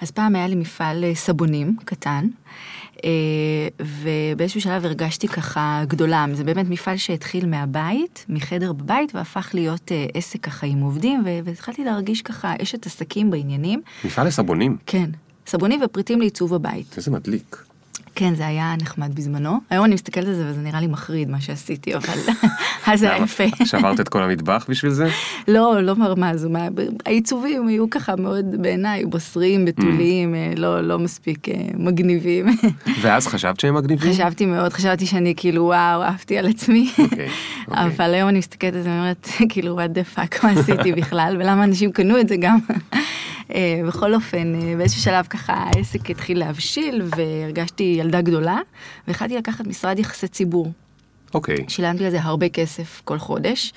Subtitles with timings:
[0.00, 2.26] אז פעם היה לי מפעל אה, סבונים קטן,
[3.04, 3.10] אה,
[3.80, 10.06] ובאיזשהו שלב הרגשתי ככה גדולה, זה באמת מפעל שהתחיל מהבית, מחדר בבית, והפך להיות אה,
[10.14, 13.82] עסק ככה עם עובדים, והתחלתי להרגיש ככה אשת עסקים בעניינים.
[14.04, 14.76] מפעל לסבונים.
[14.86, 15.10] כן,
[15.46, 16.94] סבונים ופריטים לעיצוב הבית.
[16.96, 17.64] איזה מדליק.
[18.14, 19.58] כן, זה היה נחמד בזמנו.
[19.70, 22.14] היום אני מסתכלת על זה וזה נראה לי מחריד מה שעשיתי, אבל
[22.86, 23.24] אז זה היה?
[23.24, 23.44] יפה.
[23.64, 25.08] שברת את כל המטבח בשביל זה?
[25.48, 26.48] לא, לא מרמז,
[27.06, 32.46] העיצובים היו ככה מאוד בעיניי בוסריים, בתוליים, אה, לא, לא מספיק אה, מגניבים.
[33.02, 34.12] ואז חשבת שהם מגניבים?
[34.12, 36.90] חשבתי מאוד, חשבתי שאני כאילו וואו, עפתי על עצמי.
[36.98, 37.28] אוקיי,
[37.68, 37.84] אוקיי.
[37.86, 41.64] אבל היום אני מסתכלת על זה ואומרת, כאילו, what the fuck, מה עשיתי בכלל, ולמה
[41.64, 42.58] אנשים קנו את זה גם.
[43.50, 48.58] אה, בכל אופן, אה, באיזשהו שלב ככה העסק התחיל להבשיל, והרגשתי ילדה גדולה,
[49.08, 50.72] והחלטתי לקחת משרד יחסי ציבור.
[51.34, 51.56] אוקיי.
[51.68, 53.72] שילמתי על זה הרבה כסף כל חודש.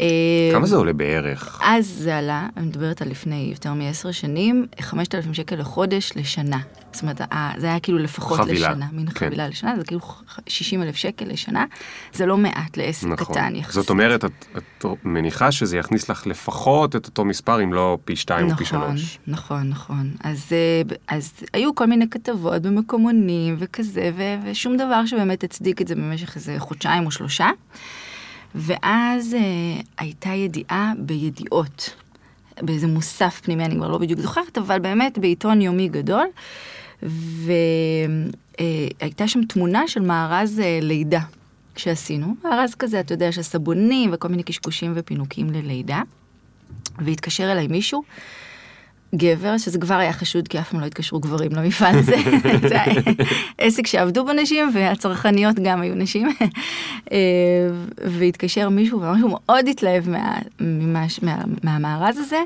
[0.00, 1.60] אה, כמה זה עולה בערך?
[1.64, 6.58] אז זה עלה, אני מדברת על לפני יותר מעשר שנים, 5,000 שקל לחודש לשנה.
[6.92, 7.20] זאת אומרת,
[7.56, 9.26] זה היה כאילו לפחות חבילה, לשנה, מין כן.
[9.26, 10.00] חבילה לשנה, זה כאילו
[10.46, 11.64] 60 אלף שקל לשנה,
[12.12, 13.36] זה לא מעט לעסק נכון.
[13.36, 13.74] קטן יחסית.
[13.74, 18.16] זאת אומרת, את, את מניחה שזה יכניס לך לפחות את אותו מספר, אם לא פי
[18.16, 19.18] שתיים או פי נכון, שלוש.
[19.26, 20.10] נכון, נכון.
[20.24, 25.88] אז, אה, אז היו כל מיני כתבות במקומונים וכזה, ו, ושום דבר שבאמת הצדיק את
[25.88, 27.48] זה במשך איזה חודשיים או שלושה.
[28.54, 29.40] ואז אה,
[29.98, 31.94] הייתה ידיעה בידיעות,
[32.62, 36.26] באיזה מוסף פנימי, אני כבר לא בדיוק זוכרת, אבל באמת בעיתון יומי גדול,
[37.02, 41.20] והייתה שם תמונה של מארז אה, לידה
[41.76, 46.02] שעשינו, מארז כזה, אתה יודע, של סבונים וכל מיני קשקושים ופינוקים ללידה.
[46.98, 48.02] והתקשר אליי מישהו,
[49.14, 52.16] גבר, שזה כבר היה חשוד, כי אף פעם לא התקשרו גברים למפעל הזה.
[52.68, 53.02] זה היה
[53.58, 56.28] עסק שעבדו בו נשים, והצרכניות גם היו נשים.
[57.12, 57.16] אה,
[58.04, 60.38] והתקשר מישהו, ואמר שהוא מאוד התלהב מה,
[61.22, 62.40] מה, מהמארז הזה,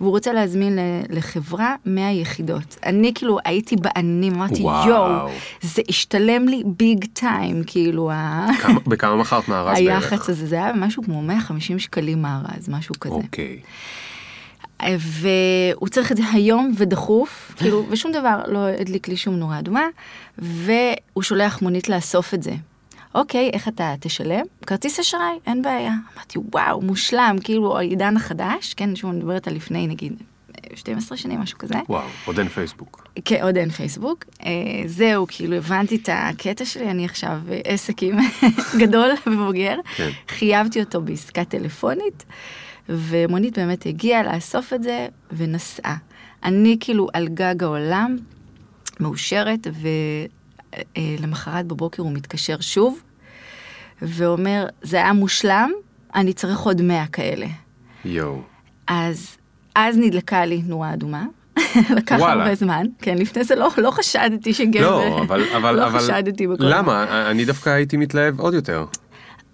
[0.00, 0.78] והוא רוצה להזמין
[1.10, 2.76] לחברה 100 יחידות.
[2.86, 4.62] אני כאילו הייתי בעננים, אמרתי.
[4.62, 5.28] יואו,
[5.60, 10.12] זה השתלם לי ביג טיים, כאילו, ה- כמה- בכמה מכרת מארז בערך?
[10.12, 13.14] היח"צ הזה, זה היה משהו כמו 150 שקלים מארז, משהו כזה.
[13.14, 13.58] אוקיי.
[14.98, 19.86] והוא צריך את זה היום ודחוף, כאילו, ושום דבר לא הדליק לי שום נורה אדומה,
[20.38, 22.52] והוא שולח מונית לאסוף את זה.
[23.14, 24.44] אוקיי, איך אתה תשלם?
[24.66, 25.92] כרטיס אשראי, אין בעיה.
[26.16, 30.12] אמרתי, וואו, מושלם, כאילו, העידן החדש, כן, שוב, אני מדברת על לפני, נגיד,
[30.74, 31.74] 12 שנים, משהו כזה.
[31.88, 33.08] וואו, עוד אין פייסבוק.
[33.24, 34.24] כן, עוד אין פייסבוק.
[34.46, 34.50] אה,
[34.86, 38.18] זהו, כאילו, הבנתי את הקטע שלי, אני עכשיו אה, עסק עם
[38.80, 39.76] גדול ובוגר.
[39.96, 40.10] כן.
[40.28, 42.24] חייבתי אותו בעסקה טלפונית,
[42.92, 45.96] ומונית באמת הגיעה לאסוף את זה, ונסעה.
[46.44, 48.16] אני כאילו על גג העולם,
[49.00, 49.66] מאושרת,
[50.96, 53.02] ולמחרת בבוקר הוא מתקשר שוב,
[54.02, 55.70] ואומר, זה היה מושלם,
[56.14, 57.46] אני צריך עוד 100 כאלה.
[58.04, 58.42] יואו.
[58.86, 59.36] אז,
[59.74, 61.24] אז נדלקה לי נורה אדומה.
[61.96, 62.42] לקח וואלה.
[62.42, 62.86] הרבה זמן.
[62.98, 64.80] כן, לפני זה לא, לא חשדתי שגבר...
[64.80, 66.64] לא, אבל, אבל, לא אבל, חשדתי בכל...
[66.66, 67.30] למה?
[67.30, 68.84] אני דווקא הייתי מתלהב עוד יותר.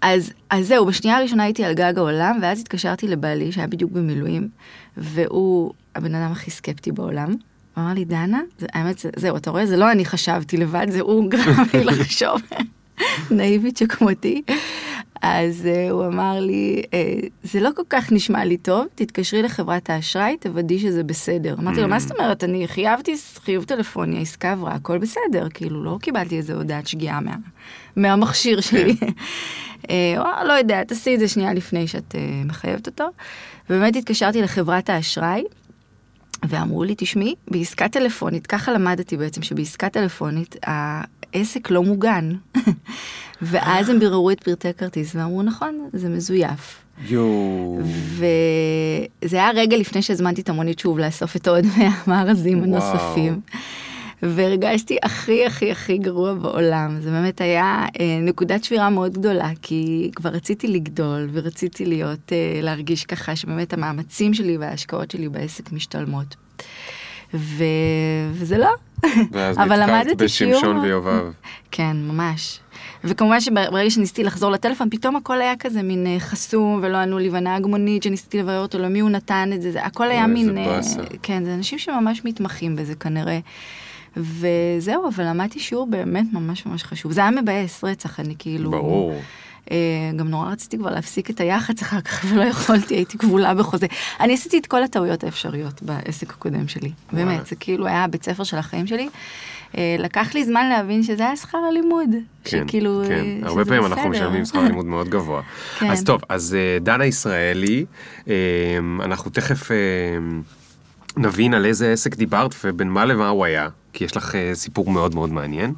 [0.01, 4.49] אז, אז זהו, בשנייה הראשונה הייתי על גג העולם, ואז התקשרתי לבעלי, שהיה בדיוק במילואים,
[4.97, 7.29] והוא הבן אדם הכי סקפטי בעולם.
[7.29, 10.87] הוא אמר לי, דנה, זה, האמת, זה, זהו, אתה רואה, זה לא אני חשבתי לבד,
[10.89, 12.41] זה הוא גרם לי לחשוב,
[13.31, 14.41] נאיבית שכמותי.
[15.21, 19.89] אז uh, הוא אמר לי, uh, זה לא כל כך נשמע לי טוב, תתקשרי לחברת
[19.89, 21.55] האשראי, תוודאי שזה בסדר.
[21.59, 25.97] אמרתי לו, מה זאת אומרת, אני חייבתי חיוב טלפוני, העסקה עברה, הכל בסדר, כאילו, לא
[26.01, 27.35] קיבלתי איזה הודעת שגיאה מה,
[27.95, 28.95] מהמכשיר שלי.
[29.89, 33.07] אה, אמר, לא יודע, תעשי את זה שנייה לפני שאת uh, מחייבת אותו.
[33.69, 35.43] ובאמת התקשרתי לחברת האשראי,
[36.49, 42.31] ואמרו לי, תשמעי, בעסקה טלפונית, ככה למדתי בעצם, שבעסקה טלפונית העסק לא מוגן.
[43.41, 46.81] ואז הם ביררו את פרטי כרטיס ואמרו, נכון, זה מזויף.
[47.07, 47.79] יואו.
[49.23, 53.31] וזה היה רגע לפני שהזמנתי את המונית שוב לאסוף את עוד מהמארזים וואו.
[54.23, 57.01] והרגשתי הכי הכי הכי גרוע בעולם.
[57.01, 62.59] זה באמת היה אה, נקודת שבירה מאוד גדולה, כי כבר רציתי לגדול ורציתי להיות, אה,
[62.61, 66.35] להרגיש ככה שבאמת המאמצים שלי וההשקעות שלי בעסק משתלמות.
[67.33, 67.63] ו...
[68.31, 68.69] וזה לא.
[69.31, 70.53] ואז נתקלת שיעור.
[70.55, 71.31] בשמשון ויובב.
[71.71, 72.59] כן, ממש.
[73.03, 77.29] וכמובן שברגע שניסיתי לחזור לטלפון, פתאום הכל היה כזה מין אה, חסום, ולא ענו לי,
[77.29, 80.57] והנהג מונית שניסיתי לברר אותו, למי הוא נתן את זה, זה הכל היה מין...
[80.57, 81.01] איזה באסה.
[81.23, 83.39] כן, זה אנשים שממש מתמחים בזה כנראה.
[84.17, 87.11] וזהו, אבל למדתי שיעור באמת ממש ממש חשוב.
[87.11, 88.71] זה היה מבאס רצח, אני כאילו...
[88.71, 89.21] ברור.
[89.71, 93.87] אה, גם נורא רציתי כבר להפסיק את היח"צ אחר כך, ולא יכולתי, הייתי כבולה בחוזה.
[94.19, 96.91] אני עשיתי את כל הטעויות האפשריות בעסק הקודם שלי.
[97.13, 99.09] באמת, זה כאילו היה הבית ספר של החיים שלי.
[99.77, 102.09] אה, לקח לי זמן להבין שזה היה שכר הלימוד.
[102.43, 103.13] כן, שכאילו, כן.
[103.13, 104.09] אה, הרבה שזה פעמים אנחנו בסדר.
[104.09, 105.41] משלמים שכר לימוד מאוד גבוה.
[105.79, 105.91] כן.
[105.91, 107.85] אז טוב, אז דנה ישראלי,
[109.03, 109.71] אנחנו תכף
[111.17, 114.91] נבין על איזה עסק דיברת ובין מה למה הוא היה, כי יש לך אה, סיפור
[114.91, 115.73] מאוד מאוד מעניין.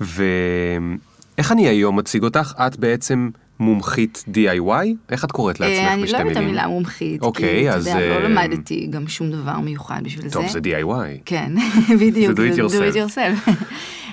[0.00, 2.52] ואיך אני היום מציג אותך?
[2.66, 4.86] את בעצם מומחית DIY?
[5.10, 6.48] איך את קוראת אה, לעצמך אני בשתי לא אוהבת את מילים?
[6.48, 7.22] המילה מומחית.
[7.22, 10.52] אוקיי, כי, אז, אתה יודע, אה, לא למדתי גם שום דבר מיוחד בשביל טוב, זה.
[10.52, 11.20] זה DIY.
[11.24, 11.52] כן,
[12.00, 13.50] בדיוק, זה do it yourself.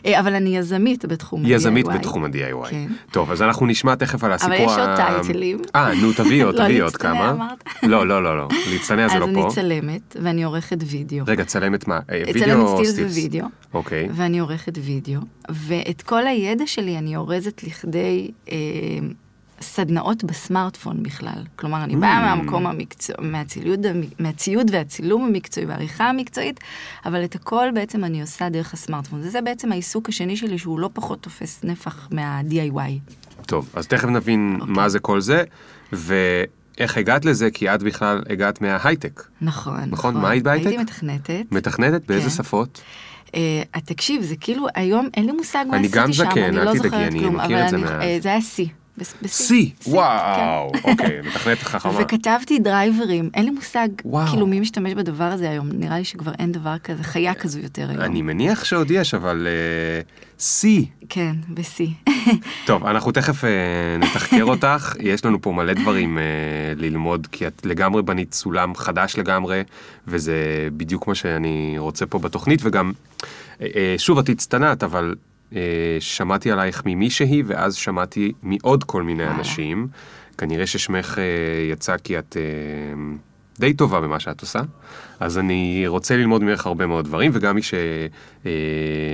[0.06, 1.98] אה, אבל אני יזמית בתחום יזמית ה-DIY.
[1.98, 2.70] בתחום ה-DIY.
[2.70, 2.88] כן.
[3.12, 5.58] טוב, אז אנחנו נשמע תכף על הסיפור אבל יש עוד ה- טייטלים.
[5.76, 7.48] אה, נו, תביאי עוד, לא, תביאי עוד כמה.
[7.84, 8.48] לא, לא, לא, לא.
[8.72, 9.48] להצטנע זה אז לא אני פה.
[9.52, 11.26] צלמת, ואני עורכת וידאו.
[11.28, 12.00] רגע, צלמת מה?
[12.12, 13.14] אה, וידאו צלמת או סטילס סטילס?
[13.18, 13.46] ווידאו.
[13.74, 14.08] אוקיי.
[14.12, 18.56] ואני עורכת וידאו, ואת כל הידע שלי אני אורזת לכדי אה,
[19.64, 21.44] סדנאות בסמארטפון בכלל.
[21.56, 22.22] כלומר, אני באה Mm.
[22.36, 23.86] מהמקום המקצוע, מהציוד,
[24.20, 26.60] מהציוד והצילום המקצועי והעריכה המקצועית,
[27.06, 29.20] אבל את הכל בעצם אני עושה דרך הסמארטפון.
[29.24, 33.12] וזה בעצם העיסוק השני שלי, שהוא לא פחות תופס נפח מה-DIY.
[33.46, 34.74] טוב, אז תכף נבין אוקיי.
[34.76, 35.44] מה זה כל זה,
[35.92, 39.24] ואיך הגעת לזה, כי את בכלל הגעת מההייטק.
[39.42, 40.68] נכון, נכון, מה היית בהייטק?
[40.68, 41.46] הייתי מתכנתת.
[41.52, 42.06] מתכנתת?
[42.08, 42.36] באיזה כן.
[42.36, 42.82] שפות?
[43.36, 43.40] אה,
[43.86, 47.54] תקשיב, זה כאילו, היום אין לי מושג מה עשיתי שם, אני לא זוכרת כלום, אבל
[47.54, 48.62] אני- אה, זה היה C.
[49.00, 49.50] C,
[49.84, 49.92] כן.
[49.92, 52.02] וואו, אוקיי, מתכנתת חכמה.
[52.02, 53.88] וכתבתי דרייברים, אין לי מושג.
[54.30, 57.90] כאילו מי משתמש בדבר הזה היום, נראה לי שכבר אין דבר כזה, חיה כזו יותר
[57.90, 58.02] היום.
[58.02, 60.02] אני מניח שעוד יש, אבל אה,
[60.40, 60.68] C.
[61.10, 62.10] כן, ב-C.
[62.68, 63.50] טוב, אנחנו תכף אה,
[64.00, 66.24] נתחקר אותך, יש לנו פה מלא דברים אה,
[66.76, 69.64] ללמוד, כי את לגמרי בנית סולם חדש לגמרי,
[70.08, 72.92] וזה בדיוק מה שאני רוצה פה בתוכנית, וגם,
[73.98, 75.16] שוב, את הצטנעת, אבל
[76.00, 79.38] שמעתי עלייך ממישהי, ואז שמעתי מעוד כל מיני וואלה.
[79.38, 79.88] אנשים.
[80.38, 81.24] כנראה ששמך אה,
[81.72, 82.44] יצא כי את אה,
[83.60, 84.60] די טובה במה שאת עושה,
[85.20, 87.62] אז אני רוצה ללמוד ממך הרבה מאוד דברים, וגם מי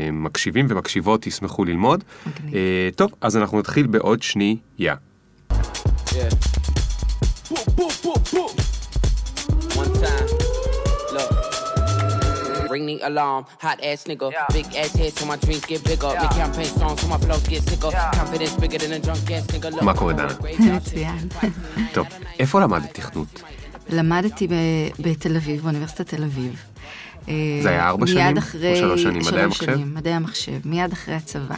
[0.09, 2.03] שמקשיבים ומקשיבות ישמחו ללמוד.
[2.25, 2.55] מגניב.
[2.55, 4.95] אה, טוב, אז אנחנו נתחיל בעוד שנייה.
[12.69, 14.27] Ring the alarm, hot ass nigga.
[14.53, 16.11] Big ass head so my dreams get bigger.
[16.21, 17.91] Make campaign songs so my flows get sicker.
[18.19, 19.69] Confidence bigger than a drunk ass nigga.
[19.75, 20.33] Look, מה קורה, דנה?
[20.59, 21.27] מצוין.
[21.93, 22.07] טוב,
[22.39, 23.41] איפה למדת תכנות?
[23.89, 24.47] למדתי
[24.99, 26.63] בתל אביב, באוניברסיטת תל אביב.
[27.63, 28.37] זה היה ארבע מיד שנים?
[28.37, 29.13] או אחרי- שלוש שנים?
[29.17, 29.65] מדעי שלוש המחשב?
[29.65, 31.55] שנים, מדעי המחשב, מיד אחרי הצבא.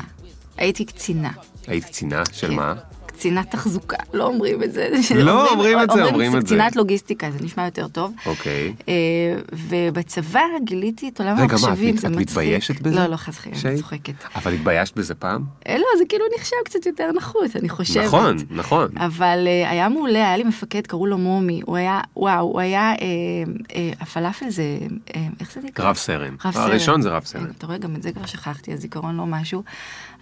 [0.58, 1.32] הייתי קצינה.
[1.68, 2.54] היית קצינה של כן.
[2.54, 2.74] מה?
[3.22, 4.90] קצינת תחזוקה, לא אומרים את זה.
[5.16, 6.46] לא, אומרים את זה, אומרים את זה.
[6.48, 8.14] קצינת לוגיסטיקה, זה נשמע יותר טוב.
[8.26, 8.74] אוקיי.
[8.90, 8.94] אה,
[9.54, 12.28] ובצבא גיליתי את עולם רגע, מה, המחשבים, את- זה את מצחיק.
[12.30, 12.96] מתביישת בזה?
[12.96, 13.58] לא, לא, חס וחלילה?
[13.66, 14.14] אני צוחקת.
[14.36, 15.44] אבל התביישת בזה פעם?
[15.68, 18.06] אה, לא, זה כאילו נחשב קצת יותר נחות, אני חושבת.
[18.06, 18.88] נכון, נכון.
[18.98, 22.94] אבל אה, היה מעולה, היה לי מפקד, קראו לו מומי, הוא היה, וואו, הוא היה,
[24.00, 24.64] הפלאפל זה,
[25.40, 25.86] איך זה נקרא?
[25.90, 26.36] רב סרן.
[26.46, 26.62] רב סרן.
[26.64, 27.46] הראשון זה רב סרן.
[27.58, 29.64] אתה רואה, גם את זה כבר שכחתי, הזיכרון לא משהו.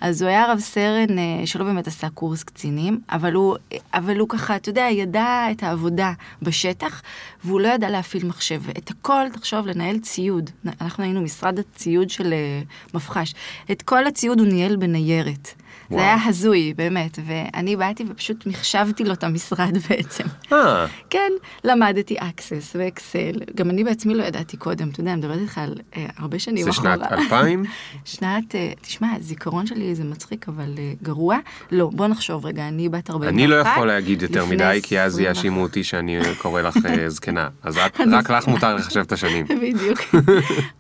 [0.02, 3.56] אז הוא היה רב סרן אה, שלא באמת עשה קורס קצינים, אבל הוא,
[3.94, 7.02] אבל הוא ככה, אתה יודע, ידע את העבודה בשטח,
[7.44, 8.62] והוא לא ידע להפעיל מחשב.
[8.78, 10.50] את הכל, תחשוב, לנהל ציוד.
[10.82, 12.62] אנחנו היינו משרד הציוד של אה,
[12.94, 13.34] מפח"ש.
[13.72, 15.54] את כל הציוד הוא ניהל בניירת.
[15.92, 16.02] וואו.
[16.02, 20.24] זה היה הזוי, באמת, ואני באתי ופשוט מחשבתי לו את המשרד בעצם.
[20.54, 21.32] אה, כן,
[21.64, 25.76] למדתי אקסס ואקסל, גם אני בעצמי לא ידעתי קודם, אתה יודע, אני מדברת איתך על
[25.98, 26.96] אה, הרבה שנים זה אחורה.
[26.96, 27.64] שנת 2000?
[28.06, 31.38] שנת, אה, תשמע, הזיכרון שלי זה מצחיק, אבל אה, גרוע.
[31.72, 33.34] לא, בוא נחשוב רגע, אני בת 41.
[33.34, 35.36] אני לא יכול להגיד יותר מדי, כי אז 21.
[35.38, 37.48] יאשימו אותי שאני קורא לך אה, זקנה.
[37.64, 39.46] אז את- רק לך מותר לחשב את השנים.
[39.46, 40.00] בדיוק.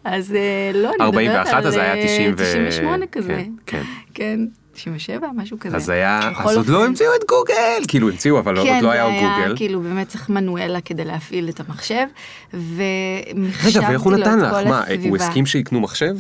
[0.04, 3.44] אז אה, לא, אני מדברת 41, על אז היה אה, 90 ו- 98 כזה.
[3.66, 3.84] כן,
[4.14, 4.40] כן.
[4.84, 5.78] כן, 97, משהו כזה.
[5.78, 7.86] אז היה, אז עוד לא המציאו את גוגל.
[7.88, 9.58] כאילו המציאו, אבל עוד כן, לא היה זה היה גוגל.
[9.58, 12.06] כאילו באמת צריך מנואלה כדי להפעיל את המחשב,
[12.54, 14.02] ומחשבתי לו את?
[14.04, 15.10] כל מה, הסביבה.
[15.10, 16.16] הוא הסכים שיקנו מחשב?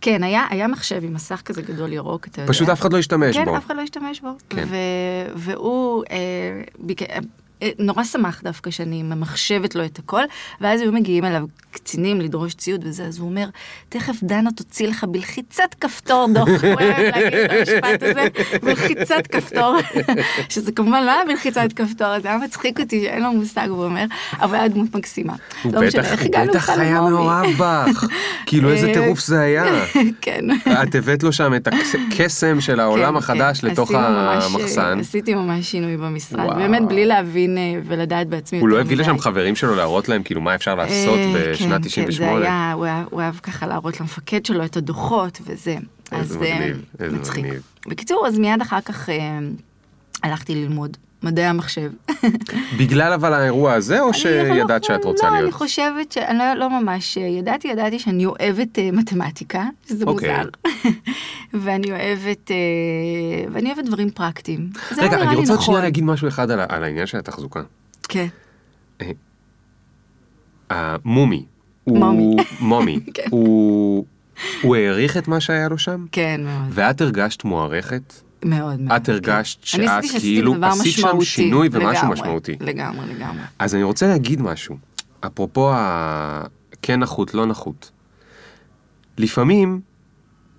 [0.00, 2.52] כן, היה, היה מחשב עם מסך כזה גדול ירוק, אתה יודע.
[2.52, 3.56] פשוט אף אחד לא השתמש כן, בו.
[3.56, 4.28] אף אחד לא השתמש בו.
[4.50, 4.68] כן.
[5.34, 6.16] והוא אה,
[6.78, 7.02] ביק...
[7.02, 7.18] אה,
[7.78, 10.22] נורא שמח דווקא שאני ממחשבת לו את הכל,
[10.60, 13.46] ואז היו מגיעים אליו קצינים לדרוש ציוד וזה, אז הוא אומר,
[13.88, 16.48] תכף דנה תוציא לך בלחיצת כפתור דוח.
[16.48, 18.26] הוא אוהב להגיד את המשפט הזה,
[18.62, 19.76] בלחיצת כפתור,
[20.48, 24.04] שזה כמובן לא היה בלחיצת כפתור, זה היה מצחיק אותי שאין לו מושג, הוא אומר,
[24.40, 25.32] אבל היה דמות מקסימה.
[25.62, 27.00] הוא לא משנה, בטח, איך הוא הגענו בטח בכלל היה?
[27.00, 28.04] מאוהב בך.
[28.46, 29.64] כאילו איזה אה, טירוף זה היה.
[30.20, 30.44] כן.
[30.82, 33.66] את הבאת לו שם את הקסם של העולם כן, החדש כן.
[33.66, 34.98] לתוך עשינו ממש, המחסן.
[35.00, 36.56] עשיתי ממש שינוי במשרד.
[36.56, 38.58] באמת בלי להבין אה, ולדעת בעצמי.
[38.58, 38.96] הוא לא הביא.
[38.96, 41.18] לשם חברים שלו להראות להם כאילו מה אפשר לעשות
[41.62, 42.40] אה, כן, כן, 98.
[42.40, 45.76] זה היה, הוא אהב ככה להראות למפקד שלו את הדוחות וזה.
[46.10, 47.44] אז אה, מגניב, איזה מצחיק.
[47.44, 47.62] מגניב.
[47.86, 49.38] בקיצור, אז מיד אחר כך אה,
[50.22, 51.90] הלכתי ללמוד מדעי המחשב.
[52.78, 55.54] בגלל אבל האירוע הזה, או אני שידעת לא- שאת רוצה לא, אני להיות?
[55.54, 60.36] חושבת שאני לא, לא ממש ידעתי, ידעתי שאני אוהבת אה, מתמטיקה, שזה אוקיי.
[60.36, 60.50] מוזר.
[61.64, 62.56] ואני אוהבת, אה,
[63.52, 64.70] ואני אוהבת דברים פרקטיים.
[64.92, 65.64] רגע, לא נראה אני רוצה עוד נכון.
[65.64, 67.62] שנייה להגיד משהו אחד על על העניין של התחזוקה.
[68.08, 68.26] כן.
[70.70, 71.44] המומי,
[71.84, 71.98] הוא...
[71.98, 72.36] מומי.
[72.60, 73.00] מומי.
[73.14, 73.26] כן.
[73.30, 74.04] הוא...
[74.62, 76.06] הוא העריך את מה שהיה לו שם?
[76.12, 76.66] כן, מאוד.
[76.70, 78.22] ואת הרגשת מוערכת?
[78.44, 78.96] מאוד מאוד.
[78.96, 79.66] את הרגשת כן.
[79.66, 81.20] שאת כאילו עשית שם.
[81.20, 82.56] שינוי ומשהו לגמרי, משמעותי.
[82.60, 83.42] לגמרי, לגמרי.
[83.58, 84.76] אז אני רוצה להגיד משהו,
[85.20, 87.90] אפרופו הכן נחות, לא נחות.
[89.18, 89.80] לפעמים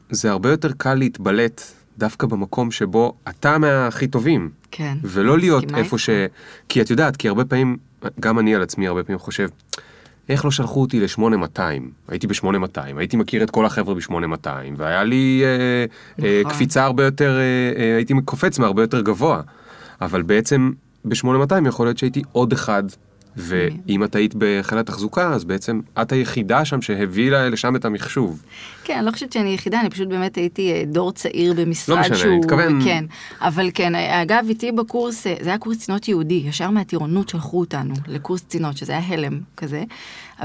[0.10, 1.62] זה הרבה יותר קל להתבלט
[1.98, 4.98] דווקא במקום שבו אתה מהכי טובים, כן.
[5.04, 5.98] ולא להיות איפה.
[5.98, 6.10] ש...
[6.70, 7.78] כי את יודעת, כי הרבה פעמים,
[8.20, 9.48] גם אני על עצמי הרבה פעמים חושב,
[10.30, 11.60] איך לא שלחו אותי ל-8200?
[12.08, 15.86] הייתי ב-8200, הייתי מכיר את כל החבר'ה ב-8200, והיה לי אה,
[16.26, 16.54] אה, נכון.
[16.54, 19.42] קפיצה הרבה יותר, אה, אה, הייתי קופץ מהרבה יותר גבוה.
[20.02, 20.72] אבל בעצם
[21.06, 22.84] ב-8200 יכול להיות שהייתי עוד אחד,
[23.40, 28.42] ואם את היית בחיל התחזוקה, אז בעצם את היחידה שם שהביאה לשם את המחשוב.
[28.84, 32.02] כן, אני לא חושבת שאני יחידה, אני פשוט באמת הייתי אה, דור צעיר במשרד לא
[32.02, 32.32] משנה, שהוא...
[32.32, 33.06] אני מתכוון- כן,
[33.42, 37.94] אבל כן, אגב, איתי בקורס, אה, זה היה קורס קצינות יהודי, ישר מהטירונות שלחו אותנו
[38.08, 39.84] לקורס קצינות, שזה היה הלם כזה,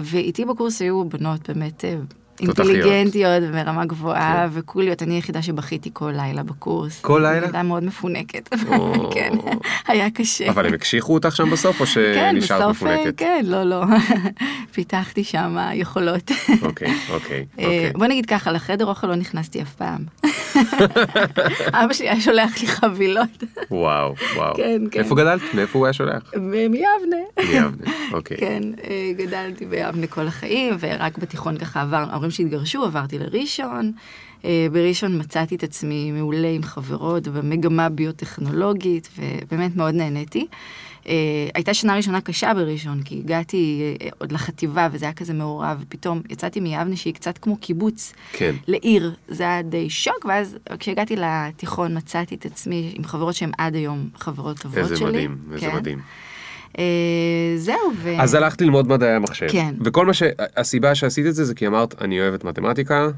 [0.02, 1.94] ואיתי בקורס היו בנות באמת אה.
[2.40, 4.58] אינטליגנטיות ומרמה גבוהה כן.
[4.58, 7.00] וקוליות, אני היחידה שבכיתי כל לילה בקורס.
[7.00, 7.46] כל לילה?
[7.46, 9.10] הייתה מאוד מפונקת, או.
[9.14, 9.32] כן,
[9.86, 10.50] היה קשה.
[10.50, 13.14] אבל הם הקשיחו אותך שם בסוף, או כן, שנשארת אה, מפונקת?
[13.16, 13.82] כן, לא, לא,
[14.74, 16.30] פיתחתי שם יכולות.
[16.62, 17.92] אוקיי, אוקיי, אה, אוקיי.
[17.92, 20.04] בוא נגיד ככה, לחדר אוכל לא נכנסתי אף פעם.
[21.72, 24.54] אבא שלי היה שולח לי חבילות וואו, וואו.
[24.54, 25.00] כן, כן.
[25.00, 25.40] איפה גדלת?
[25.54, 26.32] מאיפה הוא היה שולח?
[26.36, 27.16] מיבנה.
[27.38, 28.36] מיבנה, אוקיי.
[28.36, 33.92] כן, אה, גדלתי ביבנה כל החיים, ורק בתיכון ככה עבר, ההורים שהתגרשו, עברתי לראשון.
[34.44, 40.46] אה, בראשון מצאתי את עצמי מעולה עם חברות במגמה ביוטכנולוגית, ובאמת מאוד נהניתי.
[41.08, 41.14] אה,
[41.54, 46.22] הייתה שנה ראשונה קשה בראשון, כי הגעתי אה, עוד לחטיבה, וזה היה כזה מעורב, ופתאום
[46.30, 48.12] יצאתי מיבנה שהיא קצת כמו קיבוץ.
[48.32, 48.54] כן.
[48.66, 53.74] לעיר, זה היה די שוק, ואז כשהגעתי לתיכון מצאתי את עצמי עם חברות שהן עד
[53.74, 55.08] היום חברות טובות איזה שלי.
[55.08, 55.76] מדהים, איזה כן.
[55.76, 55.98] מדהים.
[56.78, 56.84] אה,
[57.56, 58.14] זהו, ו...
[58.20, 59.46] אז הלכת ללמוד מדעי המחשב.
[59.50, 59.74] כן.
[59.84, 60.22] וכל מה ש...
[60.56, 63.08] הסיבה שעשית את זה זה כי אמרת, אני אוהבת מתמטיקה,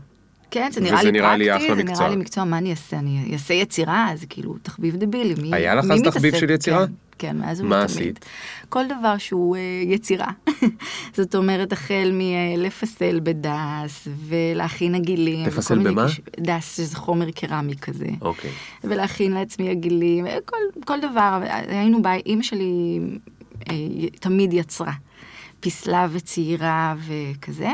[0.51, 1.99] כן, זה נראה לי נראה לי פרקטי, אחלה זה מקצוע.
[2.05, 2.99] נראה לי מקצוע, מה אני אעשה?
[2.99, 5.35] אני אעשה יצירה, זה כאילו תחביב דבילי.
[5.43, 6.37] מי, היה לך אז תחביב?
[6.37, 6.87] של יצירה?
[6.87, 7.85] כן, כן, מאז מה ומתמיד.
[7.91, 8.25] עשית?
[8.69, 10.29] כל דבר שהוא אה, יצירה.
[11.17, 15.47] זאת אומרת, החל מלפסל בדס, ולהכין עגילים.
[15.47, 16.07] לפסל במה?
[16.07, 18.07] קש- דס, שזה חומר קרמי כזה.
[18.21, 18.51] אוקיי.
[18.85, 21.41] ולהכין לעצמי עגילים, כל, כל דבר.
[21.69, 23.01] היינו בית, אימא שלי
[24.21, 24.93] תמיד יצרה.
[25.61, 27.71] פיסלה וצעירה וכזה,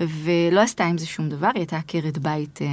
[0.00, 2.66] ולא עשתה עם זה שום דבר, היא הייתה עקרת בית אה,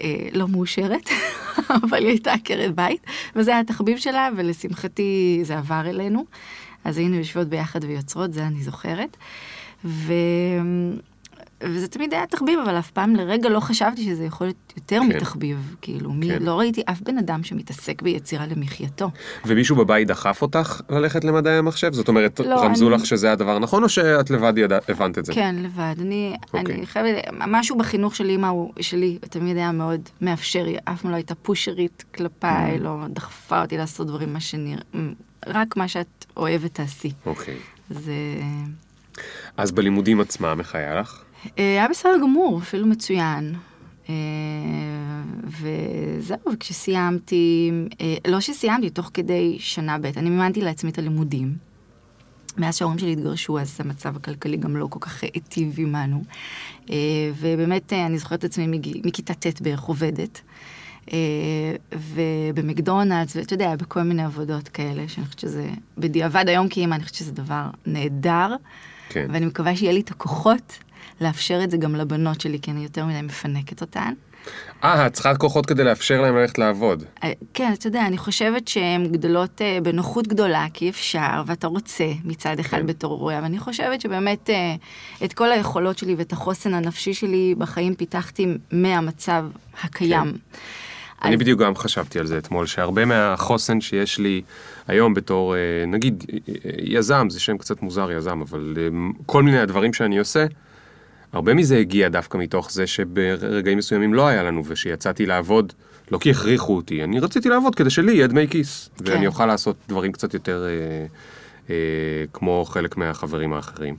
[0.00, 1.08] אה, לא מאושרת,
[1.84, 3.06] אבל היא הייתה עקרת בית,
[3.36, 6.24] וזה היה התחביב שלה, ולשמחתי זה עבר אלינו.
[6.84, 9.16] אז היינו יושבות ביחד ויוצרות, זה אני זוכרת.
[9.84, 10.12] ו...
[11.64, 15.06] וזה תמיד היה תחביב, אבל אף פעם לרגע לא חשבתי שזה יכול להיות יותר כן.
[15.16, 15.74] מתחביב.
[15.80, 16.42] כאילו, מי, כן.
[16.42, 19.10] לא ראיתי אף בן אדם שמתעסק ביצירה למחייתו.
[19.46, 21.92] ומישהו בבית דחף אותך ללכת למדעי המחשב?
[21.92, 25.24] זאת אומרת, לא, רמזו אני- לך שזה הדבר הנכון, או שאת לבד ידע, הבנת את
[25.24, 25.32] זה?
[25.34, 25.94] כן, לבד.
[26.00, 26.74] אני, אוקיי.
[26.74, 31.16] אני חייבת, משהו בחינוך של אימא שלי תמיד היה מאוד מאפשר, היא אף פעם לא
[31.16, 32.16] הייתה פושרית Mm.
[32.16, 34.78] כלפיי, לא דחפה אותי לעשות דברים מה שנראה,
[35.46, 37.12] רק מה שאת אוהבת תעשי.
[37.26, 37.56] אוקיי.
[37.90, 38.12] זה
[39.56, 41.23] אז בלימודים עצמם, איך היה לך?
[41.58, 43.54] אה, היה בסדר גמור, אפילו מצוין.
[44.08, 44.14] אה,
[45.46, 47.70] וזהו, וכשסיימתי,
[48.00, 51.56] אה, לא שסיימתי, תוך כדי שנה ב', אני מימנתי לעצמי את הלימודים.
[52.58, 56.22] מאז שההורים שלי התגרשו, אז המצב הכלכלי גם לא כל כך היטיב עמנו.
[57.40, 60.40] ובאמת, אני זוכרת את עצמי מכיתה ט' בערך עובדת.
[61.92, 67.18] ובמקדונלדס, ואתה יודע, בכל מיני עבודות כאלה, שאני חושבת שזה, בדיעבד היום כאימא, אני חושבת
[67.18, 68.56] שזה דבר נהדר.
[69.08, 69.26] כן.
[69.32, 70.78] ואני מקווה שיהיה לי את הכוחות
[71.20, 74.12] לאפשר את זה גם לבנות שלי, כי אני יותר מדי מפנקת אותן.
[74.84, 77.04] אה, את צריכה כוחות כדי לאפשר להם ללכת לעבוד.
[77.24, 82.04] אה, כן, אתה יודע, אני חושבת שהן גדלות אה, בנוחות גדולה, כי אפשר, ואתה רוצה
[82.24, 82.86] מצד אחד כן.
[82.86, 84.74] בתור הורה, אבל אני חושבת שבאמת אה,
[85.24, 89.44] את כל היכולות שלי ואת החוסן הנפשי שלי בחיים פיתחתי מהמצב
[89.82, 90.32] הקיים.
[91.22, 94.42] אני אז- בדיוק גם חשבתי על זה אתמול, שהרבה מהחוסן שיש לי
[94.88, 95.54] היום בתור,
[95.86, 96.24] נגיד,
[96.78, 98.74] יזם, זה שם קצת מוזר יזם, אבל
[99.26, 100.46] כל מיני הדברים שאני עושה,
[101.34, 105.72] הרבה מזה הגיע דווקא מתוך זה שברגעים מסוימים לא היה לנו, ושיצאתי לעבוד,
[106.10, 109.12] לא כי הכריחו אותי, אני רציתי לעבוד כדי שלי יהיה דמי כיס, כן.
[109.12, 111.06] ואני אוכל לעשות דברים קצת יותר אה,
[111.70, 113.96] אה, כמו חלק מהחברים האחרים.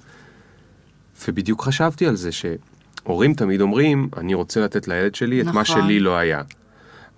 [1.28, 5.82] ובדיוק חשבתי על זה שהורים תמיד אומרים, אני רוצה לתת לילד שלי את מה נכון.
[5.82, 6.42] שלי לא היה.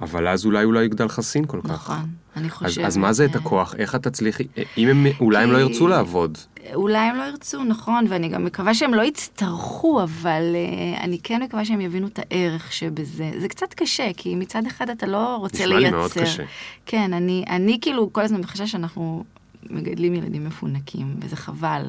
[0.01, 1.69] אבל אז אולי הוא לא יגדל חסין כל כך.
[1.69, 2.85] נכון, אני אז, חושבת...
[2.85, 3.75] אז מה זה את אה, הכוח?
[3.77, 4.47] איך את תצליחי?
[4.77, 6.37] אם הם, אולי הם לא ירצו לעבוד.
[6.73, 11.41] אולי הם לא ירצו, נכון, ואני גם מקווה שהם לא יצטרכו, אבל uh, אני כן
[11.43, 13.31] מקווה שהם יבינו את הערך שבזה.
[13.37, 15.85] זה קצת קשה, כי מצד אחד אתה לא רוצה נשמע לייצר.
[15.85, 16.43] לי מאוד קשה.
[16.85, 19.23] כן, אני, אני כאילו כל הזמן בחשש שאנחנו
[19.69, 21.83] מגדלים ילדים מפונקים, וזה חבל.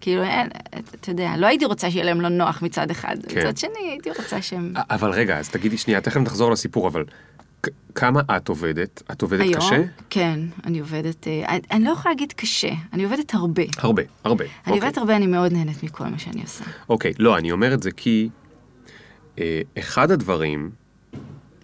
[0.00, 0.48] כאילו, אין,
[1.00, 3.40] אתה יודע, לא הייתי רוצה שיהיה להם לא נוח מצד אחד, כן.
[3.40, 4.72] מצד שני הייתי רוצה שהם...
[4.76, 7.04] אבל רגע, אז תגידי שנייה, תכף נחזור לסיפור, אבל
[7.94, 9.02] כמה את עובדת?
[9.12, 9.82] את עובדת היום, קשה?
[10.10, 13.62] כן, אני עובדת, אה, אני, אני לא יכולה להגיד קשה, אני עובדת הרבה.
[13.78, 14.44] הרבה, הרבה.
[14.44, 14.80] אני אוקיי.
[14.80, 16.64] עובדת הרבה, אני מאוד נהנית מכל מה שאני עושה.
[16.88, 18.28] אוקיי, לא, אני אומר את זה כי
[19.38, 20.70] אה, אחד הדברים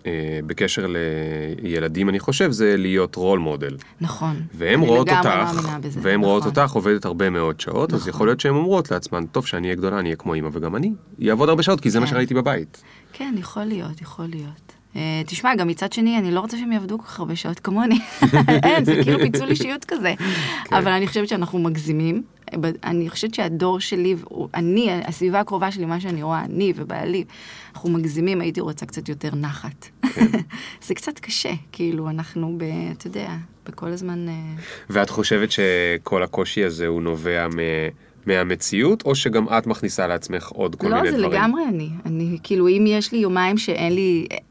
[0.06, 0.86] אה, בקשר
[1.62, 3.76] לילדים, אני חושב, זה להיות רול מודל.
[4.00, 4.42] נכון.
[4.54, 5.28] והן אני רואות אותך,
[5.80, 6.62] בזה, רואות נכון.
[6.62, 8.10] אותך עובדת הרבה מאוד שעות, אז נכון.
[8.10, 10.92] יכול להיות שהן אומרות לעצמן, טוב, שאני אהיה גדולה, אני אהיה כמו אימא, וגם אני
[11.28, 12.12] אעבוד הרבה שעות, כי זה מה כן.
[12.12, 12.82] שראיתי בבית.
[13.12, 14.73] כן, יכול להיות, יכול להיות.
[14.94, 14.96] Uh,
[15.26, 17.98] תשמע, גם מצד שני, אני לא רוצה שהם יעבדו כל כך הרבה שעות כמוני.
[18.64, 20.14] אין, זה כאילו פיצול אישיות כזה.
[20.64, 20.76] כן.
[20.76, 22.22] אבל אני חושבת שאנחנו מגזימים.
[22.84, 24.16] אני חושבת שהדור שלי,
[24.54, 27.24] אני, הסביבה הקרובה שלי, מה שאני רואה, אני ובעלי,
[27.74, 29.86] אנחנו מגזימים, הייתי רוצה קצת יותר נחת.
[30.14, 30.26] כן.
[30.86, 33.28] זה קצת קשה, כאילו, אנחנו, ב, אתה יודע,
[33.66, 34.28] בכל הזמן...
[34.28, 34.34] אה,
[34.90, 37.58] ואת חושבת שכל הקושי הזה הוא נובע מ...
[38.26, 41.32] מהמציאות, או שגם את מכניסה לעצמך עוד כל לא, מיני זה דברים?
[41.32, 41.88] לגמרי אני.
[42.06, 44.42] אני, כאילו, אם יש לי יומיים שאין לי אה, אה,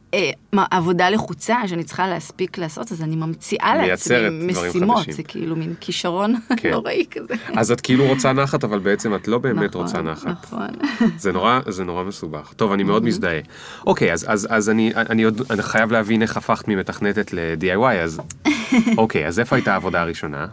[0.54, 4.98] מה, עבודה לחוצה שאני צריכה להספיק לעשות, אז אני ממציאה לעצמי משימות.
[4.98, 5.14] חדשים.
[5.14, 6.72] זה כאילו מין כישרון כן.
[6.72, 7.34] נוראי כזה.
[7.56, 10.28] אז את כאילו רוצה נחת, אבל בעצם את לא באמת נכון, רוצה נחת.
[10.28, 10.68] נכון.
[11.18, 12.54] זה נורא, זה נורא מסובך.
[12.54, 13.40] טוב, אני מאוד מזדהה.
[13.88, 18.22] אוקיי, אז, אז, אז אני, אני עוד אני חייב להבין איך הפכת ממתכנתת ל-DIY, אז...
[18.98, 20.48] אוקיי, אז איפה הייתה העבודה הראשונה?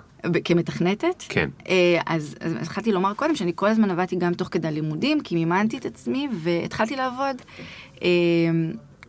[0.44, 1.24] כמתכנתת?
[1.28, 1.48] כן.
[1.68, 5.34] אה, אז, אז התחלתי לומר קודם שאני כל הזמן עבדתי גם תוך כדי לימודים, כי
[5.34, 7.36] מימנתי את עצמי, והתחלתי לעבוד
[8.02, 8.08] אה,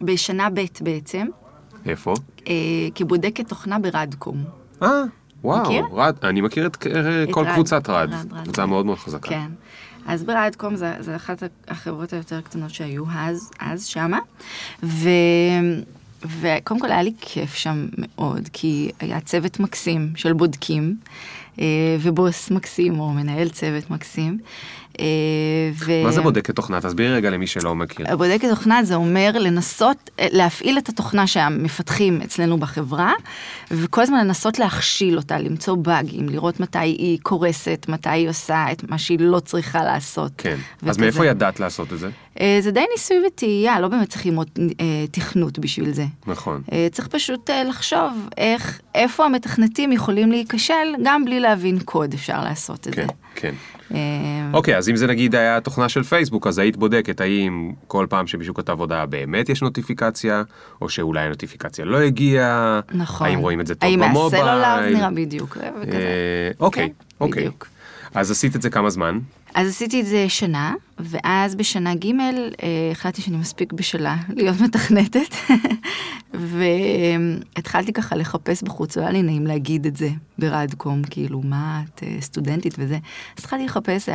[0.01, 1.27] בשנה ב' בעצם,
[1.85, 2.13] איפה?
[2.47, 2.53] אה,
[2.95, 4.43] כבודקת תוכנה ברדקום.
[4.81, 4.87] אה,
[5.43, 5.85] וואו, מכיר?
[5.91, 8.09] רד, אני מכיר את אה, כל רד, קבוצת רד.
[8.13, 8.43] רד, רד.
[8.43, 9.29] קבוצה מאוד מאוד חזקה.
[9.29, 9.47] כן.
[10.05, 14.19] אז ברדקום זה, זה אחת החברות היותר קטנות שהיו אז, אז שמה.
[14.83, 15.09] ו...
[16.41, 20.95] וקודם כל היה לי כיף שם מאוד, כי היה צוות מקסים של בודקים,
[21.59, 21.65] אה,
[21.99, 24.39] ובוס מקסים, או מנהל צוות מקסים.
[24.99, 25.05] אה,
[25.73, 26.03] ו...
[26.03, 26.81] מה זה בודקת תוכנה?
[26.81, 28.15] תסבירי רגע למי שלא מכיר.
[28.15, 33.13] בודקת תוכנה זה אומר לנסות אה, להפעיל את התוכנה שהמפתחים אצלנו בחברה,
[33.71, 38.89] וכל הזמן לנסות להכשיל אותה, למצוא באגים, לראות מתי היא קורסת, מתי היא עושה את
[38.89, 40.31] מה שהיא לא צריכה לעשות.
[40.37, 40.57] כן.
[40.81, 41.01] אז וכזה.
[41.01, 42.09] מאיפה ידעת לעשות את זה?
[42.39, 46.05] אה, זה די ניסוי וטעייה, לא באמת צריך ללמוד אה, תכנות בשביל זה.
[46.27, 46.61] נכון.
[46.71, 52.87] אה, צריך פשוט לחשוב איך, איפה המתכנתים יכולים להיכשל, גם בלי להבין קוד אפשר לעשות
[52.87, 53.13] את כן, זה.
[53.35, 53.53] כן.
[53.93, 53.97] אה,
[54.53, 58.27] אוקיי, אז אם זה נגיד היה תוכנה של פייסבוק, אז היית בודקת האם כל פעם
[58.27, 60.43] שמישהו כתב הודעה באמת יש נוטיפיקציה,
[60.81, 63.27] או שאולי הנוטיפיקציה לא הגיעה, נכון.
[63.27, 64.43] האם רואים את זה טוב האם במובייל.
[64.43, 66.51] הסלולר זה נראה בדיוק, וכזה.
[66.59, 67.49] אוקיי, כן, אוקיי.
[68.13, 69.19] אז עשית את זה כמה זמן?
[69.53, 75.35] אז עשיתי את זה שנה, ואז בשנה ג' אה, החלטתי שאני מספיק בשלה להיות מתכנתת,
[77.53, 82.03] והתחלתי ככה לחפש בחוץ, לא היה לי נעים להגיד את זה ברדקום, כאילו, מה את
[82.03, 82.95] אה, סטודנטית וזה.
[82.95, 84.09] אז התחלתי לחפש,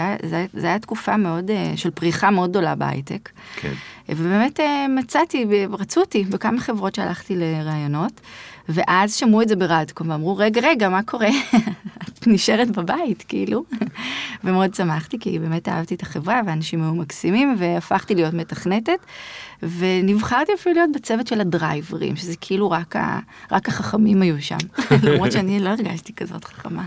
[0.53, 3.31] זה היה תקופה מאוד, אה, של פריחה מאוד גדולה בהייטק.
[3.57, 3.73] כן.
[4.09, 8.21] ובאמת אה, מצאתי, רצו אותי בכמה חברות שהלכתי לראיונות,
[8.69, 11.29] ואז שמעו את זה ברדקום ואמרו, רגע, רגע, מה קורה?
[12.27, 13.65] נשארת בבית, כאילו.
[14.45, 18.99] ומאוד שמחתי, כי באמת אהבתי את החברה, ואנשים היו מקסימים, והפכתי להיות מתכנתת,
[19.63, 23.19] ונבחרתי אפילו להיות בצוות של הדרייברים, שזה כאילו רק, ה,
[23.53, 24.57] רק החכמים היו שם,
[25.05, 26.85] למרות שאני לא הרגשתי כזאת חכמה.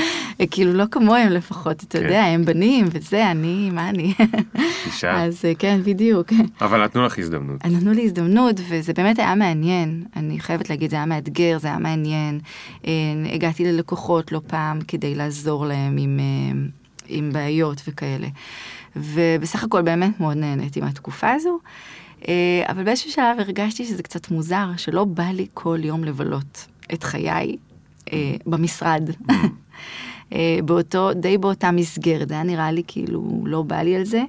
[0.50, 2.04] כאילו, לא כמוהם לפחות, אתה כן.
[2.04, 4.14] יודע, הם בנים, וזה, אני, מה אני?
[4.86, 5.24] אישה.
[5.24, 6.32] אז אה, כן, בדיוק.
[6.60, 7.64] אבל נתנו לך הזדמנות.
[7.66, 10.04] נתנו לי הזדמנות, וזה באמת היה מעניין.
[10.16, 12.40] אני חייבת להגיד, זה היה מאתגר, זה היה מעניין.
[12.86, 12.90] אה,
[13.32, 16.60] הגעתי ללקוחות לא פעם כדי לעזור להם עם, אה,
[17.08, 18.28] עם בעיות וכאלה.
[18.96, 21.58] ובסך הכל באמת מאוד נהניתי מהתקופה הזו.
[22.28, 27.02] אה, אבל באיזשהו שלב הרגשתי שזה קצת מוזר, שלא בא לי כל יום לבלות את
[27.02, 27.56] חיי
[28.12, 29.10] אה, במשרד.
[30.32, 34.22] אה, באותו, די באותה מסגרת, זה היה נראה לי כאילו לא בא לי על זה.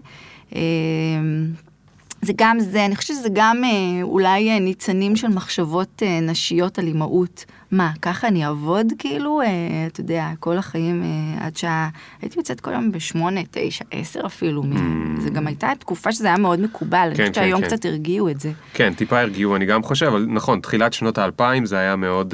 [2.21, 3.69] זה גם זה, אני חושבת שזה גם אה,
[4.03, 7.45] אולי אה, ניצנים של מחשבות אה, נשיות על אימהות.
[7.71, 9.41] מה, ככה אני אעבוד כאילו,
[9.87, 11.03] אתה יודע, כל החיים
[11.39, 11.89] עד שעה,
[12.21, 14.63] הייתי יוצאת כל יום בשמונה, תשע, עשר אפילו.
[14.63, 17.67] מ- זה גם הייתה תקופה שזה היה מאוד מקובל, אני כן, חושבת כן, שהיום כן.
[17.67, 18.51] קצת הרגיעו את זה.
[18.73, 22.33] כן, טיפה הרגיעו, אני גם חושב, אבל נכון, תחילת שנות האלפיים זה היה מאוד...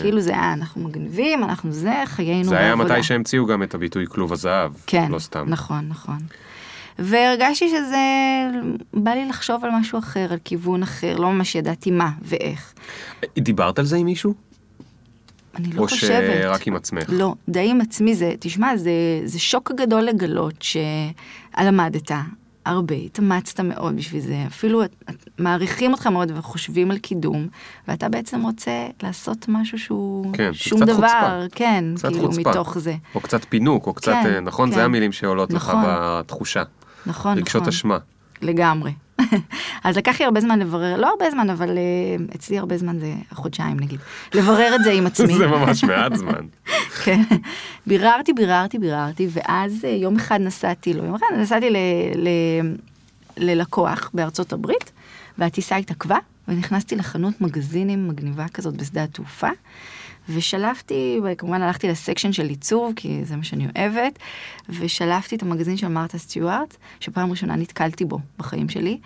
[0.00, 2.94] כאילו זה היה, אנחנו מגניבים, אנחנו זה, חיינו זה היה בעבודה.
[2.94, 5.44] מתי שהמציאו גם את הביטוי כלוב הזהב, כן, לא סתם.
[5.48, 6.18] נכון, נכון.
[6.98, 7.96] והרגשתי שזה,
[8.94, 12.74] בא לי לחשוב על משהו אחר, על כיוון אחר, לא ממש ידעתי מה ואיך.
[13.38, 14.34] דיברת על זה עם מישהו?
[15.54, 16.10] אני לא או חושבת.
[16.42, 17.04] שרק עם עצמך?
[17.08, 18.90] לא, די עם עצמי, זה, תשמע, זה,
[19.24, 22.10] זה שוק גדול לגלות שלמדת,
[22.66, 27.46] הרבה, התאמצת מאוד בשביל זה, אפילו את- את- מעריכים אותך מאוד וחושבים על קידום,
[27.88, 28.70] ואתה בעצם רוצה
[29.02, 31.44] לעשות משהו שהוא כן, שום דבר, חוצפה.
[31.54, 32.50] כן, קצת כאילו חוצפה.
[32.50, 32.94] מתוך זה.
[33.14, 34.68] או קצת פינוק, או קצת, כן, אה, נכון?
[34.68, 34.74] כן.
[34.74, 35.82] זה המילים שעולות לך נכון.
[35.86, 36.62] בתחושה.
[37.06, 37.68] נכון, רגשות נכון.
[37.68, 37.98] אשמה.
[38.42, 38.92] לגמרי.
[39.84, 43.14] אז לקח לי הרבה זמן לברר, לא הרבה זמן, אבל uh, אצלי הרבה זמן זה
[43.32, 44.00] חודשיים נגיד,
[44.34, 45.38] לברר את זה עם עצמי.
[45.38, 46.46] זה ממש מעט זמן.
[47.04, 47.22] כן.
[47.86, 51.76] ביררתי, ביררתי, ביררתי, ואז אה, יום אחד נסעתי, לא יום אחד, נסעתי ל,
[52.16, 52.28] ל,
[53.36, 54.92] ללקוח בארצות הברית,
[55.38, 59.48] והטיסה התעכבה, ונכנסתי לחנות מגזינים מגניבה כזאת בשדה התעופה,
[60.28, 64.18] ושלפתי, וכמובן הלכתי לסקשן של עיצוב, כי זה מה שאני אוהבת,
[64.68, 68.98] ושלפתי את המגזין של מרתה סטיוארט, שפעם ראשונה נתקלתי בו בחיים שלי.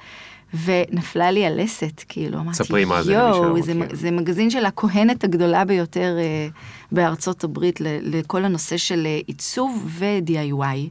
[0.64, 5.24] ונפלה לי הלסת, כאילו, אמרתי, ספרי מה זה יואו, זה, מכיר." זה מגזין של הכהנת
[5.24, 6.48] הגדולה ביותר אה,
[6.92, 10.90] בארצות הברית ל- לכל הנושא של אה, עיצוב ו-DIY.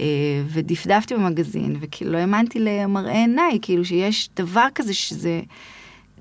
[0.00, 0.04] אה,
[0.46, 5.40] ודפדפתי במגזין, וכאילו לא האמנתי למראה עיניי, כאילו שיש דבר כזה שזה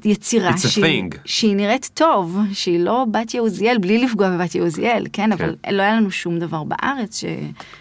[0.06, 1.04] יצירה שהיא.
[1.26, 5.96] שהיא נראית טוב, שהיא לא בתיה עוזיאל, בלי לפגוע בבתיה עוזיאל, כן, אבל לא היה
[5.96, 7.26] לנו שום דבר בארץ ש...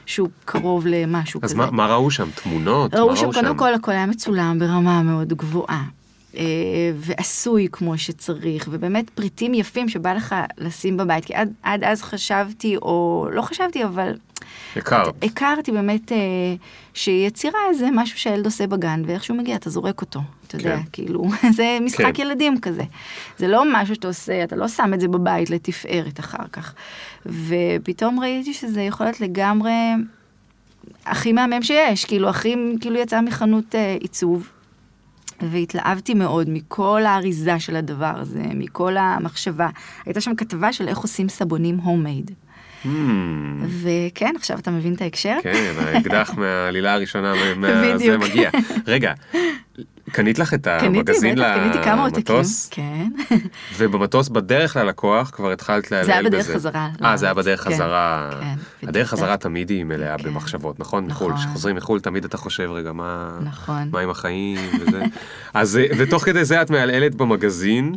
[0.07, 1.57] שהוא קרוב למשהו אז כזה.
[1.57, 2.29] מה, מה ראו שם?
[2.43, 2.95] תמונות?
[2.95, 5.85] ראו שם קודם כל הכל היה מצולם ברמה מאוד גבוהה.
[6.37, 6.43] אה,
[6.95, 12.77] ועשוי כמו שצריך, ובאמת פריטים יפים שבא לך לשים בבית, כי עד, עד אז חשבתי,
[12.77, 14.13] או לא חשבתי, אבל
[14.77, 15.15] הכרת.
[15.23, 16.19] הכרתי באמת אה,
[16.95, 20.83] שיצירה זה משהו שהילד עושה בגן, ואיכשהו מגיע, אתה זורק אותו, אתה יודע, כן.
[20.93, 21.25] כאילו,
[21.57, 22.23] זה משחק כן.
[22.23, 22.83] ילדים כזה.
[23.39, 26.75] זה לא משהו שאתה עושה, אתה לא שם את זה בבית לתפארת אחר כך.
[27.27, 29.73] ופתאום ראיתי שזה יכול להיות לגמרי
[31.07, 34.51] הכי מהמם שיש, כאילו, הכי, כאילו יצא מחנות אה, עיצוב.
[35.41, 39.69] והתלהבתי מאוד מכל האריזה של הדבר הזה, מכל המחשבה.
[40.07, 42.31] הייתה שם כתבה של איך עושים סבונים הומייד.
[42.87, 45.37] Hmm, וכן, עכשיו אתה מבין את ההקשר?
[45.43, 48.23] כן, האקדח מהעלילה הראשונה, מה- זה בדיוק.
[48.25, 48.51] מגיע.
[48.87, 49.13] רגע,
[50.13, 52.25] קנית לך את המגזין בטח, קניתי כמה עותקים.
[52.37, 53.07] למטוס, כן.
[53.77, 56.07] ובמטוס בדרך ללקוח כבר התחלת להלל בזה.
[56.07, 57.35] זה היה בדרך חזרה אה, זה היה.
[57.35, 58.29] בדרך כן, חזרה.
[58.33, 58.37] כן,
[58.77, 58.89] בדיוק.
[58.89, 60.25] הדרך חזרה תמיד היא מלאה כן.
[60.25, 61.05] במחשבות, נכון?
[61.07, 61.45] מחו"ל, נכון.
[61.47, 63.39] כשחוזרים מחו"ל תמיד אתה חושב, רגע, מה...
[63.45, 63.89] נכון.
[63.93, 65.03] מה עם החיים וזה.
[65.55, 67.95] אז, אה, ותוך כדי זה את מעלעלת במגזין,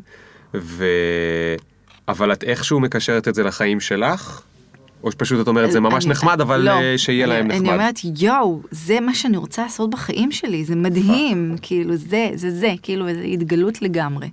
[0.54, 0.86] ו...
[2.08, 4.42] אבל את איכשהו מקשרת את זה לחיים שלך?
[5.04, 7.60] או שפשוט את אומרת זה ממש אני- נחמד, אבל לא, אה, שיהיה אני- להם אני
[7.60, 7.74] נחמד.
[7.74, 12.74] אומרת, יואו, זה מה שאני רוצה לעשות בחיים שלי, זה מדהים, כאילו, זה, זה זה,
[12.82, 14.30] כאילו, זו התגלות לגמרי.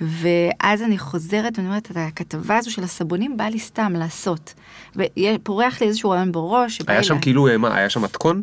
[0.00, 4.54] ואז אני חוזרת ואני אומרת, הכתבה הזו של הסבונים באה לי סתם לעשות.
[4.96, 6.80] ופורח לי איזשהו רעיון בראש.
[6.86, 8.42] היה שם לה- כאילו, אה, מה, היה שם מתכון?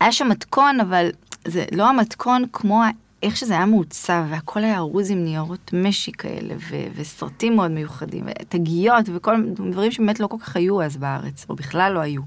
[0.00, 1.08] היה שם מתכון, אבל
[1.48, 2.82] זה לא המתכון כמו
[3.22, 8.24] איך שזה היה מעוצב, והכל היה ארוז עם ניירות משי כאלה, ו- וסרטים מאוד מיוחדים,
[8.26, 9.34] ותגיות, וכל
[9.70, 12.22] דברים שבאמת לא כל כך היו אז בארץ, או בכלל לא היו.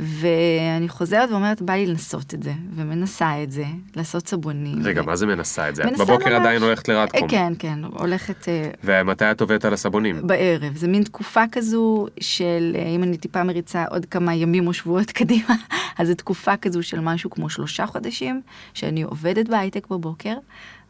[0.00, 3.64] ואני חוזרת ואומרת, בא לי לנסות את זה, ומנסה את זה,
[3.96, 4.78] לעשות סבונים.
[4.82, 5.82] רגע, ו- מה זה מנסה את זה?
[5.82, 6.40] את מנסה בבוקר ממש.
[6.40, 7.28] עדיין הולכת אה, לרדקום.
[7.28, 10.26] כן, כן, הולכת אה, ומתי את עובדת על הסבונים?
[10.26, 10.76] בערב.
[10.76, 15.10] זה מין תקופה כזו של, אה, אם אני טיפה מריצה עוד כמה ימים או שבועות
[15.18, 15.54] קדימה,
[15.98, 18.40] אז זו תקופה כזו של משהו כמו שלושה חודשים,
[18.74, 20.34] שאני עובדת בהייטק בבוקר,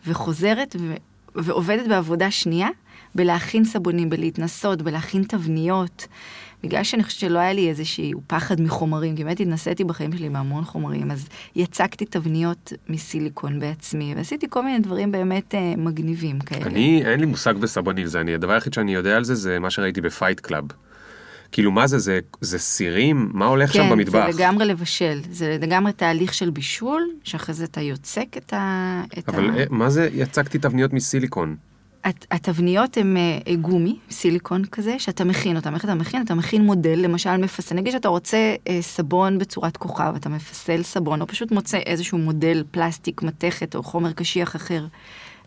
[0.06, 0.94] וחוזרת ו-
[1.34, 2.68] ועובדת בעבודה שנייה,
[3.14, 6.06] בלהכין סבונים, בלהתנסות, בלהכין תבניות.
[6.62, 10.64] בגלל שאני חושבת שלא היה לי איזשהו פחד מחומרים, כי באמת התנסיתי בחיים שלי בהמון
[10.64, 16.66] חומרים, אז יצקתי תבניות מסיליקון בעצמי, ועשיתי כל מיני דברים באמת אה, מגניבים כאלה.
[16.66, 19.70] אני, אין לי מושג בסבונים, זה אני, הדבר היחיד שאני יודע על זה, זה מה
[19.70, 20.64] שראיתי ב Fight Club.
[21.52, 23.30] כאילו, מה זה, זה, זה סירים?
[23.32, 24.26] מה הולך שם במטבח?
[24.26, 29.02] כן, זה לגמרי לבשל, זה לגמרי תהליך של בישול, שאחרי זה אתה יוצק את ה...
[29.18, 29.56] את אבל ה...
[29.56, 31.56] אה, מה זה יצקתי תבניות מסיליקון?
[32.06, 35.74] הת- התבניות הן אה, גומי, סיליקון כזה, שאתה מכין אותם.
[35.74, 36.22] איך אתה מכין?
[36.22, 37.74] אתה מכין מודל, למשל מפסל.
[37.74, 42.64] נגיד שאתה רוצה אה, סבון בצורת כוכב, אתה מפסל סבון, או פשוט מוצא איזשהו מודל
[42.70, 44.86] פלסטיק, מתכת או חומר קשיח אחר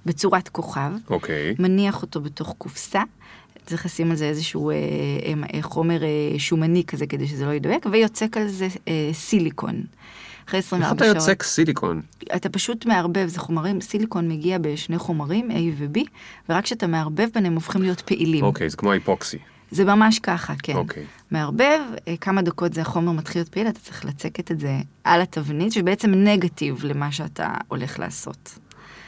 [0.06, 1.56] בצורת כוכב, אוקיי.
[1.60, 3.02] מניח אותו בתוך קופסה.
[3.66, 4.76] צריך לשים על זה איזשהו אה,
[5.54, 6.08] אה, חומר אה,
[6.40, 9.84] שומני כזה כדי שזה לא ידבק, ויוצק על זה אה, סיליקון.
[10.50, 11.30] אחרי 24 איך אתה שעות.
[11.30, 12.02] יוצק סיליקון?
[12.36, 16.00] אתה פשוט מערבב, זה חומרים, סיליקון מגיע בשני חומרים, A ו-B,
[16.50, 18.44] ורק כשאתה מערבב ביניהם הופכים להיות פעילים.
[18.44, 19.38] אוקיי, זה כמו היפוקסי.
[19.72, 20.76] זה ממש ככה, כן.
[20.76, 21.04] אוקיי.
[21.32, 25.22] מערבב, אה, כמה דקות זה החומר מתחיל להיות פעיל, אתה צריך לצקת את זה על
[25.22, 28.60] התבנית, שבעצם נגטיב למה שאתה הולך לעשות.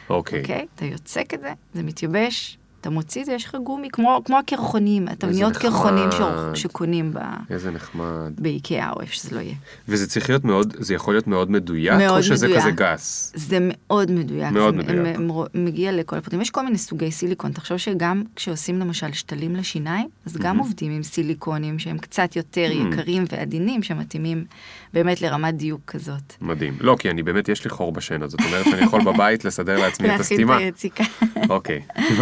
[0.09, 0.41] אוקיי.
[0.41, 0.65] אוקיי?
[0.75, 4.37] אתה יוצק את זה, זה מתייבש, אתה מוציא את זה, יש לך גומי, כמו, כמו
[4.37, 5.57] הקרחונים, התבניות.
[5.57, 6.09] קרחונים
[6.53, 7.17] שקונים ב...
[7.49, 8.31] איזה נחמד.
[8.37, 9.55] באיקאה או איפה שזה לא יהיה.
[9.87, 12.61] וזה צריך להיות מאוד, זה יכול להיות מאוד מדויק, מאוד או שזה מדויק.
[12.61, 13.33] כזה גס?
[13.35, 14.51] זה מאוד מדויק.
[14.51, 15.17] מאוד זה מדויק.
[15.17, 16.41] מ- מ- מגיע לכל הפרטים.
[16.41, 17.51] יש כל מיני סוגי סיליקון.
[17.51, 23.23] תחשוב שגם כשעושים למשל שתלים לשיניים, אז גם עובדים עם סיליקונים שהם קצת יותר יקרים
[23.31, 24.45] ועדינים, שמתאימים
[24.93, 26.33] באמת לרמת דיוק כזאת.
[26.41, 26.73] מדהים.
[26.79, 30.07] לא, כי אני באמת, יש לי חור בשן, זאת אומרת שאני יכול בבית לסדר לעצמי
[30.07, 30.55] את להכין הסתימה.
[30.57, 31.03] את היציקה.
[31.49, 31.81] אוקיי.
[31.97, 32.21] עם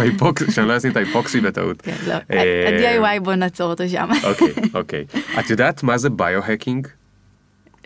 [0.50, 1.82] שאני לא אשים את האיפוקסי בטעות.
[1.82, 2.14] כן, לא.
[2.30, 4.08] אה, ה-DIY בוא נעצור אותו שם.
[4.24, 5.04] אוקיי, אוקיי.
[5.38, 6.86] את יודעת מה זה ביו-הקינג?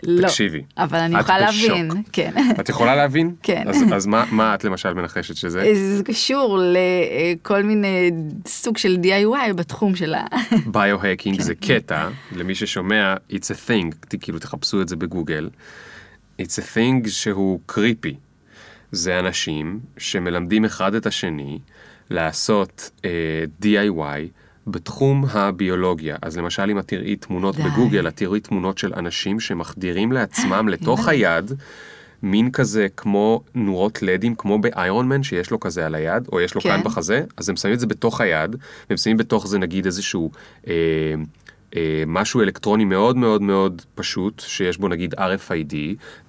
[0.03, 0.27] לא.
[0.27, 0.63] תקשיבי.
[0.77, 1.39] אבל אני יכולה.
[1.39, 1.91] להבין.
[2.11, 2.31] כן.
[2.59, 3.35] את יכולה להבין?
[3.43, 3.63] כן.
[3.67, 5.73] אז, אז מה, מה את למשל מנחשת שזה?
[5.97, 8.11] זה קשור לכל מיני
[8.47, 10.25] סוג של DIY בתחום של ה...
[10.65, 11.43] ביו-הקינג כן.
[11.43, 15.49] זה קטע, למי ששומע, it's a thing, כאילו תחפשו את זה בגוגל.
[16.41, 18.15] it's a thing שהוא קריפי.
[18.91, 21.59] זה אנשים שמלמדים אחד את השני
[22.09, 24.27] לעשות אה, DIY
[24.67, 26.15] בתחום הביולוגיה.
[26.21, 27.63] אז למשל אם את תראי תמונות די.
[27.63, 31.35] בגוגל, את תראי תמונות של אנשים שמחדירים לעצמם לתוך אימא'לה.
[31.35, 31.51] היד.
[32.23, 36.55] מין כזה כמו נורות לדים כמו באיירון מן שיש לו כזה על היד או יש
[36.55, 36.69] לו כן.
[36.69, 38.55] כאן בחזה אז הם שמים את זה בתוך היד
[38.89, 40.31] והם שמים בתוך זה נגיד איזשהו
[40.67, 40.73] אה,
[41.75, 45.75] אה, משהו אלקטרוני מאוד מאוד מאוד פשוט שיש בו נגיד RFID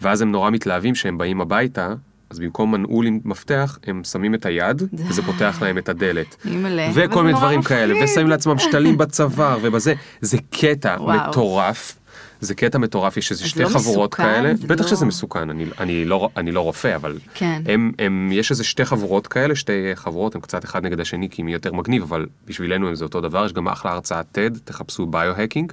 [0.02, 1.94] ואז הם נורא מתלהבים שהם באים הביתה
[2.36, 6.36] אז במקום מנעול עם מפתח הם שמים את היד וזה פותח להם את הדלת.
[6.44, 6.90] אימא'לה.
[6.94, 8.04] וכל מיני דברים כאלה.
[8.04, 10.96] ושמים לעצמם שתלים בצוואר ובזה זה קטע.
[10.98, 11.98] מטורף.
[12.40, 14.22] זה קטע מטורף, יש איזה שתי לא חבורות מסוכן?
[14.22, 17.62] כאלה, בטח לא- שזה מסוכן, אני, אני, לא, אני לא רופא, אבל כן.
[17.66, 21.42] הם, הם, יש איזה שתי חבורות כאלה, שתי חבורות, הם קצת אחד נגד השני כי
[21.42, 25.72] מי יותר מגניב, אבל בשבילנו זה אותו דבר, יש גם אחלה הרצאת TED, תחפשו ביו-הקינג,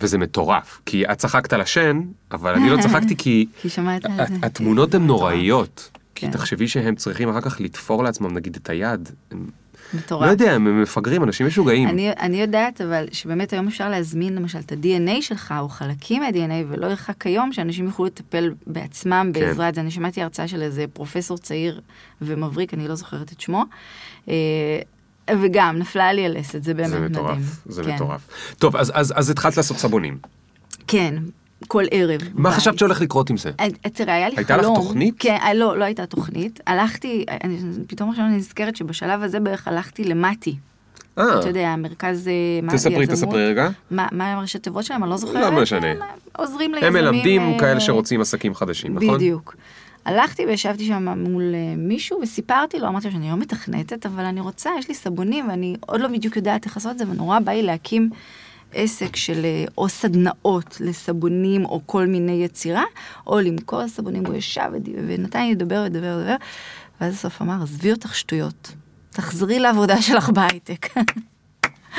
[0.00, 2.00] וזה מטורף, כי את צחקת על השן,
[2.32, 4.34] אבל אני לא צחקתי כי כי שמעת על זה.
[4.42, 5.90] התמונות הן נוראיות.
[6.14, 6.32] כי כן.
[6.32, 9.08] תחשבי שהם צריכים אחר כך לתפור לעצמם נגיד את היד.
[9.94, 10.26] מטורף.
[10.26, 11.88] לא יודע, הם מפגרים, אנשים משוגעים.
[11.88, 16.66] אני, אני יודעת אבל שבאמת היום אפשר להזמין למשל את ה-DNA שלך או חלקים מה-DNA
[16.68, 19.40] ולא ירחק היום שאנשים יוכלו לטפל בעצמם כן.
[19.40, 19.80] בעזרת זה.
[19.80, 21.80] אני שמעתי הרצאה של איזה פרופסור צעיר
[22.22, 23.64] ומבריק, אני לא זוכרת את שמו.
[25.28, 27.24] אה, וגם נפלה לי הלסת, זה באמת זה מדהים.
[27.24, 27.94] מטורף, זה כן.
[27.94, 28.28] מטורף.
[28.58, 30.18] טוב, אז, אז, אז התחלת לעשות סבונים.
[30.86, 31.14] כן,
[31.68, 32.20] כל ערב.
[32.34, 32.58] מה בבית.
[32.58, 33.50] חשבת שהולך לקרות עם זה?
[33.60, 34.76] אה, תראה, היה לי הייתה לך חלום.
[34.76, 35.14] תוכנית?
[35.18, 36.60] כן, אה, לא, לא הייתה תוכנית.
[36.66, 40.56] הלכתי, אני, פתאום עכשיו אני נזכרת שבשלב הזה בערך הלכתי למטי.
[41.18, 42.28] אה, אתה יודע, מרכז...
[42.28, 43.06] אה, מה, תספרי.
[43.06, 43.68] תספרי רגע.
[43.90, 45.02] מה, מה הראשי תיבות שלהם?
[45.02, 45.52] אני לא זוכרת.
[45.52, 45.86] לא משנה.
[46.36, 46.96] עוזרים ליזמים.
[46.96, 49.14] הם מלמדים אה, כאלה שרוצים עסקים חדשים, נכון?
[49.14, 49.54] בדיוק.
[50.08, 54.40] הלכתי וישבתי שם מול אה, מישהו וסיפרתי לו, אמרתי לו שאני לא מתכנתת, אבל אני
[54.40, 57.52] רוצה, יש לי סבונים ואני עוד לא בדיוק יודעת איך לעשות את זה, ונורא בא
[57.52, 58.10] לי להקים
[58.74, 62.84] עסק של אה, או סדנאות לסבונים או כל מיני יצירה,
[63.26, 64.70] או למכור סבונים, הוא ישב
[65.06, 66.36] ונתן לי לדבר ולדבר ולדבר,
[67.00, 68.72] ואז בסוף אמר, עזבי אותך שטויות,
[69.10, 70.86] תחזרי לעבודה שלך בהייטק.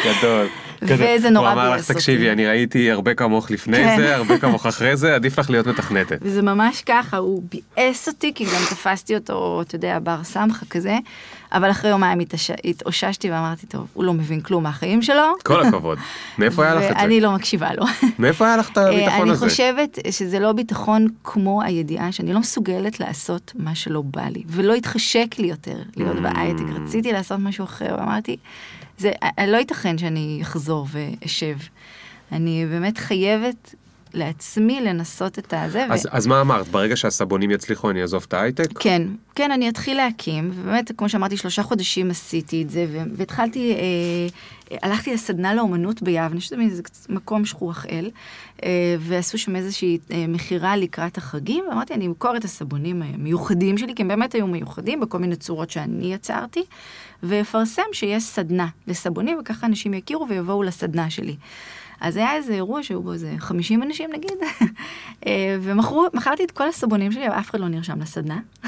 [0.05, 0.47] גדול.
[0.81, 1.93] וזה נורא הוא אמר לך, אותי.
[1.93, 3.97] תקשיבי, אני ראיתי הרבה כמוך לפני כן.
[3.97, 6.17] זה, הרבה כמוך אחרי זה, עדיף לך להיות מתכנתת.
[6.21, 10.97] וזה ממש ככה, הוא ביאס אותי, כי גם תפסתי אותו, אתה יודע, בר סמכה כזה,
[11.51, 12.19] אבל אחרי יומיים
[12.63, 15.23] התאוששתי ואמרתי, טוב, הוא לא מבין כלום מהחיים שלו.
[15.43, 15.97] כל הכבוד.
[16.37, 17.27] מאיפה היה לך את ואני זה?
[17.27, 17.85] לא מקשיבה לו.
[18.19, 19.45] מאיפה היה לך את הביטחון אני הזה?
[19.49, 24.73] חושבת שזה לא ביטחון כמו הידיעה שאני לא מסוגלת לעשות מה שלא בא לי, ולא
[24.73, 26.21] התחשק לי יותר להיות Mm.
[26.21, 28.37] בהייטק, רציתי לעשות משהו אחר, ואמרתי,
[28.99, 31.57] זה אה, לא ייתכן שאני אחזור ואשב.
[32.31, 33.75] אני באמת חייבת
[34.13, 35.85] לעצמי לנסות את הזה.
[35.89, 36.67] ו- אז, אז מה אמרת?
[36.67, 38.77] ברגע שהסבונים יצליחו אני אעזוב את ההייטק?
[38.79, 39.01] כן,
[39.35, 42.85] כן, אני אתחיל להקים, ובאמת, כמו שאמרתי, שלושה חודשים עשיתי את זה,
[43.15, 43.77] והתחלתי, אה,
[44.71, 46.69] אה, הלכתי לסדנה לאומנות ביבנה, שזה מין
[47.09, 48.11] מקום שכוח אל,
[48.63, 53.95] אה, ועשו שם איזושהי אה, מכירה לקראת החגים, ואמרתי, אני אמכור את הסבונים המיוחדים שלי,
[53.95, 56.63] כי הם באמת היו מיוחדים בכל מיני צורות שאני יצרתי,
[57.23, 61.35] ואפרסם שיש סדנה לסבונים, וככה אנשים יכירו ויבואו לסדנה שלי.
[62.01, 64.31] אז היה איזה אירוע שהיו בו איזה 50 אנשים נגיד,
[65.27, 68.39] אה, ומכרתי את כל הסבונים שלי, אבל אף אחד לא נרשם לסדנה.
[68.63, 68.67] Hmm.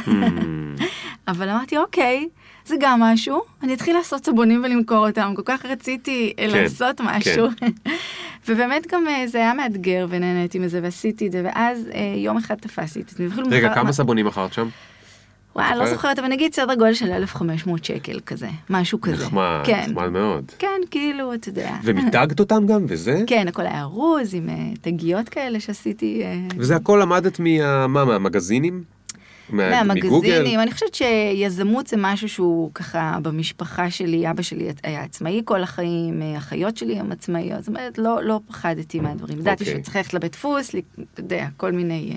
[1.28, 2.30] אבל אמרתי, אוקיי,
[2.66, 7.48] זה גם משהו, אני אתחיל לעשות סבונים ולמכור אותם, כל כך רציתי כן, לעשות משהו.
[7.58, 7.72] כן.
[8.48, 12.56] ובאמת גם אה, זה היה מאתגר ונהניתי מזה ועשיתי את זה, ואז אה, יום אחד
[12.56, 13.28] תפסתי את עצמי.
[13.52, 14.68] רגע, כמה סבונים מכרת שם?
[15.56, 16.20] וואי, לא זוכרת?
[16.20, 19.26] אבל נגיד סדר גודל של 1,500 שקל כזה, משהו כזה.
[19.26, 20.52] נחמד, כן, נחמד מאוד.
[20.60, 21.76] כן, כאילו, אתה יודע.
[21.84, 23.24] ומיתגת אותם גם וזה?
[23.28, 26.22] כן, הכל היה ארוז עם אה, תגיות כאלה שעשיתי.
[26.24, 27.88] אה, וזה הכל למדת מה...
[27.88, 28.84] מה, מהמגזינים?
[29.50, 35.64] מהמגזינים, אני חושבת שיזמות זה משהו שהוא ככה במשפחה שלי, אבא שלי היה עצמאי כל
[35.64, 39.40] החיים, אה, אחיות שלי הם עצמאיות, זאת אומרת, לא, לא פחדתי מהדברים.
[39.40, 39.80] ידעתי אוקיי.
[39.80, 40.76] שצריך ללכת לבית דפוס,
[41.14, 42.14] אתה יודע, כל מיני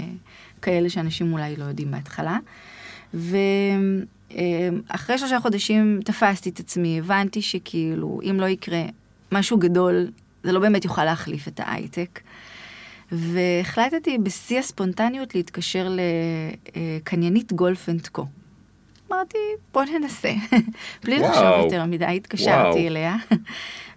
[0.62, 2.38] כאלה שאנשים אולי לא יודעים בהתחלה.
[3.14, 8.82] ואחרי שלושה חודשים תפסתי את עצמי, הבנתי שכאילו, אם לא יקרה
[9.32, 10.10] משהו גדול,
[10.42, 12.20] זה לא באמת יוכל להחליף את ההייטק.
[13.12, 15.96] והחלטתי בשיא הספונטניות להתקשר
[16.76, 18.26] לקניינית Golf & Co.
[19.12, 19.38] אמרתי,
[19.74, 20.32] בוא ננסה.
[21.04, 21.30] בלי וואו.
[21.30, 22.86] לחשוב יותר מדי, התקשרתי וואו.
[22.86, 23.16] אליה.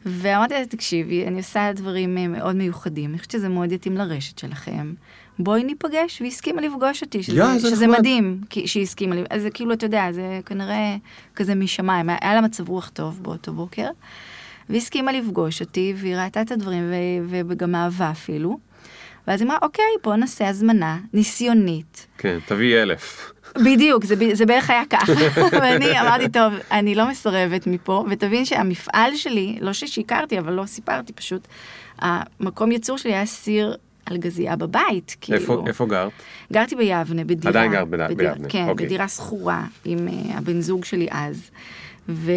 [0.06, 4.93] ואמרתי לה, תקשיבי, אני עושה דברים מאוד מיוחדים, אני חושבת שזה מאוד יתאים לרשת שלכם.
[5.39, 8.00] בואי ניפגש, והיא הסכימה לפגוש אותי, שזה, איזה שזה נחמד.
[8.00, 9.23] מדהים כי, שהיא הסכימה לי.
[9.30, 10.95] אז זה כאילו, אתה יודע, זה כנראה
[11.36, 12.10] כזה משמיים.
[12.10, 13.88] היה לה מצב רוח טוב באותו בוקר,
[14.69, 16.84] והיא הסכימה לפגוש אותי, והיא ראתה את הדברים,
[17.30, 18.58] ו- וגם אהבה אפילו.
[19.28, 22.08] ואז היא אמרה, אוקיי, בוא נעשה הזמנה ניסיונית.
[22.17, 23.32] כן, תביאי אלף.
[23.65, 25.13] בדיוק, זה, זה בערך היה ככה.
[25.62, 31.13] ואני אמרתי, טוב, אני לא מסרבת מפה, ותבין שהמפעל שלי, לא ששיקרתי, אבל לא סיפרתי,
[31.13, 31.47] פשוט,
[32.00, 33.78] המקום ייצור שלי היה סיר
[34.12, 35.15] על גזייה בבית.
[35.22, 36.12] כאילו, איפה איפה גרת?
[36.54, 37.50] גרתי ביבנה, בדירה.
[37.50, 38.86] עדיין גרת בד- בדירה- ביבנה, כן, אוקיי.
[38.86, 41.50] בדירה שכורה עם uh, הבן זוג שלי אז.
[42.10, 42.32] ו...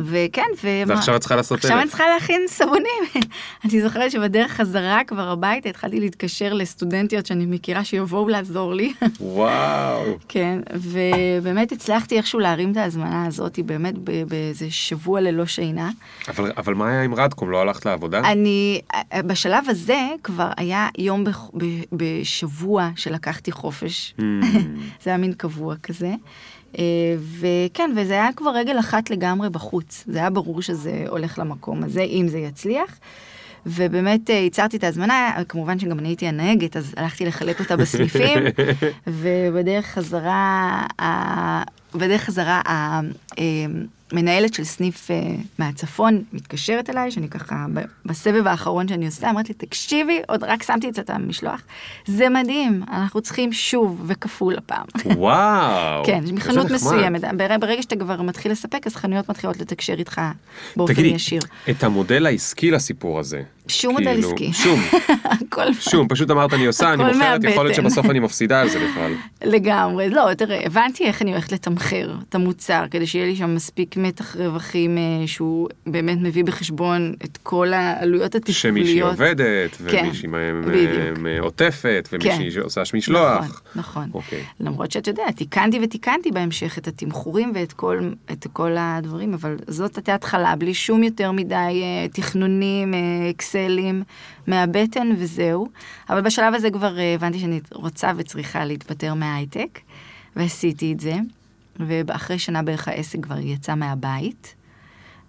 [0.00, 0.68] וכן, ו...
[0.86, 1.78] ועכשיו את צריכה לעשות עכשיו.
[1.80, 3.02] אני צריכה להכין סבונים.
[3.64, 8.92] אני זוכרת שבדרך חזרה כבר הביתה התחלתי להתקשר לסטודנטיות שאני מכירה שיבואו לעזור לי.
[9.20, 10.02] וואו.
[10.28, 13.94] כן, ובאמת הצלחתי איכשהו להרים את ההזמנה הזאת, באמת
[14.28, 15.90] באיזה שבוע ללא שינה.
[16.28, 17.50] אבל אבל מה היה עם רדקום?
[17.50, 18.18] לא הלכת לעבודה?
[18.20, 18.80] אני,
[19.26, 24.14] בשלב הזה כבר היה יום בח- ב- בשבוע שלקחתי חופש.
[24.18, 24.22] Hmm.
[25.02, 26.10] זה היה מין קבוע כזה.
[26.78, 26.84] אה,
[27.40, 30.04] וכן, וזה היה כבר רגל אחת לגמרי בחוץ.
[30.06, 32.98] זה היה ברור שזה הולך למקום הזה, אם זה יצליח.
[33.66, 38.38] ובאמת אה, ייצרתי את ההזמנה, כמובן שגם אני הייתי הנהגת, אז הלכתי לחלק אותה בסניפים,
[39.06, 40.32] ובדרך חזרה,
[41.02, 41.62] ה-
[41.94, 42.62] בדרך חזרה
[44.14, 45.16] המנהלת של סניף אה,
[45.58, 47.66] מהצפון מתקשרת אליי, שאני ככה
[48.04, 51.62] בסבב האחרון שאני עושה, אמרת לי, תקשיבי, עוד רק שמתי את המשלוח,
[52.06, 54.86] זה מדהים, אנחנו צריכים שוב וכפול הפעם.
[55.16, 56.04] וואו.
[56.04, 56.70] כן, מחנות.
[56.70, 57.20] מסוימת.
[57.36, 60.20] בר- ברגע שאתה כבר מתחיל לספק, אז חנויות מתחילות לתקשר איתך
[60.76, 61.42] באופן תגידי, ישיר.
[61.70, 63.42] את המודל העסקי לסיפור הזה.
[63.68, 64.52] שום מודל כאילו, עסקי.
[64.52, 64.80] שום,
[65.48, 67.76] הכל שום, פשוט אמרת אני עושה, אני מוכרת, יכול להיות.
[67.76, 69.12] שבסוף אני מפסידה על זה בכלל.
[69.44, 70.10] לגמרי.
[70.10, 74.36] לא, תראה, הבנתי איך אני הולכת לתמחר את המוצר, כדי שיהיה לי שם מספיק מתח
[74.36, 78.60] רווחים אה, שהוא באמת מביא בחשבון את כל העלויות התפעוליות.
[78.60, 81.18] שמישהי עובדת, כן, ומישהי מ- בדיוק.
[81.18, 82.50] מ- עוטפת, ומישהי כן.
[82.50, 83.44] שעושה משלוח.
[83.44, 84.10] נכון, נכון.
[84.14, 84.42] אוקיי.
[84.60, 87.98] למרות שאתה יודע, תיקנתי ותיקנתי בהמשך את התמחורים ואת כל,
[88.32, 92.98] את כל הדברים, אבל זאת הייתה התחלה, בלי שום יותר מדי אה, תכנונים, אה,
[93.54, 94.02] אקסלים,
[94.46, 95.68] מהבטן וזהו.
[96.10, 99.80] אבל בשלב הזה כבר אה, הבנתי שאני רוצה וצריכה להתפטר מההייטק,
[100.36, 101.14] ועשיתי את זה.
[101.80, 104.54] ואחרי שנה בערך העסק כבר יצא מהבית,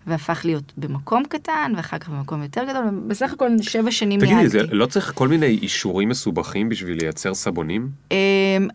[0.08, 4.50] והפך להיות במקום קטן, ואחר כך במקום יותר גדול, ובסך הכל שבע שנים תגידי, ניהלתי.
[4.50, 7.90] זה לא צריך כל מיני אישורים מסובכים בשביל לייצר סבונים?
[8.12, 8.18] אמ,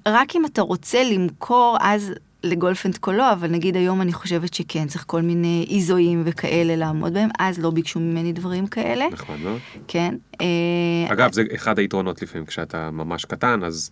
[0.06, 4.86] רק אם אתה רוצה למכור, אז לגולף אנד קולו, אבל נגיד היום אני חושבת שכן,
[4.86, 9.58] צריך כל מיני איזואים וכאלה לעמוד בהם, אז לא ביקשו ממני דברים כאלה, נחמד מאוד.
[9.88, 10.14] כן.
[10.40, 10.46] אה,
[11.12, 13.90] אגב, זה אחד היתרונות לפעמים, כשאתה ממש קטן, אז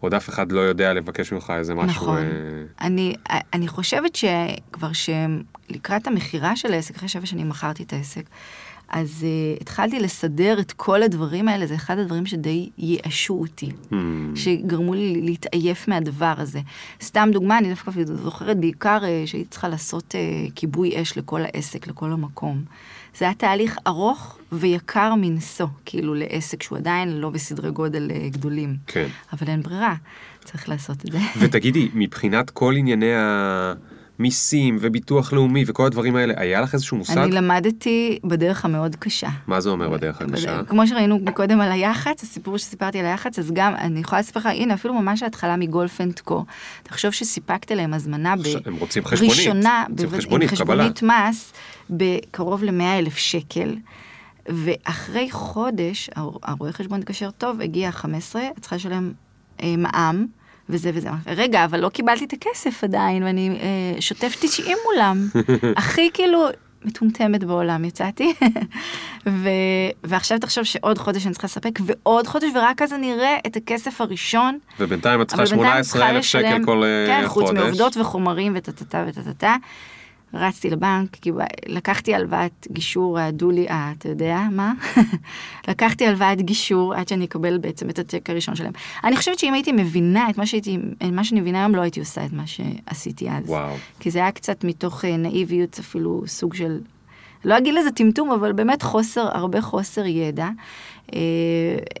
[0.00, 2.02] עוד אף אחד לא יודע לבקש ממך איזה משהו.
[2.02, 2.18] נכון.
[2.18, 3.14] אה, אני,
[3.52, 8.24] אני חושבת שכבר שלקראת המכירה של העסק, אחרי שבע שנים מכרתי את העסק,
[8.90, 13.70] אז uh, התחלתי לסדר את כל הדברים האלה, זה אחד הדברים שדי ייאשו אותי.
[13.90, 13.94] hmm,
[14.34, 16.60] שגרמו לי להתעייף מהדבר הזה.
[17.02, 20.20] סתם דוגמה, אני דווקא זוכרת בעיקר אה, שהייתי צריכה לעשות אה,
[20.54, 22.64] כיבוי אש לכל העסק, לכל המקום.
[23.18, 28.76] זה היה תהליך ארוך ויקר מנשוא, כאילו לעסק שהוא עדיין לא בסדרי גודל אה, גדולים.
[28.86, 29.06] כן.
[29.32, 29.94] אבל אין ברירה,
[30.44, 31.18] צריך לעשות את זה.
[31.40, 33.12] ותגידי, מבחינת כל ענייני
[34.20, 37.18] המיסים וביטוח לאומי וכל הדברים האלה, היה לך איזשהו מושג?
[37.18, 39.28] אני למדתי בדרך המאוד קשה.
[39.46, 40.54] מה זה אומר בדרך הקשה?
[40.54, 44.40] בדרך- כמו שראינו מקודם על היח"צ, הסיפור שסיפרתי על היח"צ, אז גם, אני יכולה לספר
[44.40, 46.44] לך, הנה, אפילו ממש ההתחלה מגולף אנד קו.
[46.82, 48.40] תחשוב שסיפקת להם הזמנה ב...
[48.66, 49.36] הם רוצים חשבונית.
[49.38, 50.56] ראשונה, רוצים חשבונית, עם.
[50.56, 51.52] חשבונית מס,
[51.90, 53.76] בקרוב ל-100 אלף שקל.
[54.48, 59.12] ואחרי חודש, הר- הרואה חשבון התקשר טוב, הגיע 15, את צריכה לשלם
[59.62, 60.26] אה, מע"מ.
[60.70, 61.08] וזה וזה.
[61.26, 65.26] רגע, אבל לא קיבלתי את הכסף עדיין, ואני אה, שוטף 90 מולם.
[65.76, 66.46] הכי כאילו
[66.84, 68.32] מטומטמת בעולם יצאתי.
[69.28, 69.48] ו...
[70.04, 74.00] ועכשיו תחשוב שעוד חודש אני צריכה לספק, ועוד חודש, ורק אז אני אראה את הכסף
[74.00, 74.58] הראשון.
[74.80, 77.48] ובינתיים את צריכה אבל בינתיים 18 אלף שקל לשלם- כל אה, כן, חודש.
[77.48, 79.56] חוץ מעובדות וחומרים וטטטה וטטטה.
[80.34, 81.16] רצתי לבנק,
[81.66, 84.72] לקחתי הלוואת גישור, העדו לי, אה, אתה יודע מה?
[85.68, 88.72] לקחתי הלוואת גישור עד שאני אקבל בעצם את הצ'ק הראשון שלהם.
[89.04, 92.00] אני חושבת שאם הייתי מבינה את מה שהייתי, את מה שאני מבינה היום, לא הייתי
[92.00, 93.44] עושה את מה שעשיתי אז.
[93.46, 93.76] וואו.
[94.00, 96.80] כי זה היה קצת מתוך אה, נאיביות, אפילו סוג של
[97.44, 100.48] לא אגיד לזה טמטום, אבל באמת חוסר, הרבה חוסר ידע.
[101.14, 101.18] אה,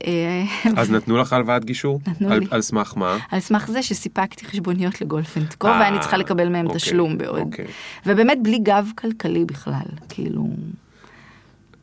[0.06, 0.44] אה,
[0.82, 2.00] אז נתנו לך הלוואת גישור?
[2.06, 2.46] נתנו על- לי.
[2.50, 3.18] על סמך מה?
[3.30, 7.38] על סמך זה שסיפקתי חשבוניות לגולפנדקו, אה, ואני צריכה לקבל מהם אוקיי, תשלום בעוד.
[7.40, 7.64] אוקיי.
[8.06, 9.74] ובאמת בלי גב כלכלי בכלל,
[10.08, 10.48] כאילו...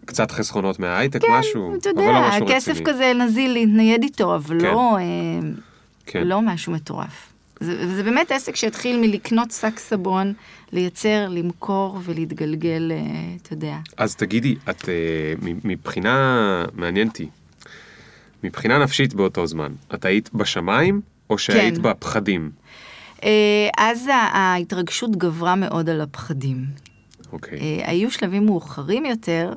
[0.06, 1.76] קצת חסכונות מההייטק, כן, משהו?
[1.76, 2.86] אתה אבל יודע, לא כסף רציני.
[2.86, 4.66] כזה נזיל להתנייד איתו, אבל כן.
[4.66, 4.98] לא,
[6.06, 6.28] כן.
[6.28, 7.34] לא משהו מטורף.
[7.60, 10.34] זה, זה באמת עסק שהתחיל מלקנות שק סבון,
[10.72, 12.98] לייצר, למכור ולהתגלגל, אה,
[13.42, 13.78] אתה יודע.
[13.98, 14.94] אז תגידי, את אה,
[15.42, 17.30] מבחינה, מעניין אותי,
[18.44, 21.82] מבחינה נפשית באותו זמן, את היית בשמיים או שהיית כן.
[21.82, 22.52] בפחדים?
[23.24, 26.66] אה, אז ההתרגשות גברה מאוד על הפחדים.
[27.34, 27.60] אוקיי.
[27.86, 29.54] היו שלבים מאוחרים יותר,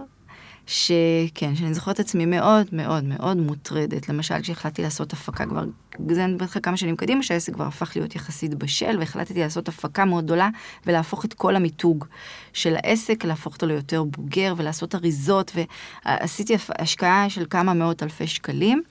[0.71, 4.09] שכן, שאני זוכרת את עצמי מאוד מאוד מאוד מוטרדת.
[4.09, 5.65] למשל, כשהחלטתי לעשות הפקה כבר,
[6.11, 9.69] זה אני מדברת לך כמה שנים קדימה, שהעסק כבר הפך להיות יחסית בשל, והחלטתי לעשות
[9.69, 10.49] הפקה מאוד גדולה,
[10.87, 12.05] ולהפוך את כל המיתוג
[12.53, 15.53] של העסק, להפוך אותו ליותר בוגר, ולעשות אריזות,
[16.05, 18.83] ועשיתי השקעה של כמה מאות אלפי שקלים.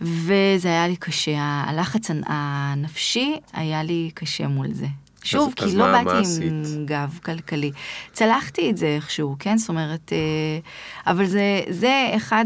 [0.00, 4.86] וזה היה לי קשה, הלחץ הנפשי היה לי קשה מול זה.
[5.24, 6.52] שוב, אז- כי אז לא מה- מה באתי עם עשית?
[6.84, 7.70] גב כלכלי.
[8.12, 9.58] צלחתי את זה איכשהו, כן?
[9.58, 10.18] זאת אומרת, אה,
[11.12, 12.44] אבל זה, זה אחד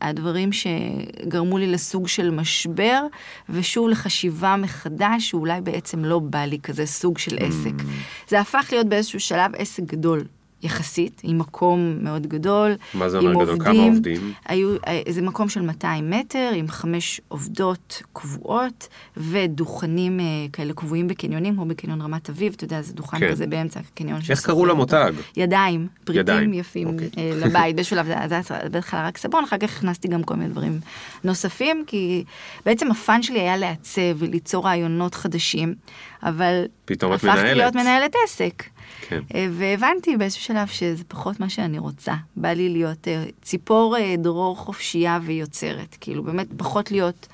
[0.00, 3.02] הדברים שגרמו לי לסוג של משבר,
[3.48, 7.80] ושוב לחשיבה מחדש, שאולי בעצם לא בא לי כזה סוג של עסק.
[7.80, 7.84] Mm.
[8.28, 10.24] זה הפך להיות באיזשהו שלב עסק גדול.
[10.62, 13.64] יחסית, עם מקום מאוד גדול, מה זה אומר גדול?
[13.64, 14.32] כמה עובדים?
[14.46, 21.08] היו, אה, זה מקום של 200 מטר, עם חמש עובדות קבועות, ודוכנים אה, כאלה קבועים
[21.08, 23.30] בקניונים, כמו בקניון רמת אביב, אתה יודע, זה דוכן כן.
[23.30, 24.20] כזה באמצע הקניון.
[24.30, 24.66] איך קראו.
[24.66, 25.12] למותג?
[25.36, 27.10] ידיים, פריטים ידיים, יפים אוקיי.
[27.18, 27.74] אה, לבית.
[27.74, 30.80] באיזשהו שלב זה היה בהתחלה רק סבון, אחר כך הכנסתי גם כל מיני דברים
[31.24, 32.24] נוספים, כי
[32.66, 35.74] בעצם הפאן שלי היה לעצב וליצור רעיונות חדשים,
[36.22, 37.56] אבל פתאום את הפכתי מנהלת.
[37.56, 38.64] להיות מנהלת עסק.
[39.00, 39.20] כן.
[39.34, 42.14] אה, והבנתי באיזשהו שלב שזה פחות מה שאני רוצה.
[42.36, 45.96] בא לי להיות אה, ציפור אה, דרור חופשייה ויוצרת.
[46.00, 47.28] כאילו, באמת פחות להיות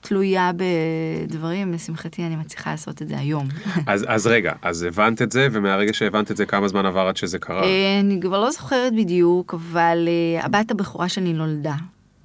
[0.00, 1.72] תלויה בדברים.
[1.72, 3.48] לשמחתי, אני מצליחה לעשות את זה היום.
[3.86, 7.16] אז, אז רגע, אז הבנת את זה, ומהרגע שהבנת את זה, כמה זמן עבר עד
[7.16, 7.62] שזה קרה?
[8.00, 10.08] אני כבר לא זוכרת בדיוק, אבל
[10.40, 11.74] הבת הבכורה שלי נולדה.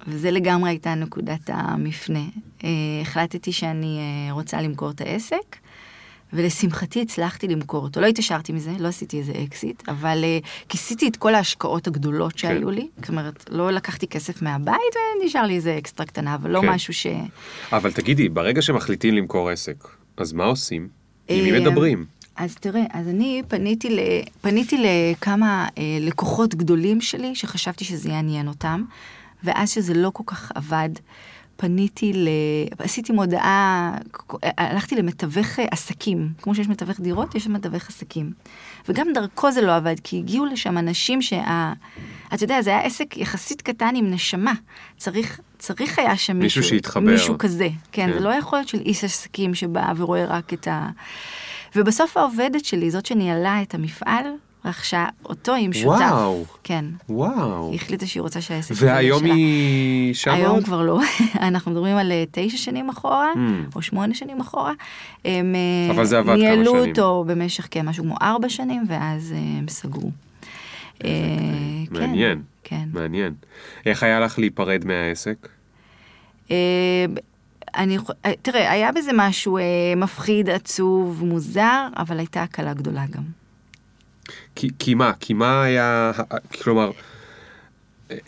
[0.06, 2.24] וזה לגמרי הייתה נקודת המפנה.
[3.02, 5.56] החלטתי שאני רוצה למכור את העסק,
[6.34, 8.00] ולשמחתי הצלחתי למכור אותו.
[8.00, 12.70] לא התעשרתי מזה, לא עשיתי איזה אקזיט, אבל אה, כיסיתי את כל ההשקעות הגדולות שהיו
[12.70, 12.88] לי.
[12.96, 16.68] זאת אומרת, לא לקחתי כסף מהבית ונשאר לי איזה אקסטרה קטנה, אבל לא כן.
[16.68, 17.06] משהו ש...
[17.72, 20.88] אבל תגידי, ברגע שמחליטים למכור עסק, אז מה עושים?
[21.28, 22.04] עם מי אה, מדברים?
[22.36, 23.98] אז תראה, אז אני פניתי, ל,
[24.40, 28.82] פניתי לכמה אה, לקוחות גדולים שלי, שחשבתי שזה יעניין אותם,
[29.44, 30.88] ואז שזה לא כל כך עבד,
[31.56, 32.28] פניתי ל...
[32.78, 33.96] עשיתי מודעה,
[34.42, 38.32] הלכתי למתווך עסקים, כמו שיש מתווך דירות, יש מתווך עסקים.
[38.88, 41.72] וגם דרכו זה לא עבד, כי הגיעו לשם אנשים שה...
[42.34, 44.52] אתה יודע, זה היה עסק יחסית קטן עם נשמה.
[44.96, 46.76] צריך, צריך היה שם מישהו מישהו...
[46.76, 47.00] שיתחבר.
[47.00, 47.68] מישהו כזה.
[47.92, 48.12] כן, כן.
[48.12, 50.88] זה לא יכול להיות של איש עסקים שבא ורואה רק את ה...
[51.76, 54.26] ובסוף העובדת שלי, זאת שניהלה את המפעל,
[54.64, 56.00] רכשה אותו עם שותף.
[56.00, 56.44] וואו.
[56.64, 56.84] כן.
[57.08, 57.70] וואו.
[57.70, 59.34] היא החליטה שהיא רוצה שהעסק והיום שלה.
[59.34, 60.62] היא שם היום?
[60.62, 61.00] כבר לא,
[61.48, 63.76] אנחנו מדברים על אה, תשע שנים אחורה, Mm.
[63.76, 64.72] או שמונה שנים אחורה.
[65.24, 66.88] הם אה, אבל זה עבד כמה ניהלו שנים.
[66.88, 70.10] אותו במשך כן, משהו כמו ארבע שנים, ואז אה, הם סגרו.
[70.98, 71.08] כן,
[71.90, 72.42] מעניין.
[72.64, 72.88] כן.
[72.92, 73.32] מעניין.
[73.86, 75.48] איך היה לך להיפרד מהעסק?
[77.76, 79.58] אני, אה, תראה, היה בזה משהו
[79.96, 83.22] מפחיד, עצוב, מוזר, אבל הייתה הקלה גדולה גם.
[84.54, 85.12] כי, כי מה?
[85.20, 86.12] כי מה היה...
[86.62, 86.90] כלומר,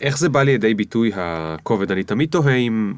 [0.01, 1.91] איך זה בא לידי ביטוי הכובד?
[1.91, 2.93] אני תמיד תוהה אם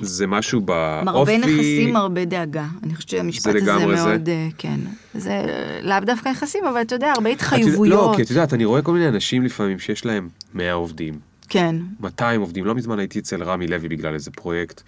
[0.00, 1.04] זה משהו באופי...
[1.04, 2.66] מרבה נכסים, מרבה דאגה.
[2.82, 4.06] אני חושבת שהמשפט זה הזה לגמרי זה?
[4.08, 4.80] מאוד, אה, כן.
[5.14, 5.42] זה
[5.82, 8.10] לאו דווקא נכסים, אבל אתה יודע, הרבה יודעת- התחייבויות.
[8.10, 11.14] לא, כי את יודעת, אני רואה כל מיני אנשים לפעמים שיש להם 100 עובדים,
[11.48, 11.76] כן.
[12.00, 12.64] 200 עובדים.
[12.64, 14.80] לא מזמן הייתי אצל רמי לוי בגלל איזה פרויקט.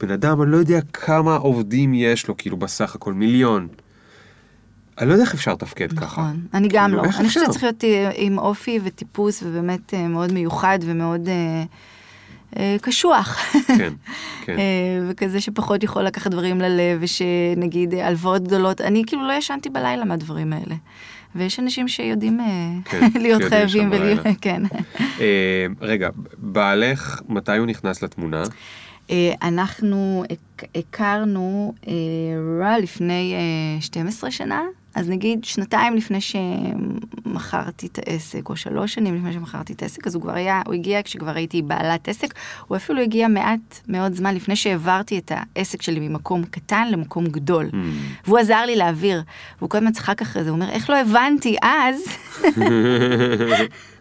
[0.00, 3.68] בן אדם, אני לא יודע כמה עובדים יש לו, כאילו בסך הכל מיליון.
[4.98, 6.04] אני לא יודע איך אפשר לתפקד ככה.
[6.04, 7.06] נכון, אני גם כאילו, לא.
[7.08, 7.44] איך אני חושבת?
[7.44, 11.64] שצריך להיות אה, עם אופי וטיפוס, ובאמת אה, מאוד מיוחד ומאוד אה,
[12.58, 13.38] אה, קשוח.
[13.66, 13.92] כן,
[14.44, 14.58] כן.
[14.58, 14.62] אה,
[15.08, 20.04] וכזה שפחות יכול לקחת דברים ללב, ושנגיד אה, הלוואות גדולות, אני כאילו לא ישנתי בלילה
[20.04, 20.74] מהדברים האלה.
[21.36, 22.40] ויש אנשים שיודעים
[22.84, 24.26] כן, להיות חייבים, ולהיות-.
[24.40, 24.62] כן.
[25.20, 28.42] אה, רגע, בעלך, מתי הוא נכנס לתמונה?
[29.42, 31.74] אנחנו הכ- הכרנו
[32.60, 33.34] רע לפני
[33.76, 34.62] אה, 12 שנה,
[34.94, 40.14] אז נגיד שנתיים לפני שמכרתי את העסק, או שלוש שנים לפני שמכרתי את העסק, אז
[40.14, 42.34] הוא כבר היה, הוא הגיע כשכבר הייתי בעלת עסק,
[42.66, 47.68] הוא אפילו הגיע מעט מאוד זמן לפני שהעברתי את העסק שלי ממקום קטן למקום גדול.
[47.72, 47.76] Hmm.
[48.26, 49.22] והוא עזר לי להעביר,
[49.58, 52.02] והוא כל הזמן צחק אחרי זה, הוא אומר, איך לא הבנתי אז?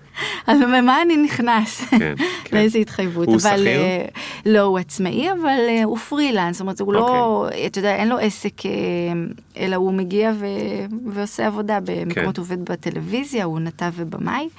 [0.48, 1.82] אז במה אני נכנס?
[1.82, 2.58] כן, כן.
[2.58, 3.28] לאיזה התחייבות.
[3.28, 3.82] הוא אבל, שכיר?
[3.82, 4.06] אה,
[4.46, 7.68] לא, הוא עצמאי, אבל אה, הוא פרילנס, זאת אומרת, הוא לא, אוקיי.
[7.68, 8.72] אתה יודע, אין לו עסק, אה,
[9.58, 10.46] אלא הוא מגיע ו...
[11.14, 12.42] ועושה עבודה במקומות, כן.
[12.42, 14.50] עובד בטלוויזיה, הוא נתב ובמאי,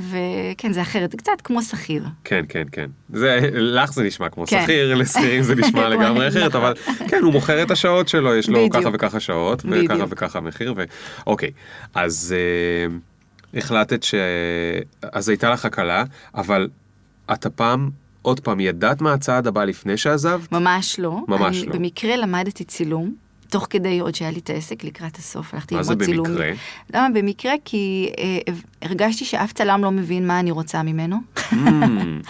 [0.00, 2.04] וכן, זה אחרת, זה קצת כמו שכיר.
[2.24, 2.86] כן, כן, כן.
[3.12, 4.62] זה, לך זה נשמע כמו כן.
[4.62, 6.60] שכיר, לשכירים זה נשמע לגמרי אחרת, נכון.
[6.60, 6.74] אבל
[7.08, 8.76] כן, הוא מוכר את השעות שלו, יש לו בדיוק.
[8.76, 10.08] ככה וככה שעות, וככה בדיוק.
[10.10, 10.84] וככה מחיר, ו...
[11.26, 11.50] אוקיי,
[11.94, 12.96] אז אה,
[13.54, 14.14] החלטת ש...
[15.02, 16.68] אז הייתה לך הקלה, אבל
[17.32, 17.90] את הפעם,
[18.22, 20.52] עוד פעם, ידעת מה הצעד הבא לפני שעזבת?
[20.52, 21.20] ממש לא.
[21.28, 21.72] ממש אני לא.
[21.74, 23.14] במקרה למדתי צילום.
[23.52, 26.26] תוך כדי עוד שהיה לי את העסק לקראת הסוף, הלכתי מה זה ללמוד צילום.
[26.26, 26.52] במקרה?
[26.94, 27.52] למה במקרה?
[27.64, 31.16] כי אה, הרגשתי שאף צלם לא מבין מה אני רוצה ממנו.
[31.36, 31.54] Hmm,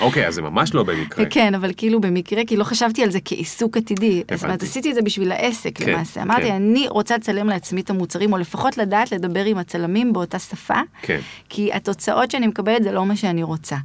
[0.01, 1.27] אוקיי, אז זה ממש לא במקרה.
[1.27, 4.23] כן, אבל כאילו במקרה, כי לא חשבתי על זה כעיסוק עתידי.
[4.35, 4.63] זאת אומרת.
[4.63, 6.23] עשיתי את זה בשביל העסק כן, למעשה.
[6.23, 6.55] אמרתי, כן.
[6.55, 11.21] אני רוצה לצלם לעצמי את המוצרים, או לפחות לדעת לדבר עם הצלמים באותה שפה, כן.
[11.49, 13.77] כי התוצאות שאני מקבלת זה לא מה שאני רוצה.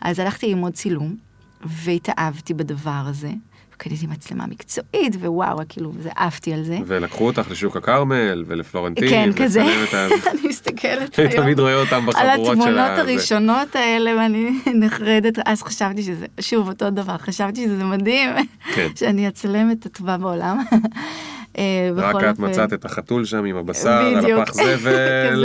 [0.00, 1.16] אז הלכתי ללמוד צילום,
[1.64, 3.30] והתאהבתי בדבר הזה.
[3.78, 6.78] קניתי מצלמה מקצועית, ווואו, כאילו, זה עפתי על זה.
[6.86, 9.08] ולקחו אותך לשוק הכרמל ולפלורנטין.
[9.08, 9.62] כן, כזה.
[10.32, 11.42] אני מסתכלת אני היום.
[11.42, 12.00] תמיד רואה אותם על
[12.30, 13.00] בחבורות של התמונות ה- זה.
[13.00, 14.50] הראשונות האלה, ואני
[14.80, 18.30] נחרדת, אז חשבתי שזה, שוב, אותו דבר, חשבתי שזה מדהים,
[18.74, 18.88] כן.
[18.94, 20.58] שאני אצלם את הטובה בעולם.
[21.58, 24.32] אה, רק את מצאת את החתול שם עם הבשר על.
[24.42, 25.44] הפח זבל.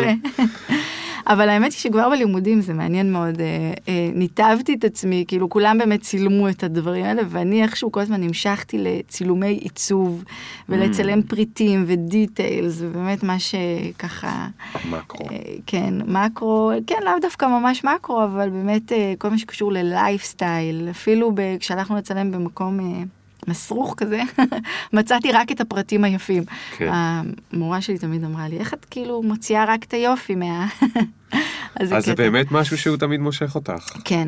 [1.27, 3.45] אבל האמת היא שכבר בלימודים זה מעניין מאוד, אה,
[3.87, 8.23] אה, ניתבתי את עצמי, כאילו כולם באמת צילמו את הדברים האלה, ואני איכשהו כל הזמן
[8.23, 10.23] המשכתי לצילומי עיצוב,
[10.69, 11.27] ולצלם Mm.
[11.29, 14.47] פריטים ודיטיילס, ובאמת מה שככה...
[14.89, 15.25] מקרו.
[15.31, 20.87] אה, כן, מקרו, כן, לאו דווקא ממש מקרו, אבל באמת אה, כל מה שקשור ללייפסטייל,
[20.91, 23.03] אפילו ב- כשהלכנו לצלם במקום אה,
[23.47, 24.21] מסרוך כזה,
[24.93, 26.43] מצאתי רק את הפרטים היפים.
[26.77, 26.89] כן.
[26.93, 30.67] המורה שלי תמיד אמרה לי, איך את כאילו מוציאה רק את היופי מה...
[31.79, 32.13] אז זה קטע.
[32.13, 33.83] באמת משהו שהוא תמיד מושך אותך.
[34.05, 34.27] כן,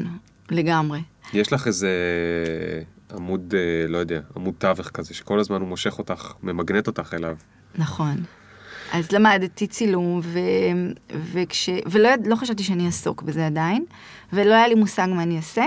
[0.52, 1.02] לגמרי.
[1.34, 1.90] יש לך איזה
[3.14, 7.36] עמוד, אה, לא יודע, עמוד תווך כזה, שכל הזמן הוא מושך אותך, ממגנט אותך אליו.
[7.76, 8.16] נכון.
[8.94, 10.40] אז למדתי צילום, ו...
[11.34, 11.70] וכש...
[11.86, 12.10] ולא.
[12.26, 13.86] לא חשבתי שאני אעסוק בזה עדיין,
[14.34, 15.66] ולא היה לי מושג מה אני אעשה,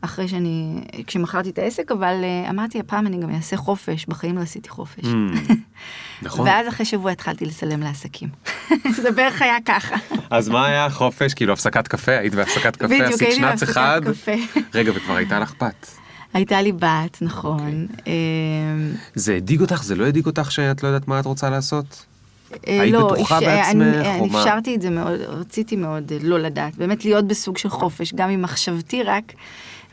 [0.00, 2.14] אחרי שאני, כשמכרתי את העסק, אבל
[2.46, 5.04] uh, אמרתי, הפעם אני גם אעשה חופש, בחיים לא עשיתי חופש.
[5.04, 5.52] Hmm,
[6.22, 6.46] נכון.
[6.46, 8.28] ואז אחרי שבוע התחלתי לצלם לעסקים.
[9.02, 9.96] זה בערך היה ככה.
[10.30, 11.34] אז מה היה החופש?
[11.34, 12.12] כאילו הפסקת קפה?
[12.12, 12.86] היית בהפסקת קפה?
[12.86, 14.00] בדיוק, עשית הייתי שנץ בהפסקת אחד?
[14.04, 14.32] קפה.
[14.74, 15.90] רגע, וכבר הייתה לך בת.
[16.34, 17.86] הייתה לי בת, נכון.
[17.98, 18.12] אוקיי.
[18.14, 19.82] אמ, זה הדאיג אותך?
[19.82, 22.06] זה לא הדאיג אותך שאת לא יודעת מה את רוצה לעשות?
[22.68, 24.26] אה, היית לא, בטוחה אפ- בעצמך, אני, אני?
[24.26, 28.30] אפשרתי את זה מאוד, רציתי מאוד אה, לא לדעת, באמת להיות בסוג של חופש, גם
[28.30, 29.32] עם מחשבתי רק,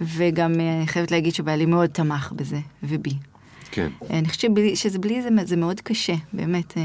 [0.01, 3.13] וגם אה, חייבת להגיד שבעלי מאוד תמך בזה, ובי.
[3.71, 3.87] כן.
[4.11, 6.83] אה, אני חושבת שבלי, שזה בלי זה, זה מאוד קשה, באמת, אה,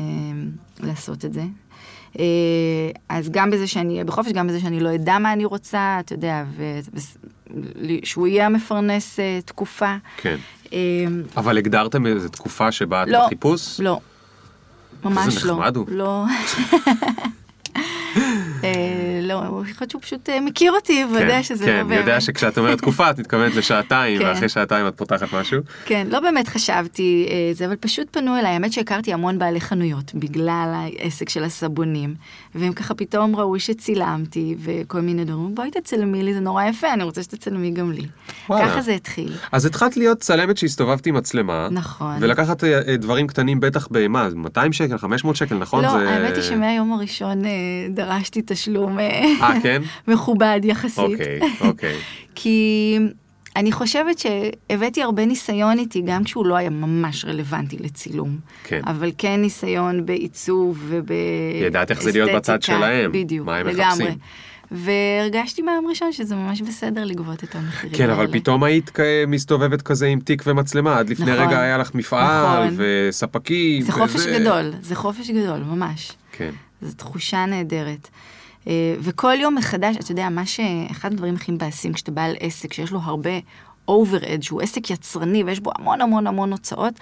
[0.81, 1.43] לעשות את זה.
[2.19, 2.25] אה,
[3.09, 6.13] אז גם בזה שאני אהיה בחופש, גם בזה שאני לא אדע מה אני רוצה, אתה
[6.13, 6.81] יודע, ו-
[8.05, 9.97] שהוא יהיה המפרנס אה, תקופה.
[10.17, 10.37] כן.
[10.73, 10.79] אה,
[11.37, 13.81] אבל הגדרתם איזו תקופה שבה את לא, בחיפוש?
[13.81, 14.01] לא.
[15.05, 15.55] ממש איזה לא.
[15.55, 15.87] נחמד הוא.
[15.89, 16.25] לא.
[18.65, 22.01] אה, לא, יכול להיות שהוא פשוט אה, מכיר אותי ויודע שזה כן, לא באמת.
[22.01, 24.27] יודע שכשאת אומרת תקופה את מתכוונת לשעתיים, כן.
[24.27, 25.61] ואחרי שעתיים את פותחת משהו.
[25.85, 28.53] כן, לא באמת חשבתי אה, זה, אבל פשוט פנו אליי.
[28.53, 32.15] האמת שהכרתי המון בעלי חנויות בגלל העסק של הסבונים,
[32.55, 37.03] והם ככה פתאום ראו שצילמתי וכל מיני דברים, בואי תצלמי לי, זה נורא יפה, אני
[37.03, 38.07] רוצה שתצלמי גם לי.
[38.49, 39.33] ככה זה התחיל.
[39.53, 42.17] אז התחלת להיות צלמת שהסתובבת עם מצלמה, נכון.
[42.21, 42.65] ולקחת
[42.99, 45.85] דברים קטנים בטח במה, 200 שקל, 500 שקל, נכון?
[45.85, 47.43] לא, האמת היא שמהיום הראשון
[48.05, 49.83] דרשתי תשלום אה, אה, כן?
[50.09, 50.99] מכובד יחסית.
[50.99, 51.97] אוקיי, אוקיי.
[52.35, 52.99] כי
[53.57, 58.39] אני חושבת שהבאתי הרבה ניסיון איתי, גם כשהוא לא היה ממש רלוונטי לצילום.
[58.65, 58.81] כן.
[58.87, 61.67] אבל כן ניסיון בעיצוב ובאסתטיקה.
[61.67, 64.05] ידעת איך זה להיות בצד שלהם, בדיוק, מה הם לגמרי.
[64.05, 64.19] מחפשים.
[64.71, 68.33] והרגשתי מהיום ראשון שזה ממש בסדר לגבות את המחירים כן, אבל האלה.
[68.33, 68.91] פתאום היית
[69.27, 71.47] מסתובבת כזה עם תיק ומצלמה, עד לפני נכון.
[71.47, 72.77] רגע היה לך מפעל נכון.
[72.77, 73.83] וספקים.
[73.83, 74.39] זה חופש וזה.
[74.39, 76.13] גדול, זה חופש גדול, ממש.
[76.33, 76.51] כן.
[76.83, 78.09] זו תחושה נהדרת.
[78.67, 80.61] אה, וכל יום מחדש, אתה יודע, מה ש...
[80.91, 83.31] אחד הדברים הכי מבאסים כשאתה בעל עסק, שיש לו הרבה
[83.91, 86.95] overhead, שהוא עסק יצרני ויש בו המון המון המון הוצאות,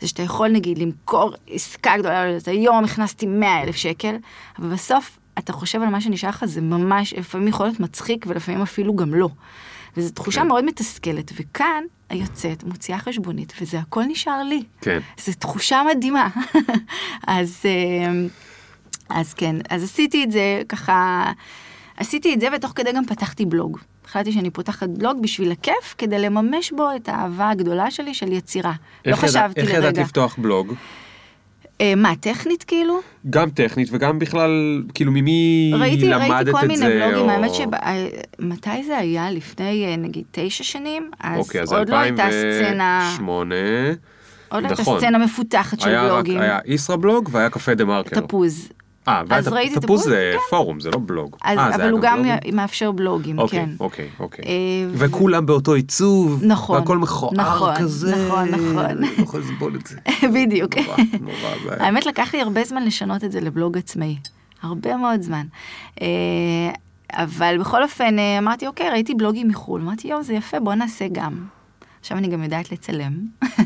[0.00, 4.16] זה שאתה יכול נגיד למכור עסקה גדולה, אז היום הכנסתי 100 אלף שקל,
[4.58, 8.62] אבל בסוף אתה חושב על מה שנשאר לך, זה ממש, לפעמים יכול להיות מצחיק ולפעמים
[8.62, 9.28] אפילו גם לא.
[9.96, 10.48] וזו תחושה כן.
[10.48, 14.62] מאוד מתסכלת, וכאן היוצאת מוציאה חשבונית, וזה הכל נשאר לי.
[14.80, 14.98] כן.
[15.18, 16.28] זו תחושה מדהימה.
[17.26, 18.26] אז, אה,
[19.08, 21.24] אז כן, אז עשיתי את זה ככה,
[21.96, 23.78] עשיתי את זה ותוך כדי גם פתחתי בלוג.
[24.04, 28.72] החלטתי שאני פותחת בלוג בשביל הכיף, כדי לממש בו את האהבה הגדולה שלי של יצירה.
[29.06, 29.78] לא איך חשבתי איך לרגע.
[29.88, 30.74] ידעת לפתוח בלוג?
[31.80, 32.98] אה, מה, טכנית כאילו?
[33.30, 37.00] גם טכנית וגם בכלל, כאילו ממי ראיתי, למדת ראיתי כל את מיני זה?
[37.10, 39.30] בלוגים, או- האמת שמתי זה היה?
[39.30, 41.10] לפני אה, נגיד תשע שנים?
[41.20, 43.54] אז אוקיי, אז עוד לא הייתה סצנה, 2008,
[44.48, 44.98] עוד לא הייתה נכון.
[44.98, 46.40] סצנה מפותחת של בלוגים.
[46.40, 48.20] היה ישראבלוג והיה קפה דה מרקר.
[48.20, 48.68] תפוז.
[49.08, 50.38] אה, אז ראיתי תפוז תפוז, זה כן.
[50.50, 51.36] פורום, זה לא בלוג.
[51.44, 52.56] אז, אה, אבל הוא גם בלוגים?
[52.56, 53.70] מאפשר בלוגים, אוקיי, כן.
[53.80, 54.44] אוקיי, אוקיי.
[54.44, 54.50] אה,
[54.92, 58.26] וכולם באותו עיצוב, נכון, והכל מכוער נכון, כזה.
[58.26, 58.78] נכון, נכון.
[58.78, 59.98] אני לא יכול לסבול את זה.
[60.34, 60.76] בדיוק.
[60.76, 61.76] נורא, נורא.
[61.78, 64.16] האמת לקח לי הרבה זמן לשנות את זה לבלוג עצמאי.
[64.62, 65.46] הרבה מאוד זמן.
[66.00, 66.06] אה,
[67.12, 69.80] אבל בכל אופן אמרתי, אוקיי, ראיתי בלוגים מחו"ל.
[69.80, 71.32] אמרתי, יואו, זה יפה, בוא נעשה גם.
[72.00, 73.12] עכשיו אני גם יודעת לצלם.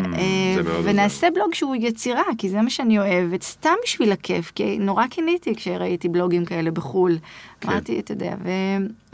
[0.00, 0.80] Mm, אה.
[0.84, 5.54] ונעשה בלוג שהוא יצירה, כי זה מה שאני אוהבת, סתם בשביל הכיף, כי נורא קינאתי
[5.54, 7.18] כשראיתי בלוגים כאלה בחו"ל.
[7.60, 7.68] כן.
[7.68, 8.34] אמרתי, אתה יודע,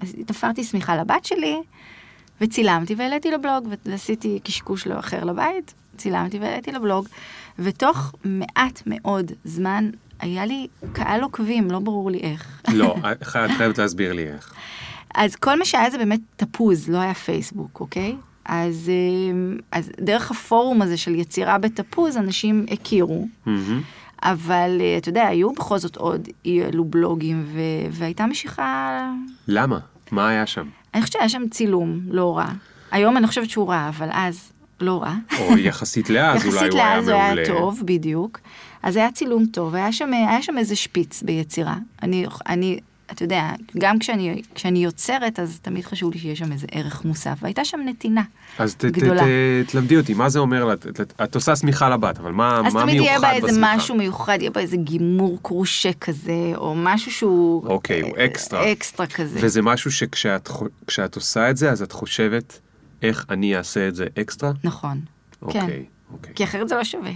[0.02, 1.56] ותפרתי שמיכה לבת שלי,
[2.40, 7.08] וצילמתי והעליתי לבלוג, ועשיתי קשקוש לא אחר לבית, צילמתי והעליתי לבלוג,
[7.58, 12.62] ותוך מעט מאוד זמן היה לי קהל עוקבים, לא ברור לי איך.
[12.72, 14.54] לא, את חייבת להסביר לי איך.
[15.14, 18.16] אז כל מה שהיה זה באמת תפוז, לא היה פייסבוק, אוקיי?
[18.44, 23.82] אז, אה, אז דרך הפורום הזה של יצירה בתפוז, אנשים הכירו, מהמם.
[24.22, 27.60] אבל אה, אתה יודע, היו בכל זאת עוד אי אלו בלוגים, ו...
[27.90, 29.00] והייתה משיכה...
[29.48, 29.78] למה?
[30.10, 30.66] מה היה שם?
[30.94, 32.46] אני חושבת שהיה שם צילום לא רע.
[32.90, 35.14] היום אני חושבת שהוא רע, אבל אז לא רע.
[35.38, 37.46] או יחסית לאז אולי יחסית הוא היה לאז הוא היה מעולה.
[37.46, 38.40] טוב, בדיוק.
[38.82, 41.76] אז היה צילום טוב, היה שם, היה שם איזה שפיץ ביצירה.
[42.02, 42.78] אני, אני,
[43.12, 47.38] אתה יודע, גם כשאני, כשאני יוצרת, אז תמיד חשוב לי שיש שם איזה ערך מוסף,
[47.42, 48.22] והייתה שם נתינה
[48.58, 49.22] אז גדולה.
[49.22, 50.64] ת- תלמדי אותי, מה זה אומר?
[50.64, 50.76] לה?
[50.76, 53.46] ת- ת- את עושה שמיכה לבת, אבל מה אז מה תמיד יהיה בה מיוחד איזה
[53.46, 53.76] בשמיכה?
[53.76, 57.66] משהו מיוחד, יהיה בה איזה גימור קרושה כזה, או משהו שהוא...
[57.68, 58.72] אוקיי, הוא אה, אקסטרה.
[58.72, 59.38] אקסטרה כזה.
[59.42, 60.48] וזה משהו שכשאת
[61.16, 62.60] עושה את זה, אז את חושבת
[63.02, 64.52] איך אני אעשה את זה אקסטרה?
[64.64, 65.00] נכון.
[65.50, 65.66] כן.
[66.14, 66.34] אוקיי.
[66.34, 67.10] כי אחרת זה לא שווה.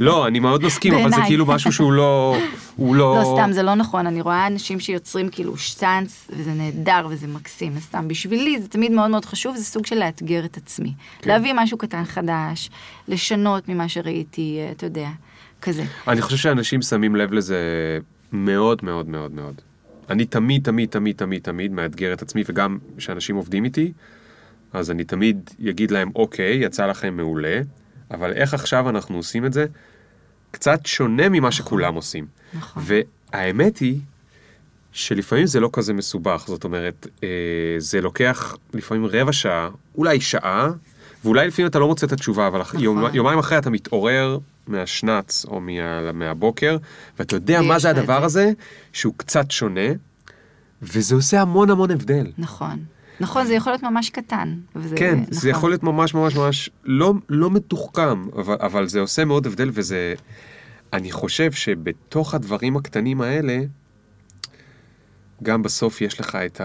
[0.00, 1.16] לא, אני מאוד מסכים, אבל זה.
[1.26, 2.36] כאילו משהו שהוא לא...
[2.76, 3.18] הוא לא...
[3.18, 4.06] לא, סתם, זה לא נכון.
[4.06, 7.76] אני רואה אנשים שיוצרים כאילו שטאנץ, וזה נהדר וזה מקסים.
[7.76, 10.92] אז סתם, בשבילי זה תמיד מאוד מאוד חשוב, זה סוג של לאתגר את עצמי.
[11.18, 11.30] כן.
[11.30, 12.70] להביא משהו קטן חדש,
[13.08, 15.08] לשנות ממה שראיתי, אה, אתה יודע,
[15.62, 15.84] כזה.
[16.08, 17.58] אני חושב שאנשים שמים לב לזה
[18.32, 19.54] מאוד מאוד מאוד מאוד.
[20.10, 23.92] אני תמיד תמיד תמיד תמיד תמיד מאתגר את עצמי וגם כשאנשים עובדים איתי,
[24.72, 27.60] אז אני תמיד אגיד להם אוקיי יצא לכם מעולה,
[28.10, 29.66] אבל איך עכשיו אנחנו עושים את זה
[30.50, 32.26] קצת שונה ממה שכולם עושים.
[32.54, 32.82] נכון.
[32.86, 34.00] והאמת היא
[34.92, 37.28] שלפעמים זה לא כזה מסובך, זאת אומרת, אה,
[37.78, 40.70] זה לוקח לפעמים רבע שעה, אולי שעה,
[41.24, 42.80] ואולי לפעמים אתה לא מוצא את התשובה, אבל נכון.
[42.80, 46.76] יום, יומיים אחרי אתה מתעורר מהשנץ או מה, מהבוקר,
[47.18, 48.24] ואתה יודע מה זה הדבר זה.
[48.24, 48.52] הזה,
[48.92, 49.90] שהוא קצת שונה,
[50.82, 52.26] וזה עושה המון המון הבדל.
[52.38, 52.84] נכון.
[53.20, 54.54] נכון, זה יכול להיות ממש קטן.
[54.76, 55.34] וזה, כן, נכון.
[55.34, 59.70] זה יכול להיות ממש ממש ממש לא, לא מתוחכם, אבל, אבל זה עושה מאוד הבדל
[59.72, 60.14] וזה...
[60.94, 63.58] אני חושב שבתוך הדברים הקטנים האלה,
[65.42, 66.60] גם בסוף יש לך את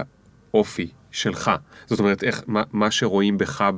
[0.53, 1.51] האופי שלך.
[1.87, 3.69] זאת אומרת, איך, מה, מה שרואים בך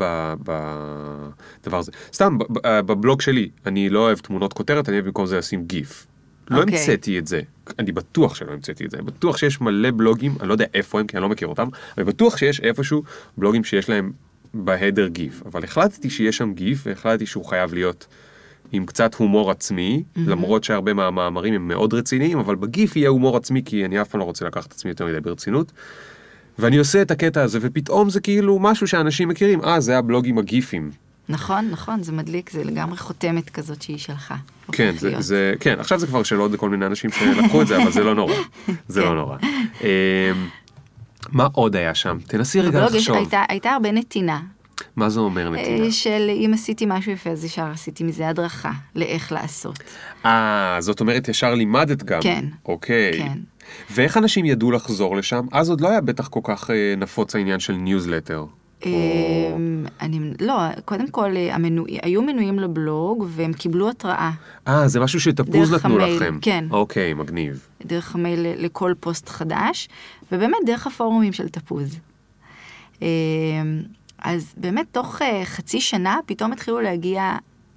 [0.44, 1.92] בדבר הזה.
[2.14, 6.08] סתם, בבלוג שלי, אני לא אוהב תמונות כותרת, אני אוהב במקום זה לשים גיף.
[6.52, 6.80] לא אוקיי.
[6.80, 7.42] המצאתי את זה,
[7.80, 11.00] אני בטוח שלא המצאתי את זה, אני בטוח שיש מלא בלוגים, אני לא יודע איפה
[11.00, 13.04] הם, כי אני לא מכיר אותם, אבל בטוח שיש איפשהו
[13.38, 14.12] בלוגים שיש להם
[14.54, 18.08] בהדר גיף, אבל החלטתי שיש שם גיף, והחלטתי שהוא חייב להיות
[18.72, 23.62] עם קצת הומור עצמי, למרות שהרבה מהמאמרים הם מאוד רציניים, אבל בגיף יהיה הומור עצמי,
[23.66, 25.72] כי אני אף פעם לא רוצה לקחת את עצמי יותר מדי ברצינות.
[26.60, 30.38] ואני עושה את הקטע הזה, ופתאום זה כאילו משהו שאנשים מכירים, אה, זה הבלוג עם
[30.38, 30.92] הגיפים.
[31.30, 34.34] נכון, נכון, זה מדליק, זה לגמרי חותמת כזאת שהיא שלך.
[34.72, 35.22] כן, זה.
[35.22, 38.04] זה, כן, עכשיו זה כבר של עוד כל מיני אנשים שלקחו את זה, אבל זה
[38.04, 38.34] לא נורא.
[38.88, 39.08] זה כן.
[39.08, 39.38] לא נורא.
[39.82, 39.88] אמ,
[41.30, 42.18] מה עוד היה שם?
[42.28, 43.16] תנסי רגע לחשוב.
[43.16, 44.42] הייתה, הייתה הרבה נתינה,
[44.96, 45.86] מה זה אומר נתינה?
[45.86, 49.80] אה, של אם עשיתי משהו יפה, אז ישר עשיתי מזה הדרכה לאיך לעשות.
[50.26, 52.22] אה, זאת אומרת ישר לימדת גם.
[52.22, 52.46] כן.
[52.66, 53.12] אוקיי.
[53.18, 53.38] כן.
[53.92, 55.46] ואיך אנשים ידעו לחזור לשם?
[55.52, 58.46] אז עוד לא היה בטח כל כך אה, נפוץ העניין של ניוזלטר.
[58.86, 60.54] אמ, אני, לא,
[60.86, 64.32] קודם כל, אה, המנוי, היו מנויים לבלוג והם קיבלו התראה
[64.68, 66.40] אה, זה משהו שתפוז נתנו המייל, לכם.
[66.42, 66.66] כן.
[66.72, 67.68] אוקיי, מגניב.
[67.86, 69.90] דרך המייל לכל פוסט חדש,
[70.32, 72.00] ובאמת דרך הפורומים של תפוז.
[73.02, 73.08] אמ,
[74.20, 77.36] אז באמת תוך אה, חצי שנה פתאום התחילו להגיע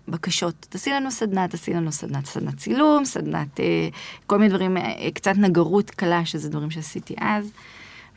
[0.08, 3.88] בקשות, תעשי לנו סדנה, תעשי לנו סדנה, סדנת צילום, סדנת אה,
[4.26, 4.76] כל מיני דברים,
[5.14, 7.50] קצת נגרות קלה, שזה דברים שעשיתי אז.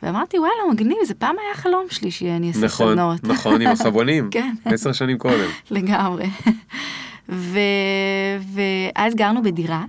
[0.02, 3.24] ואמרתי, וואלה, מגניב, זה פעם היה חלום שלי שאני אעשה נכון, סדנות.
[3.24, 4.28] נכון, עם הסבונים.
[4.30, 4.54] כן.
[4.64, 5.48] עשר שנים קודם.
[5.70, 6.26] לגמרי.
[7.28, 7.58] ו...
[8.54, 9.84] ואז גרנו בדירה,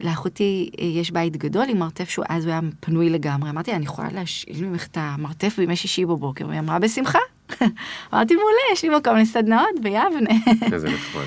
[0.00, 3.50] ולאחותי יש בית גדול עם מרתף שהוא אז הוא היה פנוי לגמרי.
[3.50, 6.48] אמרתי לה, אני יכולה להשאיר ממך את המרתף בימי שישי בבוקר?
[6.48, 7.18] והיא אמרה, בשמחה.
[8.12, 10.30] אמרתי, מעולה, יש לי מקום לסדנאות ביבנה.
[10.72, 11.24] איזה נחמד.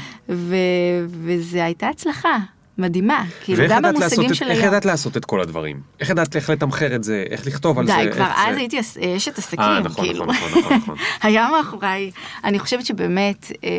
[1.07, 2.37] וזו הייתה הצלחה.
[2.81, 4.57] מדהימה, כאילו גם במושגים של היום.
[4.57, 5.79] איך ידעת לעשות את כל הדברים?
[5.99, 8.09] איך ידעת איך לתמחר את זה, איך לכתוב על די, זה?
[8.09, 8.79] די, כבר אז הייתי
[9.17, 10.25] אשת עסקים, אה, נכון, כאילו.
[10.25, 10.95] נכון, נכון, נכון.
[11.23, 12.11] היה מאחוריי,
[12.43, 13.69] אני חושבת שבאמת, אה,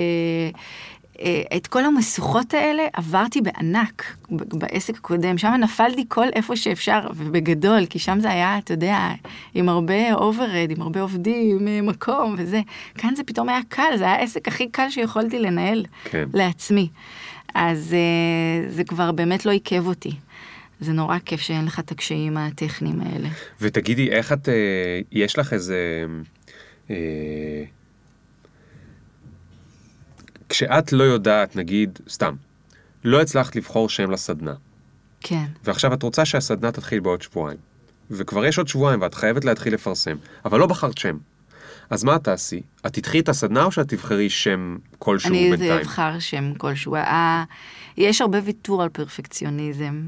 [1.20, 7.86] אה, את כל המשוכות האלה עברתי בענק בעסק הקודם, שם נפלתי כל איפה שאפשר, ובגדול,
[7.86, 9.08] כי שם זה היה, אתה יודע,
[9.54, 12.60] עם הרבה overhead, עם הרבה עובדים, אה, מקום וזה.
[12.98, 16.24] כאן זה פתאום היה קל, זה היה העסק הכי קל שיכולתי לנהל כן.
[16.34, 16.88] לעצמי.
[17.54, 20.16] אז אה, זה כבר באמת לא עיכב אותי.
[20.80, 23.28] זה נורא כיף שאין לך את הקשיים הטכניים האלה.
[23.60, 26.04] ותגידי, איך את, אה, יש לך איזה...
[26.90, 27.64] אה,
[30.48, 32.34] כשאת לא יודעת, נגיד, סתם,
[33.04, 34.54] לא הצלחת לבחור שם לסדנה,
[35.20, 35.44] כן.
[35.64, 37.58] ועכשיו את רוצה שהסדנה תתחיל בעוד שבועיים,
[38.10, 41.18] וכבר יש עוד שבועיים ואת חייבת להתחיל לפרסם, אבל לא בחרת שם.
[41.92, 42.60] אז מה את תעשי?
[42.86, 45.72] את תדחי את הסדנה או שאת תבחרי שם כלשהו אני בינתיים?
[45.72, 46.96] אבחר שם כלשהו.
[46.96, 47.44] ה-
[47.96, 50.02] יש הרבה ויתור על פרפקציוניזם,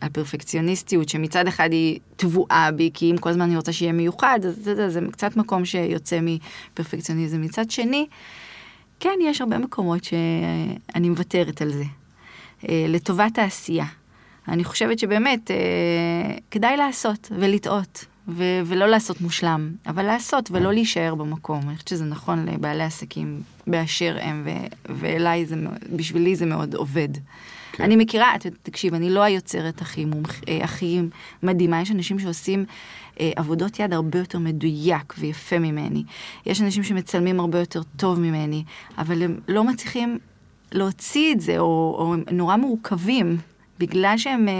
[0.00, 4.38] על פרפקציוניסטיות, שמצד אחד היא טבועה בי, כי אם כל הזמן אני רוצה שיהיה מיוחד,
[4.48, 7.40] אז זה, זה, זה קצת מקום שיוצא מפרפקציוניזם.
[7.40, 8.06] מצד שני,
[9.00, 11.84] כן, יש הרבה מקומות שאני מוותרת על זה,
[12.68, 13.86] אה, לטובת העשייה.
[14.48, 15.56] אני חושבת שבאמת אה,
[16.50, 18.04] כדאי לעשות ולטעות.
[18.30, 21.60] ו- ולא לעשות מושלם, אבל לעשות ולא להישאר במקום.
[21.68, 24.66] אני חושבת שזה נכון לבעלי עסקים באשר הם, ו-
[25.00, 25.56] ואליי זה,
[25.96, 27.08] בשבילי זה מאוד עובד.
[27.72, 27.84] כן.
[27.84, 31.00] אני מכירה, ת- תקשיב, אני לא היוצרת הכי, מומח, אה, הכי
[31.42, 32.64] מדהימה, יש אנשים שעושים
[33.20, 36.04] אה, עבודות יד הרבה יותר מדויק ויפה ממני.
[36.46, 38.64] יש אנשים שמצלמים הרבה יותר טוב ממני,
[38.98, 40.18] אבל הם לא מצליחים
[40.72, 43.36] להוציא את זה, או, או הם נורא מורכבים.
[43.80, 44.54] בגלל שהם, אה,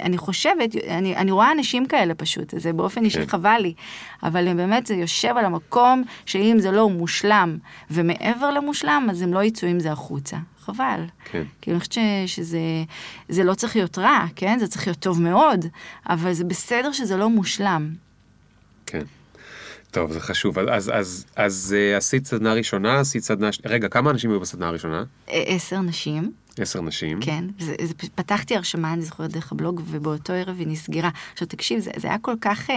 [0.00, 3.26] אני חושבת, אני, אני רואה אנשים כאלה פשוט, זה באופן אישי כן.
[3.26, 3.74] חבל לי,
[4.22, 7.58] אבל הם באמת, זה יושב על המקום שאם זה לא מושלם,
[7.90, 10.36] ומעבר למושלם, אז הם לא יצאו עם זה החוצה.
[10.60, 11.04] חבל.
[11.30, 11.42] כן.
[11.60, 12.58] כאילו, אני חושבת ש- שזה
[13.28, 14.58] זה לא צריך להיות רע, כן?
[14.58, 15.64] זה צריך להיות טוב מאוד,
[16.08, 17.90] אבל זה בסדר שזה לא מושלם.
[18.86, 19.02] כן.
[19.90, 20.58] טוב, זה חשוב.
[20.58, 23.48] אז, אז, אז, אז אה, עשית סדנה ראשונה, עשית סדנה...
[23.64, 25.04] רגע, כמה אנשים היו בסדנה הראשונה?
[25.26, 27.20] עשר נשים, עשר נשים.
[27.20, 31.10] כן, זה, זה, פתחתי הרשמה, אני זוכרת, דרך הבלוג, ובאותו ערב היא נסגרה.
[31.32, 32.76] עכשיו תקשיב, זה, זה היה כל כך אה,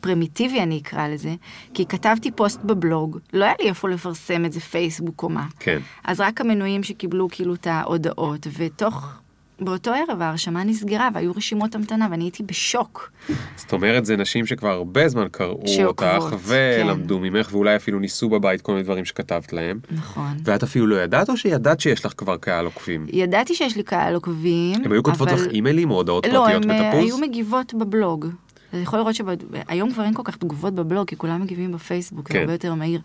[0.00, 1.34] פרימיטיבי, אני אקרא לזה,
[1.74, 5.46] כי כתבתי פוסט בבלוג, לא היה לי איפה לפרסם את זה, פייסבוק או מה.
[5.58, 5.78] כן.
[6.04, 9.20] אז רק המנויים שקיבלו כאילו את ההודעות, ותוך,
[9.60, 13.12] באותו ערב ההרשמה נסגרה, והיו רשימות המתנה, ואני הייתי בשוק.
[13.56, 18.28] זאת אומרת, זה נשים שכבר הרבה זמן קראו שעוקבות, אותך, ולמדו ממך, ואולי אפילו ניסו
[18.28, 19.78] בבית כל מיני דברים שכתבת להם.
[19.90, 20.36] נכון.
[20.44, 23.06] ואת אפילו לא ידעת, או שידעת שיש לך כבר קהל עוקבים?
[23.12, 25.40] ידעתי שיש לי קהל עוקבים, הם היו כותבות אבל...
[25.40, 26.90] לך אימיילים או הודעות לא, פרטיות הם אה?
[26.90, 28.26] היו מגיבות בבלוג.
[28.70, 32.34] אתה יכול לראות שהיום כבר אין כל כך תגובות בבלוג, כי כולם מגיבים בפייסבוק, זה
[32.34, 32.40] כן.
[32.40, 33.00] הרבה יותר מהיר.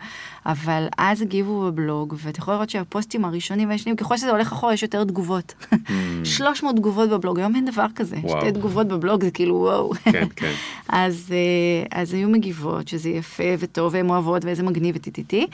[0.46, 4.84] אבל אז הגיבו בבלוג, ואתה יכול לראות שהפוסטים הראשונים והשניים, ככל שזה הולך אחורה, יש
[4.84, 5.54] יותר תגובות.
[6.24, 8.16] 300 תגובות בבלוג, היום אין דבר כזה.
[8.24, 8.42] וואו.
[8.42, 9.94] שתי תגובות בבלוג זה כאילו וואו.
[10.14, 10.54] כן, כן.
[10.90, 15.48] אז, אה, אז היו מגיבות, שזה יפה וטוב, והן אוהבות, ואיזה מגניב וטיטיטי.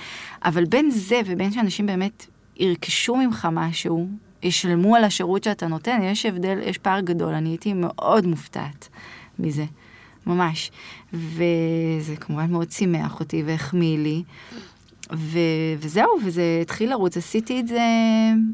[0.45, 2.25] אבל בין זה ובין שאנשים באמת
[2.57, 4.07] ירכשו ממך משהו,
[4.43, 7.33] ישלמו על השירות שאתה נותן, יש הבדל, יש פער גדול.
[7.33, 8.89] אני הייתי מאוד מופתעת
[9.39, 9.65] מזה,
[10.27, 10.71] ממש.
[11.13, 14.23] וזה כמובן מאוד שימח אותי והחמיא לי.
[15.13, 15.39] ו-
[15.79, 17.79] וזהו, וזה התחיל לרוץ, עשיתי את זה,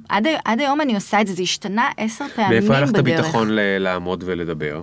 [0.10, 2.62] עד, עד היום אני עושה את זה, זה השתנה עשר פעמים בדרך.
[2.62, 4.82] מאיפה היה לך את הביטחון ל- לעמוד ולדבר?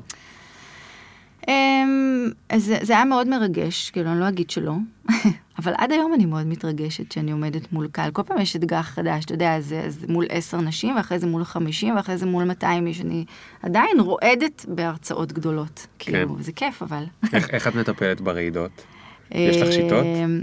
[1.49, 4.75] אמ, זה, זה היה מאוד מרגש, כאילו, אני לא אגיד שלא,
[5.59, 8.11] אבל עד היום אני מאוד מתרגשת שאני עומדת מול קהל.
[8.11, 11.45] כל פעם יש אתגר חדש, אתה יודע, אז, אז מול עשר נשים, ואחרי זה מול
[11.45, 13.01] חמישים, ואחרי זה מול 200 איש.
[13.01, 13.25] אני
[13.63, 15.87] עדיין רועדת בהרצאות גדולות.
[15.99, 17.05] כאילו, זה כיף, אבל.
[17.33, 18.71] איך איך את מטפלת ברעידות?
[19.31, 20.05] יש לך שיטות?
[20.05, 20.43] אמ,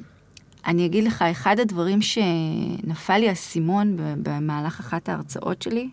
[0.66, 5.90] אני אגיד לך, אחד הדברים שנפל לי האסימון במהלך אחת ההרצאות שלי,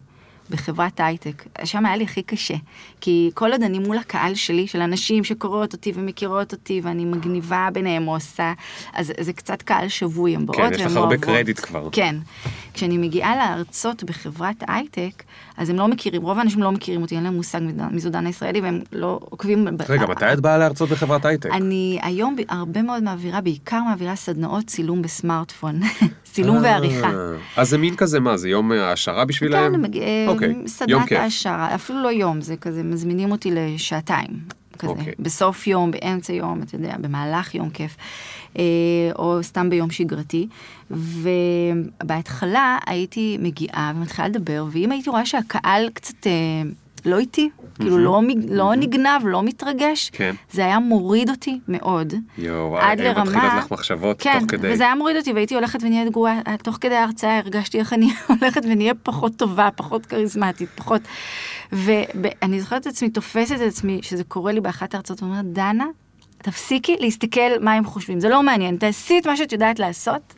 [0.51, 2.55] בחברת הייטק, שם היה לי הכי קשה.
[3.01, 7.68] כי כל עוד אני מול הקהל שלי, של אנשים שקוראות אותי ומכירות אותי, ואני מגניבה
[7.72, 8.53] ביניהם או עושה,
[8.92, 11.24] אז זה קצת קהל שבוי, הם באות כן, יש והן לך הרבה אוהבות.
[11.24, 11.88] קרדיט כבר.
[11.92, 12.16] כן.
[12.79, 15.22] כשאני מגיעה להרצות בחברת הייטק,
[15.57, 17.61] אז הם לא מכירים, רוב האנשים לא מכירים אותי, אין להם מושג
[17.91, 19.64] מי זו דנה ישראלי, והם לא עוקבים.
[19.64, 21.51] ב- רגע, מתי את באה להרצות בחברת הייטק?
[21.53, 25.81] אני היום ב- הרבה מאוד מעבירה, בעיקר מעבירה סדנאות צילום בסמארטפון,
[26.33, 27.11] צילום אה, ועריכה.
[27.57, 29.72] אז זה מין כזה, מה, זה יום העשרה בשבילם?
[29.93, 31.12] כן, אה, אוקיי, יום סדנת.
[31.12, 34.58] העשרה, אפילו לא יום, זה כזה, מזמינים אותי לשעתיים.
[34.79, 34.91] כזה.
[34.93, 35.12] אוקיי.
[35.18, 37.97] בסוף יום, באמצע יום, אתה יודע, במהלך יום כיף,
[38.59, 38.62] אה,
[39.18, 40.49] או סתם ביום שגרתי.
[40.91, 46.33] ובהתחלה הייתי מגיעה ומתחילה לדבר, ואם הייתי רואה שהקהל קצת אה,
[47.05, 47.49] לא איתי,
[47.81, 50.35] כאילו לא, מג- לא נגנב, לא מתרגש, כן.
[50.53, 52.14] זה היה מוריד אותי מאוד.
[52.39, 53.24] יואו, עד אה, לרמה...
[53.24, 54.72] מתחילות לך מחשבות כן, תוך כדי.
[54.72, 58.09] וזה היה מוריד אותי והייתי הולכת ונהיית גרועה, תוך כדי ההרצאה הרגשתי איך אני
[58.41, 61.03] הולכת ונהיה פחות טובה, פחות כריזמטית, פחות...
[61.73, 65.87] ואני זוכרת את עצמי, תופסת את עצמי, שזה קורה לי באחת ההרצאות, ואומרת, דנה,
[66.39, 70.35] תפסיקי להסתכל מה הם חושבים, זה לא מעניין, תעשי את מה שאת יודעת לעשות.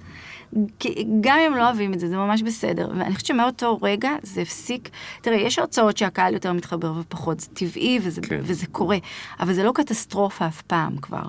[0.78, 2.90] כי גם אם לא אוהבים את זה, זה ממש בסדר.
[2.98, 4.88] ואני חושבת שמאותו רגע זה הפסיק.
[5.20, 8.40] תראה, יש הרצאות שהקהל יותר מתחבר ופחות, זה טבעי וזה, כן.
[8.42, 8.96] וזה קורה,
[9.40, 11.22] אבל זה לא קטסטרופה אף פעם כבר.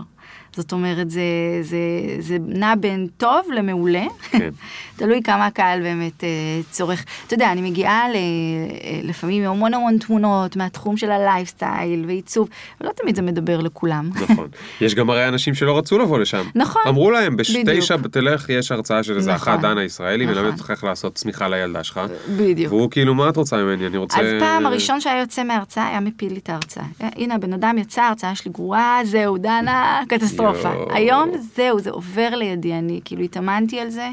[0.55, 1.21] זאת אומרת, זה,
[1.61, 1.77] זה,
[2.19, 4.49] זה נע בין טוב למעולה, כן.
[4.97, 6.29] תלוי כמה הקהל באמת אה,
[6.71, 7.05] צורך.
[7.27, 12.49] אתה יודע, אני מגיעה ל, אה, לפעמים עם המון המון תמונות מהתחום של הלייפסטייל ועיצוב,
[12.81, 14.09] ולא תמיד זה מדבר לכולם.
[14.21, 14.47] נכון.
[14.81, 16.43] יש גם הרי אנשים שלא רצו לבוא לשם.
[16.55, 16.81] נכון.
[16.87, 17.37] אמרו להם.
[17.37, 19.53] בתשע תלך, יש הרצאה של איזה נכון.
[19.53, 20.37] אחת דנה ישראלי, נכון.
[20.37, 22.01] מלמדת אותך איך לעשות צמיחה לילדה שלך.
[22.37, 22.73] בדיוק.
[22.73, 23.87] והוא כאילו, מה את רוצה ממני?
[23.87, 24.19] אני רוצה...
[24.19, 26.83] אז פעם הראשון שהיה יוצא מההרצאה היה מפיל לי את ההרצאה.
[26.99, 30.40] הנה הבן אדם יצא, ההרצאה שלי גרועה, זהו, דנה, קטסטרופה.
[30.43, 30.91] יואו.
[30.93, 34.09] היום זהו, זה עובר לידי, אני כאילו התאמנתי על זה,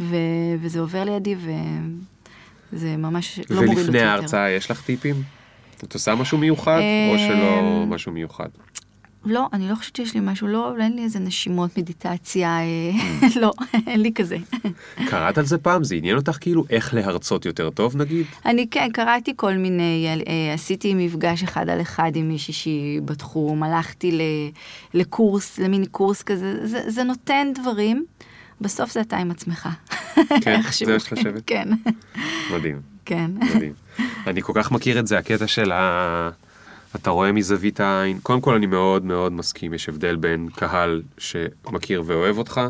[0.00, 0.16] ו-
[0.60, 1.34] וזה עובר לידי,
[2.72, 3.92] וזה ממש לא מוריד אותי יותר.
[3.92, 5.16] ולפני ההרצאה יש לך טיפים?
[5.84, 6.80] את עושה משהו מיוחד,
[7.12, 8.48] או שלא אמ, משהו מיוחד?
[9.24, 12.90] לא, אני לא חושבת שיש לי משהו, לא, אין לי איזה נשימות, מדיטציה, אה,
[13.42, 13.52] לא,
[13.86, 14.36] אין לי כזה.
[15.06, 15.84] קראת על זה פעם?
[15.84, 18.26] זה עניין אותך כאילו איך להרצות יותר טוב נגיד?
[18.46, 23.62] אני כן, קראתי כל מיני, אה, עשיתי מפגש אחד על אחד עם מישהי שהיא בתחום,
[23.62, 24.18] הלכתי
[24.94, 28.04] לקורס, למיני קורס כזה, זה, זה נותן דברים,
[28.60, 29.68] בסוף זה אתה עם עצמך.
[30.40, 30.60] כן.
[30.86, 31.42] זה יש לשבת.
[31.46, 31.68] כן,
[32.52, 33.30] מדהים, כן.
[33.54, 33.72] מדהים.
[34.26, 36.30] אני כל כך מכיר את זה, הקטע של ה...
[37.02, 38.18] אתה רואה מזווית העין.
[38.22, 42.60] קודם כל אני מאוד מאוד מסכים, יש הבדל בין קהל שמכיר ואוהב אותך,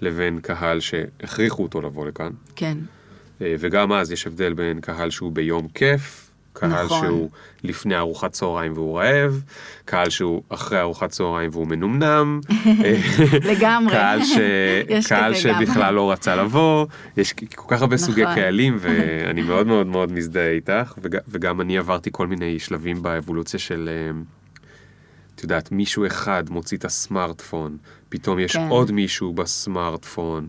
[0.00, 2.30] לבין קהל שהכריחו אותו לבוא לכאן.
[2.56, 2.78] כן,
[3.40, 6.21] אה, וגם אז יש הבדל בין קהל שהוא ביום כיף,
[6.70, 7.06] קהל נכון.
[7.06, 7.30] שהוא
[7.64, 9.42] לפני ארוחת צהריים והוא רעב,
[9.84, 12.40] קהל שהוא אחרי ארוחת צהריים והוא מנומנם,
[12.84, 13.00] אה,
[13.44, 13.92] לגמרי.
[13.92, 14.36] קהל, ש...
[15.08, 15.34] קהל.
[15.34, 16.86] שבכלל לא רצה לבוא,
[17.16, 18.34] יש כל כך הרבה סוגי נכון.
[18.34, 21.16] קהלים ואני מאוד מאוד מאוד מזדהה איתך, וג...
[21.28, 23.88] וגם אני עברתי כל מיני שלבים באבולוציה של...
[23.92, 24.20] אה,
[25.34, 27.76] את יודעת, מישהו אחד מוציא את הסמארטפון,
[28.08, 28.68] פתאום יש כן.
[28.68, 30.48] עוד מישהו בסמארטפון,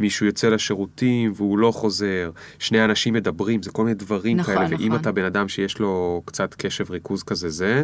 [0.00, 4.66] מישהו יוצא לשירותים והוא לא חוזר, שני אנשים מדברים, זה כל מיני דברים נכון, כאלה,
[4.70, 5.00] ואם נכון.
[5.00, 7.82] אתה בן אדם שיש לו קצת קשב ריכוז כזה זה,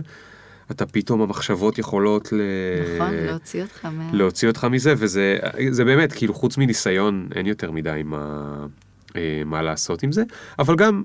[0.70, 2.40] אתה פתאום המחשבות יכולות ל...
[2.96, 4.10] נכון, להוציא אותך מה...
[4.12, 5.38] להוציא אותך מזה, וזה
[5.70, 8.66] זה באמת, כאילו חוץ מניסיון אין יותר מדי מה,
[9.16, 10.22] אה, מה לעשות עם זה,
[10.58, 11.02] אבל גם,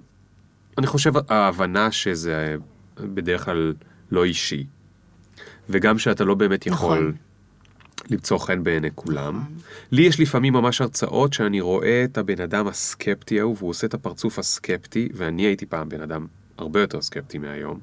[0.77, 2.55] אני חושב, ההבנה שזה
[2.99, 3.73] בדרך כלל
[4.11, 4.65] לא אישי,
[5.69, 7.26] וגם שאתה לא באמת יכול נכון.
[8.09, 9.43] למצוא חן בעיני כולם.
[9.91, 13.93] לי יש לפעמים ממש הרצאות שאני רואה את הבן אדם הסקפטי ההוא, והוא עושה את
[13.93, 16.25] הפרצוף הסקפטי, ואני הייתי פעם בן אדם
[16.57, 17.79] הרבה יותר סקפטי מהיום.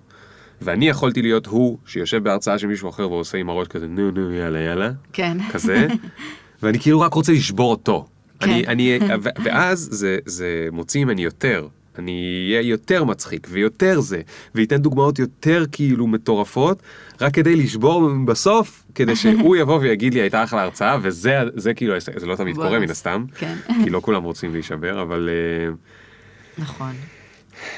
[0.62, 4.32] ואני יכולתי להיות הוא שיושב בהרצאה של מישהו אחר ועושה עם הראש כזה נו נו
[4.32, 5.38] יאללה יאללה כן.
[5.52, 5.86] כזה
[6.62, 8.06] ואני כאילו רק רוצה לשבור אותו.
[8.40, 8.50] כן.
[8.50, 8.98] אני, אני,
[9.44, 11.68] ואז זה, זה מוציא ממני יותר.
[11.98, 14.20] אני אהיה יותר מצחיק ויותר זה,
[14.54, 16.82] וייתן דוגמאות יותר כאילו מטורפות,
[17.20, 21.94] רק כדי לשבור בסוף, כדי שהוא יבוא ויגיד לי הייתה אחלה הרצאה, וזה זה כאילו,
[22.16, 22.78] זה לא תמיד קורה.
[22.78, 23.54] מן הסתם, כן.
[23.84, 26.92] כי לא כולם רוצים להישבר, אבל uh, נכון.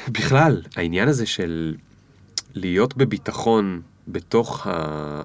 [0.08, 1.74] בכלל, העניין הזה של
[2.54, 4.70] להיות בביטחון בתוך ה-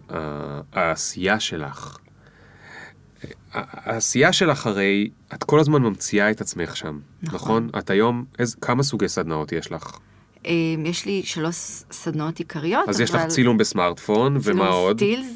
[0.09, 1.97] ה- העשייה שלך,
[3.53, 7.35] העשייה שלך הרי, את כל הזמן ממציאה את עצמך שם, נכון?
[7.67, 7.79] נכון.
[7.79, 9.99] את היום, איז, כמה סוגי סדנאות יש לך?
[10.45, 10.51] אה,
[10.85, 11.55] יש לי שלוש
[11.91, 14.97] סדנאות עיקריות, אז יש לך אבל- צילום בסמארטפון, ומה עוד?
[14.97, 15.27] סטילס,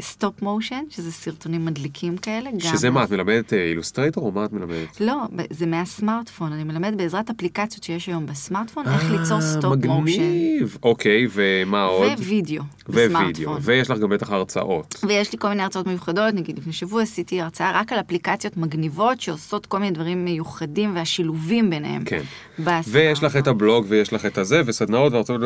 [0.00, 2.50] stop motion, שזה סרטונים מדליקים כאלה.
[2.58, 5.00] שזה מה, את מלמדת Illustrator או מה את מלמדת?
[5.00, 5.16] לא,
[5.50, 10.20] זה מהסמארטפון, אני מלמדת בעזרת אפליקציות שיש היום בסמארטפון, איך ליצור אה, stop motion.
[10.20, 10.78] מגניב.
[10.82, 12.12] אוקיי, ומה עוד?
[12.18, 13.56] ווידאו ווידאו.
[13.62, 15.04] ויש לך גם בטח הרצאות.
[15.08, 19.20] ויש לי כל מיני הרצאות מיוחדות, נגיד לפני שבוע עשיתי הרצאה רק על אפליקציות מגניבות
[19.20, 22.04] שעושות כל מיני דברים מיוחדים והשילובים ביניהם.
[22.04, 22.22] כן.
[22.88, 25.40] ויש לך את הבלוג ויש לך את הזה וסדנאות והרצאות.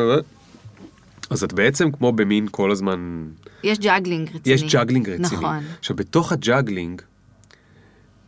[1.30, 3.26] אז את בעצם כמו במין כל הזמן,
[3.62, 4.55] יש juggling רציני.
[4.55, 5.26] יש juggling רציני.
[5.26, 5.64] נכון.
[5.78, 7.03] עכשיו בתוך ה juggling,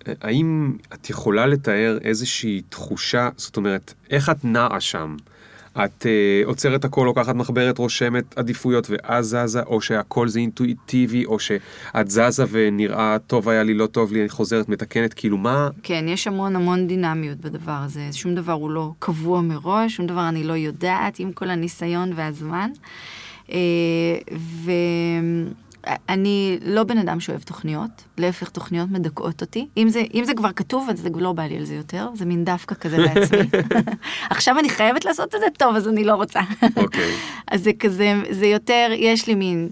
[0.07, 5.17] האם את יכולה לתאר איזושהי תחושה, זאת אומרת, איך את נעה שם?
[5.73, 11.39] את אה, עוצרת הכל, לוקחת מחברת, רושמת עדיפויות ואז זזה, או שהכל זה אינטואיטיבי, או
[11.39, 15.69] שאת זזה ונראה טוב היה לי, לא טוב לי, אני חוזרת, מתקנת, כאילו מה...
[15.83, 18.09] כן, יש המון המון דינמיות בדבר הזה.
[18.13, 22.71] שום דבר הוא לא קבוע מראש, שום דבר אני לא יודעת, עם כל הניסיון והזמן.
[23.53, 23.59] אה,
[25.87, 29.67] ואני לא בן אדם שאוהב תוכניות, להפך, תוכניות מדכאות אותי.
[29.77, 32.25] אם זה, אם זה כבר כתוב, אז זה לא בא לי על זה יותר, זה
[32.25, 33.39] מין דווקא כזה לעצמי.
[34.31, 36.41] עכשיו אני חייבת לעשות את זה טוב, אז אני לא רוצה.
[36.77, 37.15] אוקיי.
[37.49, 39.69] אז זה כזה, זה יותר, יש לי מין,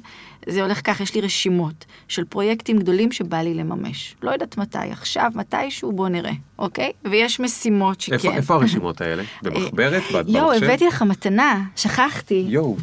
[0.48, 4.14] זה הולך כך, יש לי רשימות של פרויקטים גדולים שבא לי לממש.
[4.22, 6.92] לא יודעת מתי, עכשיו, מתישהו, בוא נראה, אוקיי?
[7.04, 8.14] ויש משימות שכן.
[8.14, 9.22] איפה, איפה הרשימות האלה?
[9.42, 10.02] במחברת?
[10.14, 10.52] בת- יואו?
[10.52, 12.44] הבאתי לך מתנה, שכחתי.
[12.48, 12.76] יואו.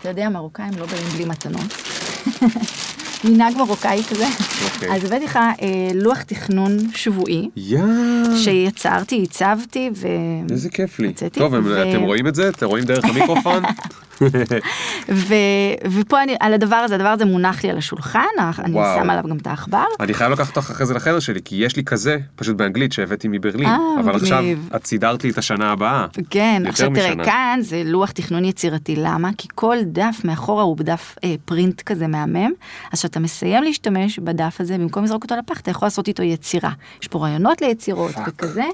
[0.00, 1.72] אתה יודע, מרוקאים לא באים בלי מתנות.
[3.24, 4.26] מנהג מרוקאי כזה.
[4.74, 4.92] אוקיי.
[4.96, 5.50] אז הבאתי לך אה,
[5.94, 7.82] לוח תכנון שבועי, יא.
[8.36, 10.06] שיצרתי, הצבתי ו...
[10.50, 11.08] איזה כיף לי.
[11.08, 12.48] הוצאתי, טוב, ו- אתם רואים את זה?
[12.48, 13.62] אתם רואים דרך המיקרופון?
[15.08, 15.34] ו...
[15.90, 18.20] ופה אני, על הדבר הזה, הדבר הזה מונח לי על השולחן,
[18.58, 19.00] אני וואו.
[19.02, 19.84] שמה עליו גם את העכבר.
[20.00, 23.28] אני חייב לקחת אותך אחרי זה לחדר שלי, כי יש לי כזה, פשוט באנגלית, שהבאתי
[23.28, 23.68] מברלין.
[23.68, 24.68] אה, אבל עכשיו מגניב.
[24.76, 26.06] את סידרת לי את השנה הבאה.
[26.30, 27.24] כן, עכשיו תראה.
[27.24, 29.30] כאן זה לוח תכנון יצירתי, למה?
[29.38, 32.50] כי כל דף מאחורה הוא בדף אה, פרינט כזה מהמם,
[32.92, 36.70] אז כשאתה מסיים להשתמש בדף הזה, במקום לזרוק אותו לפח, אתה יכול לעשות איתו יצירה.
[37.02, 38.64] יש פה רעיונות ליצירות וכזה.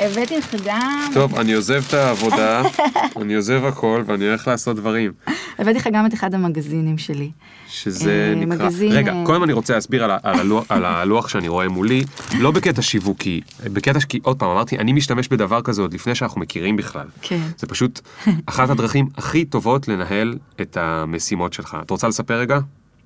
[0.00, 2.62] הבאתי לך גם, טוב, אני עוזב את העבודה,
[3.22, 5.12] אני עוזב הכל, ואני הולך לעשות דברים.
[5.58, 7.30] הבאתי לך גם את אחד המגזינים שלי.
[7.68, 8.66] שזה אה, נקרא...
[8.66, 12.04] מגזין, רגע, אה, קודם אני רוצה להסביר על, הלוח, על הלוח שאני רואה מולי,
[12.38, 16.40] לא בקטע שיווקי, בקטע שכי, עוד פעם, אמרתי, אני משתמש בדבר כזה עוד לפני שאנחנו
[16.40, 17.06] מכירים בכלל.
[17.22, 17.40] כן.
[17.58, 18.00] זה פשוט
[18.46, 21.76] אחת הדרכים הכי טובות לנהל את המשימות שלך.
[21.82, 22.58] את רוצה לספר רגע?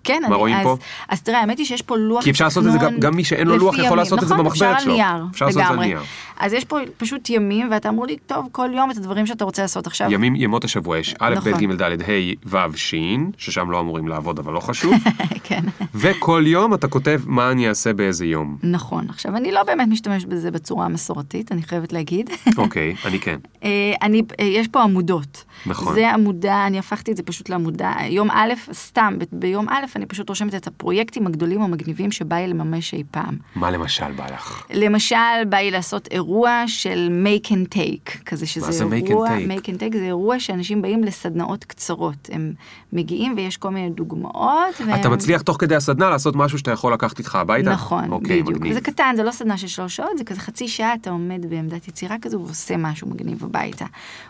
[0.05, 0.77] כן, מה אני, רואים אז, פה?
[1.09, 3.25] אז תראה, האמת היא שיש פה לוח כי אפשר לעשות את זה גם- גם מי
[3.25, 3.99] שאין לו לוח לפי יכול ימים.
[3.99, 4.93] לעשות את זה נכון, במחברת שלו.
[4.95, 5.87] אפשר על נייר, אפשר לעשות את זה על לגמרי.
[5.87, 6.01] נייר.
[6.41, 9.87] אז יש פה פשוט ימים, ואתה אמור לכתוב כל יום את הדברים שאתה רוצה לעשות
[9.87, 10.13] עכשיו.
[10.13, 11.53] ימים, ימות השבוע יש א', נכון.
[11.53, 12.07] ב', ג', ד', ה',
[12.47, 12.95] ו', ש',
[13.39, 14.95] ששם לא אמורים לעבוד אבל לא חשוב,
[15.45, 15.61] כן.
[15.95, 18.57] וכל יום אתה כותב מה אני אעשה באיזה יום.
[18.63, 19.07] נכון.
[19.09, 22.31] עכשיו, אני לא באמת משתמש בזה בצורה המסורתית, אני חייבת להגיד.
[22.59, 23.39] אוקיי, אני כן.
[23.65, 23.69] אה,
[24.03, 25.45] אני, אה, יש פה עמודות.
[25.67, 25.95] נכון.
[25.95, 27.93] זה עמודה, אני הפכתי את זה פשוט לעמודה.
[28.09, 32.95] יום א', סתם, ביום א', אני פשוט רושמת את הפרויקטים הגדולים המגניבים שבא לי לממש
[32.95, 33.37] אי פעם.
[33.55, 34.67] מה למשל בא לך?
[34.71, 39.29] למשל, בא לי לעשות אירוע של make and take, כזה שזה זה make and אירוע,
[39.29, 39.51] take?
[39.51, 42.31] make and take זה אירוע שאנשים באים לסדנאות קצרות.
[42.33, 42.53] הם
[42.93, 44.81] מגיעים ויש כל מיני דוגמאות.
[44.87, 45.01] והם...
[45.01, 47.71] אתה מצליח תוך כדי הסדנה לעשות משהו שאתה יכול לקחת איתך הביתה?
[47.71, 48.57] נכון, אוקיי, בדיוק.
[48.57, 48.73] מגניב.
[48.73, 51.89] וזה קטן, זה לא סדנה של שלוש שעות, זה כזה חצי שעה, אתה עומד בעמדת
[51.89, 53.85] יצירה כזו ועושה משהו מגניב הביתה.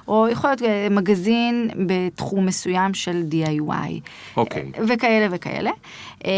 [0.08, 4.00] או יכול להיות אה, מגזין בתחום מסוים של DIY.
[4.36, 4.72] אוקיי.
[4.88, 5.47] וכאלה וכאלה.
[6.24, 6.30] אה,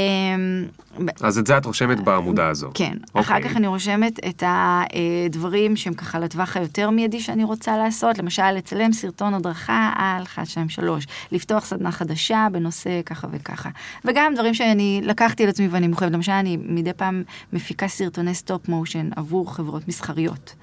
[1.21, 2.71] אז את זה את רושמת בעמודה הזו.
[2.75, 3.21] כן, אוקיי.
[3.21, 8.51] אחר כך אני רושמת את הדברים שהם ככה לטווח היותר מיידי שאני רוצה לעשות, למשל
[8.51, 13.71] לצלם סרטון הדרכה על 1, 2, 3, לפתוח סדנה חדשה בנושא ככה וככה.
[14.05, 18.69] וגם דברים שאני לקחתי על עצמי ואני מחויבת, למשל אני מדי פעם מפיקה סרטוני סטופ
[18.69, 20.55] מושן עבור חברות מסחריות.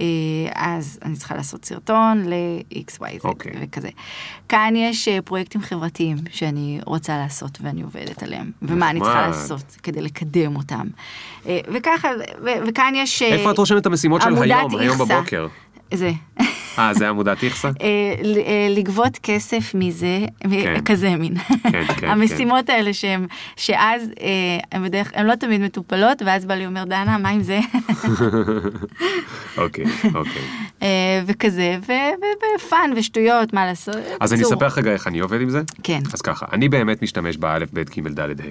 [0.00, 0.06] אה,
[0.54, 3.52] אז אני צריכה לעשות סרטון ל-XYZ אוקיי.
[3.60, 3.88] וכזה.
[4.48, 9.26] כאן יש אה, פרויקטים חברתיים שאני רוצה לעשות ואני עובדת עליהם, ומה אני צריכה.
[9.26, 10.86] לעשות כדי לקדם אותם.
[11.46, 12.08] אה, וככה,
[12.66, 13.22] וכאן יש...
[13.22, 14.98] איפה את רושמת את המשימות של היום, היום.
[14.98, 15.46] בבוקר?
[15.94, 16.12] זה.
[16.78, 17.68] אה, זה עמודת איכסה?
[17.68, 17.74] אה,
[18.46, 20.80] אה, לגבות כסף מזה, כן.
[20.84, 21.34] כזה מין.
[21.62, 22.08] כן, כן.
[22.08, 23.26] המשימות האלה שהם,
[23.56, 24.28] שאז אה,
[24.72, 27.60] הם בדרך, הם לא תמיד מטופלות, ואז בא לי אומר, דנה, מה עם זה?
[29.58, 30.42] אוקיי, אוקיי.
[31.26, 31.78] וכזה,
[32.58, 33.96] ופאן ושטויות, מה לעשות.
[34.20, 34.42] אז אני.
[34.42, 35.62] אספר לך רגע איך אני עובד עם זה?
[35.82, 36.00] כן.
[36.12, 38.44] אז ככה, אני באמת משתמש באלף, בית, ג', ד', ה',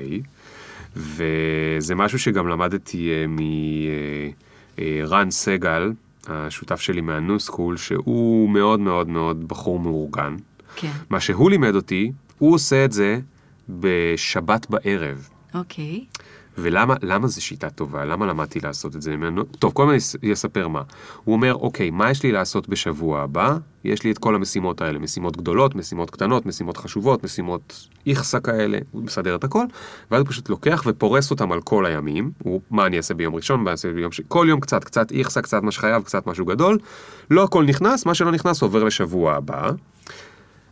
[0.95, 3.11] וזה משהו שגם למדתי
[4.77, 5.91] מרן סגל,
[6.27, 10.35] השותף שלי מהניו סקול, שהוא מאוד מאוד מאוד בחור מאורגן.
[10.75, 13.19] כן, מה שהוא לימד אותי, הוא עושה את זה
[13.69, 15.29] בשבת בערב.
[15.53, 16.05] אוקיי.
[16.57, 18.05] ולמה למה זו שיטה טובה?
[18.05, 19.43] למה למדתי לעשות את זה ממנו?
[19.43, 20.81] טוב, אני אס- אספר מה.
[21.23, 23.57] הוא אומר, אוקיי, מה יש לי לעשות בשבוע הבא?
[23.83, 28.77] יש לי את כל המשימות האלה, משימות גדולות, משימות קטנות, משימות חשובות, משימות איכסה כאלה,
[28.91, 29.65] הוא מסדר את הכל,
[30.11, 33.59] ואז הוא פשוט לוקח ופורס אותם על כל הימים, הוא, מה אני אעשה ביום ראשון,
[33.59, 34.21] מה אני אעשה ביום ש...
[34.27, 36.77] כל יום קצת, קצת איכסה, קצת מה שחייב, קצת משהו גדול,
[37.31, 39.71] לא הכל נכנס, מה שלא נכנס עובר לשבוע הבא.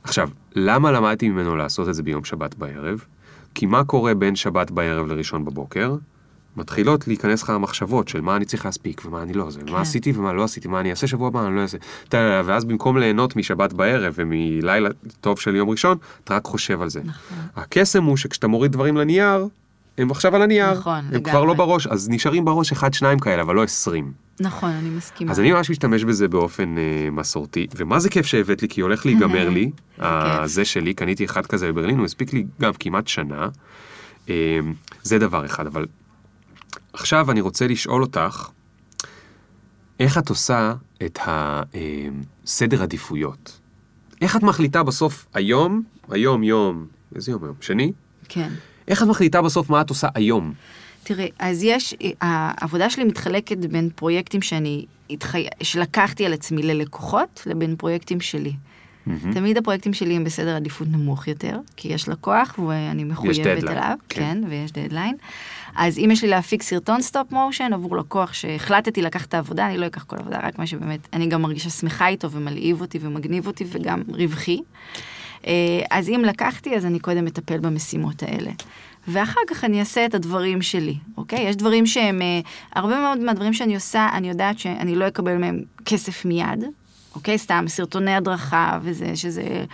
[0.04, 3.06] עכשיו, למה למדתי ממנו לעשות את זה ביום שבת בערב?
[3.56, 5.95] כי מה קורה בין שבת בערב לראשון בבוקר?
[6.58, 9.74] מתחילות להיכנס לך המחשבות של מה אני צריך להספיק ומה אני לא זה, כן.
[9.74, 11.78] מה עשיתי ומה לא עשיתי, מה אני אעשה שבוע הבא, אני לא אעשה.
[12.45, 14.89] ואז במקום ליהנות משבת בערב ומלילה
[15.22, 16.99] טוב של יום ראשון, אתה רק חושב על זה.
[16.99, 17.38] נכון.
[17.56, 19.47] הקסם הוא שכשאתה מוריד דברים לנייר,
[19.98, 20.74] הם עכשיו על הנייר.
[20.74, 21.32] נכון, הם לגמרי.
[21.32, 24.12] כבר לא בראש, אז נשארים בראש אחד, שניים כאלה, אבל לא עשרים.
[24.39, 25.32] נכון, אני מסכימה.
[25.32, 29.06] אז אני ממש משתמש בזה באופן אה, מסורתי, ומה זה כיף שהבאת לי, כי הולך
[29.06, 29.72] להיגמר לי,
[30.46, 33.50] זה שלי, קניתי אחד כזה בברלין, הוא הספיק לי גם כמעט שנה.
[34.30, 34.60] אה,
[35.04, 35.86] זה דבר אחד, אבל
[36.94, 38.50] עכשיו אני רוצה לשאול אותך,
[40.00, 40.74] איך את עושה
[41.06, 43.60] את הסדר עדיפויות?
[44.22, 47.56] איך את מחליטה בסוף היום, היום יום, איזה יום היום?
[47.62, 47.92] שני?
[48.30, 48.50] כן.
[48.88, 50.54] איך את מחליטה בסוף מה את עושה היום?
[51.04, 55.48] תראה, אז יש, העבודה שלי מתחלקת בין פרויקטים שאני, התחי...
[55.64, 58.54] שלקחתי על עצמי ללקוחות, לבין פרויקטים שלי.
[59.06, 59.34] מהמם.
[59.34, 64.22] תמיד הפרויקטים שלי הם בסדר עדיפות נמוך יותר, כי יש לקוח ואני מחויבת אליו, כן.
[64.22, 65.16] כן, ויש דדליין.
[65.76, 69.78] אז אם יש לי להפיק סרטון stop motion עבור לקוח שהחלטתי לקחת את העבודה, אני
[69.78, 73.48] לא אקח כל עבודה, רק מה שבאמת, אני גם מרגישה שמחה איתו ומלהיב אותי ומגניב
[73.48, 74.62] אותי וגם רווחי.
[75.48, 75.52] אה,
[75.92, 78.52] אז אם לקחתי, אז אני קודם אטפל במשימות האלה.
[79.08, 81.50] ואחר כך אני אעשה את הדברים שלי, אוקיי?
[81.50, 82.39] יש דברים שהם, אה,
[82.76, 86.64] הרבה מאוד מהדברים שאני עושה, אני יודעת שאני לא אקבל מהם כסף מיד,
[87.16, 87.38] אוקיי?
[87.38, 89.66] סתם סרטוני הדרכה וזה, שזה...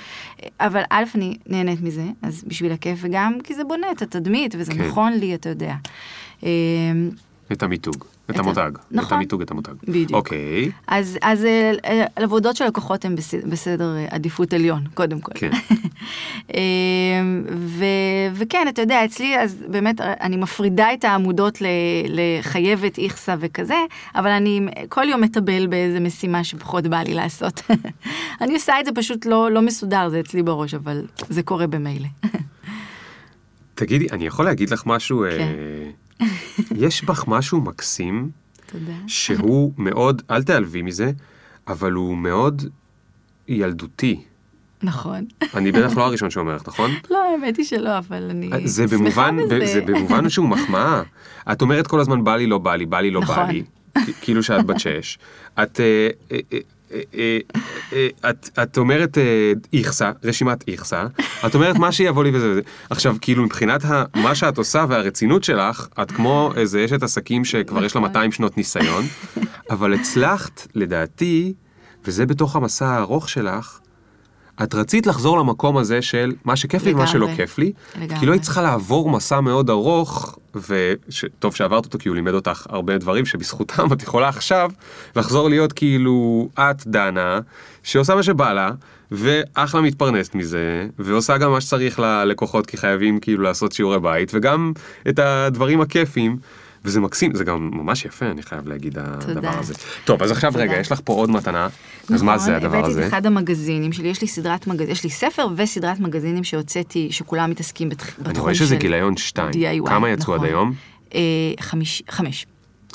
[0.59, 4.71] אבל א', אני נהנית מזה, אז בשביל הכיף, וגם כי זה בונה את התדמית, וזה
[4.71, 4.87] כן.
[4.87, 5.75] נכון לי, אתה יודע.
[6.43, 6.49] אה,
[7.51, 8.71] את המיתוג, את ה- המותג.
[8.75, 9.17] את נכון.
[9.17, 9.71] המיתוג, את המותג.
[9.83, 10.11] בדיוק.
[10.11, 15.19] אוקיי, אז, אז אה, אה, עבודות של לקוחות הן בס- בסדר אה, עדיפות עליון, קודם
[15.21, 15.31] כל.
[15.35, 15.49] כן.
[17.55, 17.85] ו,
[18.33, 21.57] וכן, אתה יודע, אצלי אז באמת אני מפרידה את העמודות
[22.09, 23.75] לחייבת, איכסה וכזה,
[24.15, 27.61] אבל אני כל יום מטבל באיזה משימה שפחות בא לי לעשות.
[28.41, 32.07] אני עושה את זה פשוט לא, לא מסודר, זה אצלי בראש, אבל זה קורה במילא.
[33.75, 35.23] תגידי, אני יכול להגיד לך משהו?
[35.37, 35.41] כן.
[35.41, 35.89] אה,
[36.85, 38.29] יש בך משהו מקסים,
[38.65, 38.93] תודה.
[39.07, 41.11] שהוא מאוד, אל תיעלבי מזה,
[41.67, 42.61] אבל הוא מאוד
[43.47, 44.21] ילדותי.
[44.83, 45.25] נכון.
[45.55, 46.91] אני בטח לא הראשון שאומר לך, נכון?
[47.09, 48.97] לא, האמת היא שלא, אבל אני זה שמחה
[49.31, 49.65] במובן, בזה.
[49.73, 51.01] זה במובן שהוא מחמאה.
[51.51, 53.49] את אומרת כל הזמן בא לי, לא בא לי, בא לי, לא בא נכון.
[53.49, 53.63] לי.
[53.95, 55.17] כ- כאילו שאת בת שש.
[55.63, 55.79] את,
[56.93, 57.39] אה, אה,
[57.93, 59.17] אה, את, את אומרת
[59.73, 61.05] איכסה, רשימת איכסה,
[61.45, 62.61] את אומרת מה שיבוא לי וזה וזה.
[62.89, 67.85] עכשיו, כאילו מבחינת ה, מה שאת עושה והרצינות שלך, את כמו איזה אשת עסקים שכבר
[67.85, 68.11] יש לה נכון.
[68.11, 69.05] 200 שנות ניסיון,
[69.69, 71.53] אבל הצלחת, לדעתי,
[72.05, 73.79] וזה בתוך המסע הארוך שלך,
[74.63, 77.13] את רצית לחזור למקום הזה של מה שכיף לי ומה לגמרי.
[77.13, 78.19] שלא כיף לי, לגמרי.
[78.19, 82.65] כי לא היית צריכה לעבור מסע מאוד ארוך, וטוב שעברת אותו כי הוא לימד אותך
[82.69, 84.71] הרבה דברים שבזכותם את יכולה עכשיו
[85.15, 87.39] לחזור להיות כאילו את דנה,
[87.83, 88.71] שעושה מה שבא לה,
[89.11, 94.71] ואחלה מתפרנסת מזה, ועושה גם מה שצריך ללקוחות כי חייבים כאילו לעשות שיעורי בית, וגם
[95.09, 96.37] את הדברים הכיפים.
[96.87, 99.73] וזה מקסים, זה גם ממש יפה, אני חייב להגיד, הדבר הזה.
[100.05, 100.51] טוב, אז עכשיו.
[100.55, 101.67] רגע, יש לך פה עוד מתנה.
[102.13, 103.03] אז מה זה הדבר נכון, הבאתי הזה?
[103.07, 107.49] את אחד המגזינים שלי, יש לי סדרת מגזינים, יש לי ספר וסדרת מגזינים שהוצאתי, שכולם
[107.51, 108.29] מתעסקים בתח- בתחום של...
[108.29, 109.51] אני רואה שזה גיליון 2.
[109.51, 110.49] DIY, כמה יצאו עד נכון.
[110.49, 110.73] היום?
[111.15, 111.19] אה,
[111.59, 112.03] חמש,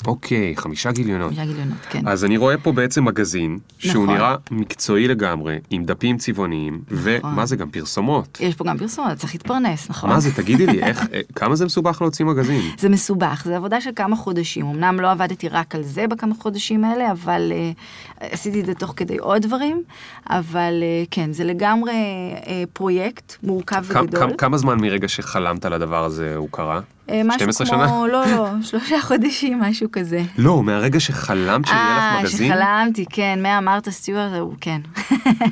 [0.07, 1.27] אוקיי, חמישה גיליונות.
[1.27, 2.07] חמישה גיליונות, כן.
[2.07, 4.15] אז אני רואה פה בעצם מגזין, שהוא נכון.
[4.15, 8.37] נראה מקצועי לגמרי, עם דפים צבעוניים, ומה זה גם פרסומות.
[8.41, 10.09] יש פה גם פרסומות, צריך להתפרנס, נכון?
[10.09, 12.61] מה זה, תגידי לי, איך, כמה זה מסובך להוציא מגזין?
[12.77, 14.65] זה מסובך, זה עבודה של כמה חודשים.
[14.65, 18.93] אמנם לא עבדתי רק על זה בכמה חודשים האלה, אבל uh, עשיתי את זה תוך
[18.95, 19.83] כדי עוד דברים,
[20.29, 21.93] אבל uh, כן, זה לגמרי
[22.35, 24.29] uh, פרויקט מורכב וגדול.
[24.37, 26.81] כמה זמן מרגע שחלמת על הדבר הזה הוא קרה?
[27.09, 28.07] אה, משהו 12 כמו, שנה?
[28.07, 30.21] לא, לא, שלושה חודשים, משהו כזה.
[30.37, 34.81] לא, מהרגע שחלמת שיהיה לך אה, מגזין, שחלמתי, כן, מהמרתה סטיוארט, הוא כן.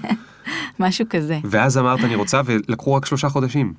[0.80, 3.74] משהו כזה, ואז אמרת אני רוצה, ולקחו רק שלושה חודשים.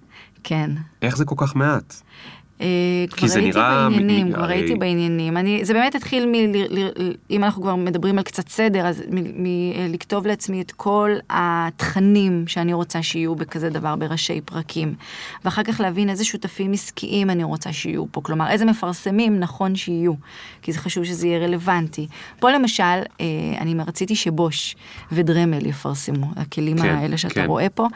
[0.45, 0.70] כן.
[1.03, 2.03] איך זה כל כך מעט?
[2.61, 2.66] אה,
[3.11, 5.36] כי כבר זה הייתי נראה מ- בעניינים, מ- כבר הרי- הייתי בעניינים.
[5.36, 6.32] אני, זה באמת התחיל מ...
[7.30, 13.03] אם אנחנו כבר מדברים על קצת סדר, אז מלכתוב לעצמי את כל התכנים שאני רוצה
[13.03, 14.94] שיהיו בכזה דבר בראשי פרקים.
[15.44, 18.20] ואחר כך להבין איזה שותפים עסקיים אני רוצה שיהיו פה.
[18.20, 20.12] כלומר, איזה מפרסמים נכון שיהיו,
[20.62, 22.07] כי זה חשוב שזה יהיה רלוונטי.
[22.40, 23.26] פה למשל, אה,
[23.61, 24.76] אני רציתי שבוש
[25.12, 27.44] ודרמל יפרסמו, הכלים כן, האלה שאתה כן.
[27.46, 27.86] רואה פה.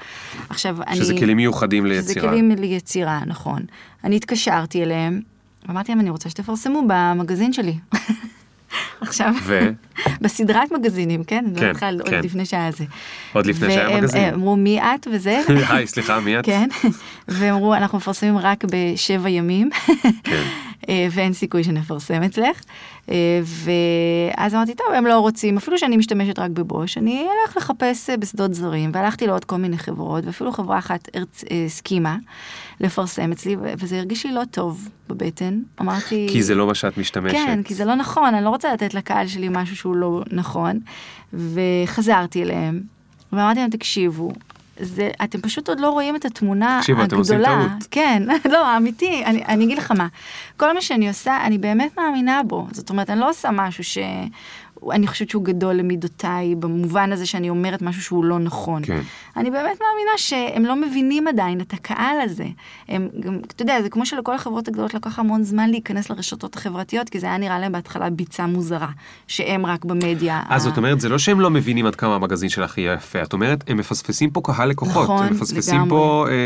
[0.51, 0.97] עכשיו, אני...
[0.97, 2.31] שזה כלים מיוחדים שזה ליצירה.
[2.31, 3.63] כלים ליצירה, נכון.
[4.07, 5.21] אני התקשרתי אליהם,
[5.69, 7.75] ואמרתי להם, אני רוצה שתפרסמו במגזין שלי.
[9.01, 9.71] עכשיו, ו?
[10.23, 11.45] בסדרת מגזינים, כן?
[11.57, 12.21] כן, לא צריכה עוד כן.
[12.25, 12.85] לפני שהיה זה.
[13.33, 14.25] עוד לפני שהיה והם- מגזין.
[14.25, 15.41] הם אמרו, מי את וזה?
[15.69, 16.45] היי, סליחה, מי את?
[16.47, 16.69] כן.
[17.29, 19.71] והם אמרו, אנחנו מפרסמים רק בשבע ימים.
[20.25, 20.43] כן.
[20.89, 22.61] אה, ואין סיכוי שנפרסם אצלך.
[23.11, 23.41] אה,
[24.37, 28.17] ואז אמרתי, טוב, הם לא רוצים, אפילו שאני משתמשת רק בבוש, אני אלך לחפש אה,
[28.17, 31.21] בשדות זרים, והלכתי לעוד כל מיני חברות, ואפילו חברה אחת אה,
[31.67, 32.17] הסכימה
[32.81, 35.61] לפרסם אצלי, וזה הרגיש לי לא טוב בבטן.
[35.81, 36.27] אמרתי...
[36.31, 37.35] כי זה לא מה שאת משתמשת.
[37.35, 40.81] כן, כי זה לא נכון, אני לא רוצה לתת לקהל שלי משהו שהוא לא נכון.
[41.33, 42.81] וחזרתי אליהם,
[43.33, 44.33] ואמרתי להם, תקשיבו,
[44.81, 47.69] זה, אתם פשוט עוד לא רואים את התמונה תקשיבו, אתם עושים הגדולה.
[47.69, 47.89] טעות.
[47.91, 48.23] כן,
[48.53, 50.07] לא, אמיתי, אני, אני אגיד לך מה.
[50.57, 52.67] כל מה שאני עושה, אני באמת מאמינה בו.
[52.73, 53.99] זאת אומרת, אני לא עושה משהו ש...
[54.93, 58.83] אני חושבת שהוא גדול למידותיי, במובן הזה שאני אומרת משהו שהוא לא נכון.
[58.85, 59.01] כן.
[59.37, 62.45] אני באמת מאמינה שהם לא מבינים עדיין את הקהל הזה.
[62.89, 67.09] הם גם, אתה יודע, זה כמו שלכל החברות הגדולות לקח המון זמן להיכנס לרשתות החברתיות,
[67.09, 68.89] כי זה היה נראה להם בהתחלה ביצה מוזרה,
[69.27, 70.43] שהם רק במדיה.
[70.49, 73.23] אז ה- זאת אומרת, זה לא שהם לא מבינים עד כמה המגזין שלך יהיה יפה,
[73.23, 75.91] את אומרת, הם מפספסים פה קהל לקוחות, נכון, הם מפספסים לגמרי.
[75.91, 76.39] פה אה, אה,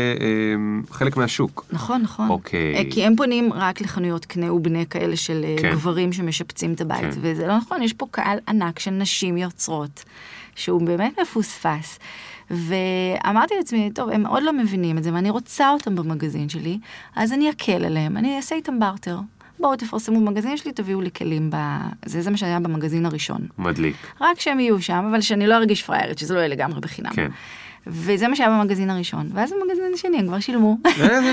[0.91, 1.65] חלק מהשוק.
[1.71, 2.29] נכון, נכון.
[2.29, 2.75] אוקיי.
[2.75, 5.71] אה, כי הם פונים רק לחנויות קנה ובנה כאלה של אה, כן.
[5.71, 7.19] גברים שמשפצים את הבית, כן.
[7.21, 10.03] וזה לא נכון, יש פה קהל ענק של נשים יוצרות,
[10.55, 11.99] שהוא באמת מפוספס.
[12.51, 16.79] ואמרתי לעצמי, טוב, הם עוד לא מבינים את זה, ואני רוצה אותם במגזין שלי,
[17.15, 19.17] אז אני אקל עליהם, אני אעשה איתם בארטר.
[19.59, 21.55] בואו תפרסמו במגזין שלי, תביאו לי כלים ב...
[22.05, 23.47] זה, זה מה שהיה במגזין הראשון.
[23.57, 23.95] מדליק.
[24.21, 27.11] רק שהם יהיו שם, אבל שאני לא ארגיש פריירית, שזה לא יהיה לגמרי בחינם.
[27.11, 27.31] כן.
[27.87, 29.29] וזה מה שהיה במגזין הראשון.
[29.33, 30.77] ואז במגזין השני הם כבר שילמו.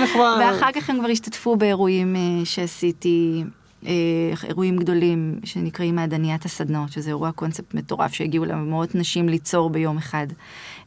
[0.03, 0.37] נחמד.
[0.39, 3.49] ואחר כך הם כבר השתתפו באירועים אה, שעשיתי, אה,
[4.43, 9.97] אירועים גדולים שנקראים מעדניית הסדנאות, שזה אירוע קונספט מטורף שהגיעו להם מאות נשים ליצור ביום
[9.97, 10.27] אחד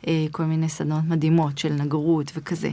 [0.06, 2.70] אה, כל מיני סדנאות מדהימות של נגרות וכזה.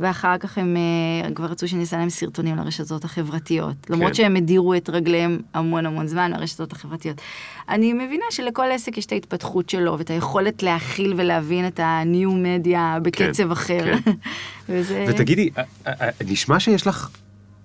[0.00, 4.74] ואחר כך הם אה, כבר רצו שאני אעשה להם סרטונים לרשתות החברתיות, למרות שהם הדירו
[4.74, 7.20] את רגליהם המון המון זמן לרשתות החברתיות.
[7.68, 12.98] אני מבינה שלכל עסק יש את ההתפתחות שלו ואת היכולת להכיל ולהבין את הניו מדיה
[13.02, 13.96] בקצב אחר.
[14.04, 14.10] כן.
[14.68, 15.06] וזה...
[15.08, 17.10] ותגידי, אה, אה, אה, נשמע שיש לך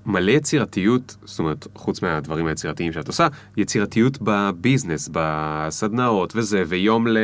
[0.06, 3.28] מלא יצירתיות, זאת אומרת, חוץ מהדברים היצירתיים שאת עושה,
[3.58, 7.18] יצירתיות בביזנס, בסדנאות וזה, ויום ל...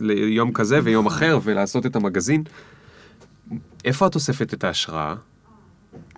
[0.00, 2.42] ליום כזה ויום אחר, ולעשות את המגזין.
[3.84, 5.14] איפה את אוספת את ההשראה?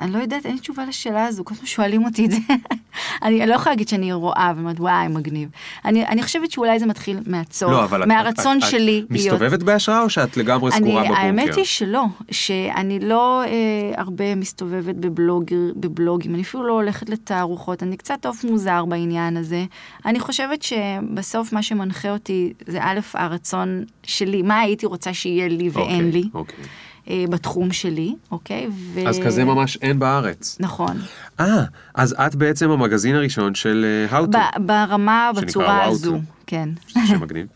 [0.01, 2.37] אני לא יודעת, אין לי תשובה לשאלה הזו, כל הזמן שואלים אותי את זה.
[3.23, 5.49] אני לא יכולה להגיד שאני רואה ואומרת, וואי, מגניב.
[5.85, 9.11] אני, אני חושבת שאולי זה מתחיל מהצורך, לא, אבל את- מהרצון את- את שלי להיות...
[9.11, 11.21] מסתובבת בהשראה או שאת לגמרי אני, סגורה בבונקר?
[11.21, 13.51] האמת היא שלא, שאני לא אה,
[13.97, 15.45] הרבה מסתובבת בבלוג,
[15.77, 19.65] בבלוגים, אני אפילו לא הולכת לתערוכות, אני קצת עוף מוזר בעניין הזה.
[20.07, 25.69] אני חושבת שבסוף מה שמנחה אותי זה א', הרצון שלי, מה הייתי רוצה שיהיה לי
[25.73, 26.65] ואין אוקיי, לי, אוקיי.
[27.11, 28.69] אה, בתחום שלי, אוקיי?
[28.95, 29.09] ו...
[29.09, 30.57] אז כזה ממש אין בארץ.
[30.61, 30.97] נכון.
[31.41, 31.65] אה,
[31.95, 36.21] אז את בעצם המגזין הראשון של אה, to, ב- ברמה, בצורה הזו.
[36.47, 36.69] כן.
[37.07, 37.47] שמגניב.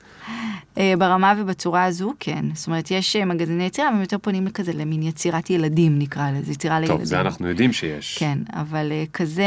[0.79, 2.45] אה, ברמה ובצורה הזו, כן.
[2.55, 6.53] זאת אומרת, יש אה, מגזיני יצירה, והם יותר פונים לכזה למין יצירת ילדים, נקרא לזה,
[6.53, 6.97] יצירה לילדים.
[6.97, 8.19] טוב, זה אנחנו יודעים שיש.
[8.19, 9.45] כן, אבל אה, כזה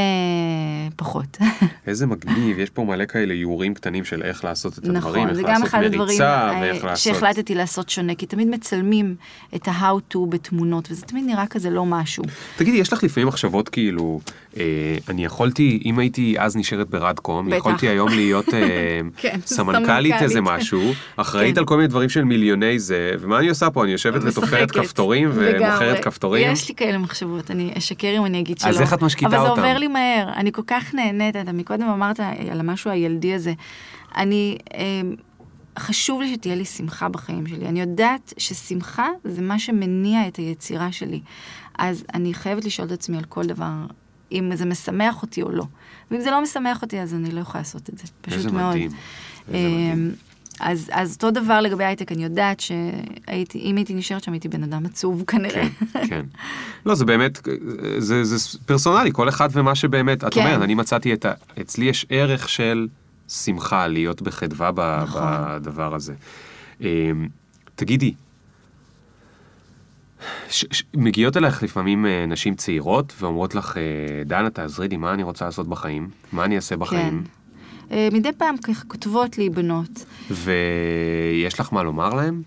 [0.95, 1.37] פחות.
[1.87, 5.33] איזה מגניב, יש פה מלא כאלה איורים קטנים של איך לעשות את הדברים, נכון, איך
[5.33, 7.13] זה גם לעשות אחד הדברים מריצה, אה, ואיך לעשות...
[7.13, 9.15] שהחלטתי לעשות שונה, כי תמיד מצלמים
[9.55, 12.23] את ה-how to בתמונות, וזה תמיד נראה כזה לא משהו.
[12.57, 14.19] תגידי, יש לך לפעמים מחשבות כאילו,
[15.09, 17.55] אני יכולתי, אם הייתי אז נשארת ברדקום, בטח.
[17.55, 18.59] יכולתי היום להיות אה,
[19.17, 20.21] כן, סמנכ"לית סמנכ"לית.
[20.21, 21.59] איזה משהו, אחראית כן.
[21.59, 23.83] על כל מיני דברים של מיליוני זה, ומה אני עושה פה?
[23.83, 24.71] אני יושבת ותופרת.
[24.71, 26.03] כפתורים ומוכרת.
[26.03, 26.51] כפתורים?
[26.51, 28.69] יש לי כאלה מחשבות, אני אשקר אם אני אגיד שלא.
[28.69, 29.61] אז איך את משקיטה אבל זה אותם?
[29.61, 32.19] עובר לי מהר, אני כל כך נהנית, אתה מקודם אמרת
[32.51, 33.53] על המשהו הילדי הזה.
[34.17, 35.01] אני, אה,
[35.79, 37.67] חשוב לי שתהיה לי שמחה בחיים שלי.
[37.67, 41.21] אני יודעת ששמחה זה מה שמניע את היצירה שלי.
[41.77, 43.73] אז אני חייבת לשאול את עצמי על כל דבר,
[44.31, 45.65] אם זה משמח אותי או לא.
[46.11, 48.03] ואם זה לא משמח אותי, אז אני לא יכולה לעשות את זה.
[48.21, 48.75] פשוט איזה מאוד.
[48.75, 48.91] מדהים.
[49.47, 50.11] איזה אה, מדהים.
[50.59, 54.63] אז, אז אותו דבר לגבי הייטק, אני יודעת שהייתי, אם הייתי נשארת שם, הייתי בן
[54.63, 55.67] אדם עצוב כנראה.
[55.93, 56.25] כן, כן.
[56.85, 57.47] לא, זה באמת,
[57.97, 60.39] זה, זה פרסונלי, כל אחד ומה שבאמת, את כן.
[60.39, 61.31] אומרת, אני מצאתי את ה...
[61.61, 62.87] אצלי יש ערך של
[63.27, 65.21] שמחה, להיות בחדווה ב- נכון.
[65.23, 66.13] בדבר הזה.
[66.81, 67.27] אמ,
[67.75, 68.13] תגידי,
[70.49, 73.81] ש, ש, מגיעות אלייך לפעמים אה, נשים צעירות ואומרות לך, אה,
[74.25, 76.09] דנה, תעזרי לי, מה אני רוצה לעשות בחיים?
[76.31, 77.23] מה אני אעשה בחיים?
[77.89, 77.95] כן.
[77.95, 80.05] אה, מדי פעם ככה כותבות לי בנות.
[80.31, 82.41] ויש לך מה לומר להם?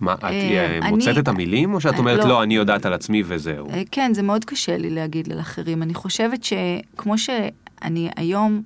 [0.00, 2.28] מה, את אה, אה, אני- מוצאת את המילים, או שאת אומרת, לא.
[2.28, 3.70] לא, אני יודעת על עצמי וזהו?
[3.70, 5.82] אה, כן, זה מאוד קשה לי להגיד לאחרים.
[5.82, 8.62] אני חושבת שכמו שאני היום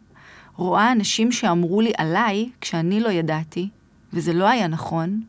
[0.56, 3.68] רואה אנשים שאמרו לי עליי, כשאני לא ידעתי,
[4.12, 5.20] וזה לא היה נכון,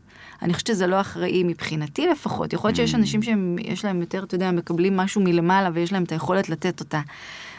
[0.43, 2.53] אני חושבת שזה לא אחראי מבחינתי לפחות.
[2.53, 6.11] יכול להיות שיש אנשים שיש להם יותר, אתה יודע, מקבלים משהו מלמעלה ויש להם את
[6.11, 7.01] היכולת לתת אותה.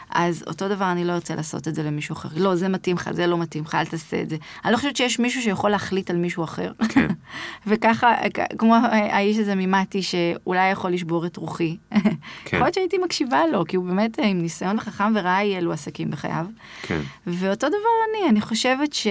[0.09, 2.29] אז אותו דבר אני לא ארצה לעשות את זה למישהו אחר.
[2.35, 4.37] לא, זה מתאים לך, זה לא מתאים לך, אל תעשה את זה.
[4.65, 6.71] אני לא חושבת שיש מישהו שיכול להחליט על מישהו אחר.
[6.89, 7.07] כן.
[7.67, 8.13] וככה,
[8.57, 11.77] כמו האיש הזה ממתי, שאולי יכול לשבור את רוחי.
[11.91, 11.99] כן.
[12.45, 16.11] יכול להיות שהייתי מקשיבה לו, כי הוא באמת עם ניסיון חכם וראה אי אלו עסקים
[16.11, 16.45] בחייו.
[16.81, 17.01] כן.
[17.27, 17.77] ואותו דבר
[18.09, 19.07] אני, אני חושבת ש...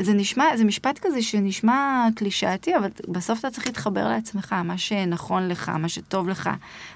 [0.00, 5.48] זה נשמע, זה משפט כזה שנשמע קלישאתי, אבל בסוף אתה צריך להתחבר לעצמך, מה שנכון
[5.48, 6.50] לך, מה שטוב לך.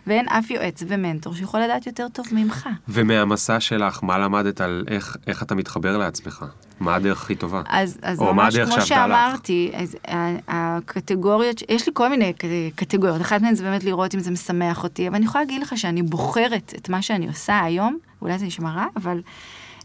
[0.06, 2.68] ואין אף יועץ ומנטור שיכול לדעת יותר טוב ממך.
[2.88, 6.44] ומהמסע שלך, מה למדת על איך, איך אתה מתחבר לעצמך?
[6.80, 7.62] מה הדרך הכי טובה?
[7.68, 9.30] אז, אז או מה ממש הדרך כמו שעבדה לך?
[9.30, 12.32] שאמרתי, אז ה- הקטגוריות, יש לי כל מיני
[12.76, 15.78] קטגוריות, אחת מהן זה באמת לראות אם זה משמח אותי, אבל אני יכולה להגיד לך
[15.78, 19.20] שאני בוחרת את מה שאני עושה היום, אולי זה נשמע רע, אבל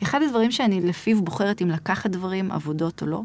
[0.04, 3.22] אחד הדברים שאני לפיו בוחרת אם לקחת דברים, עבודות או לא,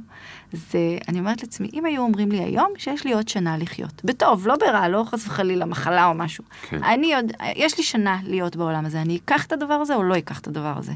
[0.53, 4.47] זה, אני אומרת לעצמי, אם היו אומרים לי היום שיש לי עוד שנה לחיות, בטוב,
[4.47, 6.85] לא ברע, לא חס וחלילה מחלה או משהו, כן.
[6.85, 10.19] אני עוד, יש לי שנה להיות בעולם הזה, אני אקח את הדבר הזה או לא
[10.19, 10.93] אקח את הדבר הזה.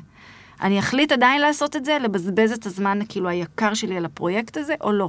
[0.63, 4.75] אני אחליט עדיין לעשות את זה, לבזבז את הזמן כאילו היקר שלי על הפרויקט הזה,
[4.81, 5.09] או לא.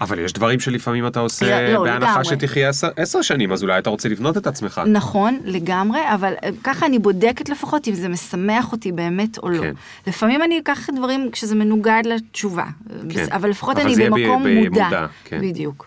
[0.00, 2.24] אבל יש דברים שלפעמים אתה עושה לא, לא, בהנחה לגמרי.
[2.24, 4.80] שתחיה עשר, עשר שנים, אז אולי אתה רוצה לבנות את עצמך.
[4.86, 9.60] נכון, לגמרי, אבל אה, ככה אני בודקת לפחות אם זה משמח אותי באמת או לא.
[9.60, 9.72] כן.
[10.06, 12.64] לפעמים אני אקח דברים כשזה מנוגד לתשובה,
[13.08, 13.26] כן.
[13.32, 15.06] אבל לפחות אבל אני יהיה ב- במקום במודע, מודע.
[15.24, 15.40] כן.
[15.40, 15.86] בדיוק.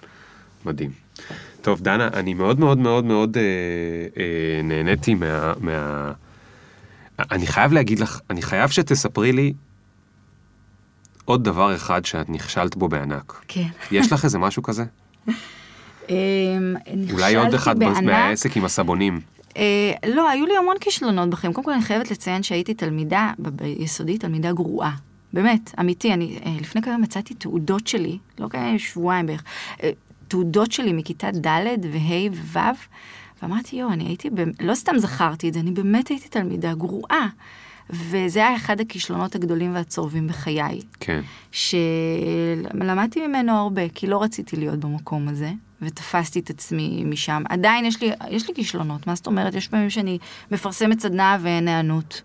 [0.66, 0.90] מדהים.
[1.62, 3.44] טוב, דנה, אני מאוד מאוד מאוד מאוד אה,
[4.22, 6.12] אה, נהניתי מה, מה...
[7.32, 9.54] אני חייב להגיד לך, אני חייב שתספרי לי
[11.26, 13.42] עוד דבר אחד שאת נכשלת בו בענק.
[13.48, 13.68] כן.
[13.92, 14.84] יש לך איזה משהו כזה?
[16.10, 16.76] אמ,
[17.12, 18.04] אולי עוד אחד בענק.
[18.04, 19.22] מהעסק עם הסבונים.
[19.58, 21.54] אה, לא, היו לי המון כישלונות בחיים.
[21.54, 24.96] קודם כל אני חייבת לציין שהייתי תלמידה, ביסודי תלמידה גרועה.
[25.34, 29.44] באמת, אמיתי, אני אה, לפני כמה מצאתי תעודות שלי, לא כמה שבועיים בערך,
[29.84, 29.92] אה,
[30.28, 32.60] תעודות שלי מכיתה ד' וה' וו',
[33.44, 34.44] ואמרתי, יואו, אני הייתי, ב...
[34.60, 37.28] לא סתם זכרתי את זה, אני באמת הייתי תלמידה גרועה.
[37.90, 40.80] וזה היה אחד הכישלונות הגדולים והצורבים בחיי.
[41.00, 41.22] כן.
[41.52, 45.52] שלמדתי ממנו הרבה, כי לא רציתי להיות במקום הזה,
[45.82, 47.44] ותפסתי את עצמי משם.
[47.50, 49.54] עדיין יש לי, יש לי כישלונות, מה זאת אומרת?
[49.54, 50.18] יש פעמים שאני
[50.52, 52.22] מפרסמת סדנה ואין היענות.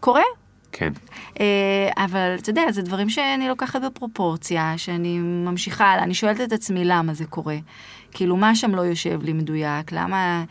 [0.00, 0.22] קורה,
[0.72, 0.92] כן.
[1.40, 6.52] אה, אבל אתה יודע, זה דברים שאני לוקחת בפרופורציה, שאני ממשיכה הלאה, אני שואלת את
[6.52, 7.56] עצמי למה זה קורה.
[8.12, 10.44] כאילו, מה שם לא יושב לי מדויק, למה...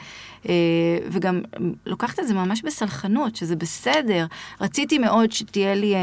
[0.50, 0.54] אה,
[1.12, 1.42] וגם
[1.86, 4.26] לוקחת את זה ממש בסלחנות, שזה בסדר.
[4.62, 6.00] רציתי מאוד שתהיה לי אה,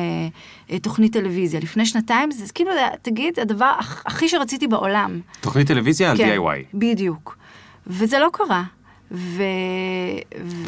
[0.70, 1.60] אה, תוכנית טלוויזיה.
[1.60, 2.70] לפני שנתיים, זה כאילו,
[3.02, 5.20] תגיד, הדבר הכ- הכי שרציתי בעולם.
[5.40, 6.64] תוכנית טלוויזיה על כן, DIY.
[6.74, 7.38] בדיוק.
[7.86, 8.62] וזה לא קרה.
[9.10, 9.42] ו-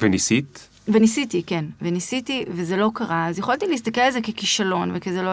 [0.00, 0.68] וניסית?
[0.88, 5.30] וניסיתי, כן, וניסיתי, וזה לא קרה, אז יכולתי להסתכל על זה ככישלון, וכזה לא...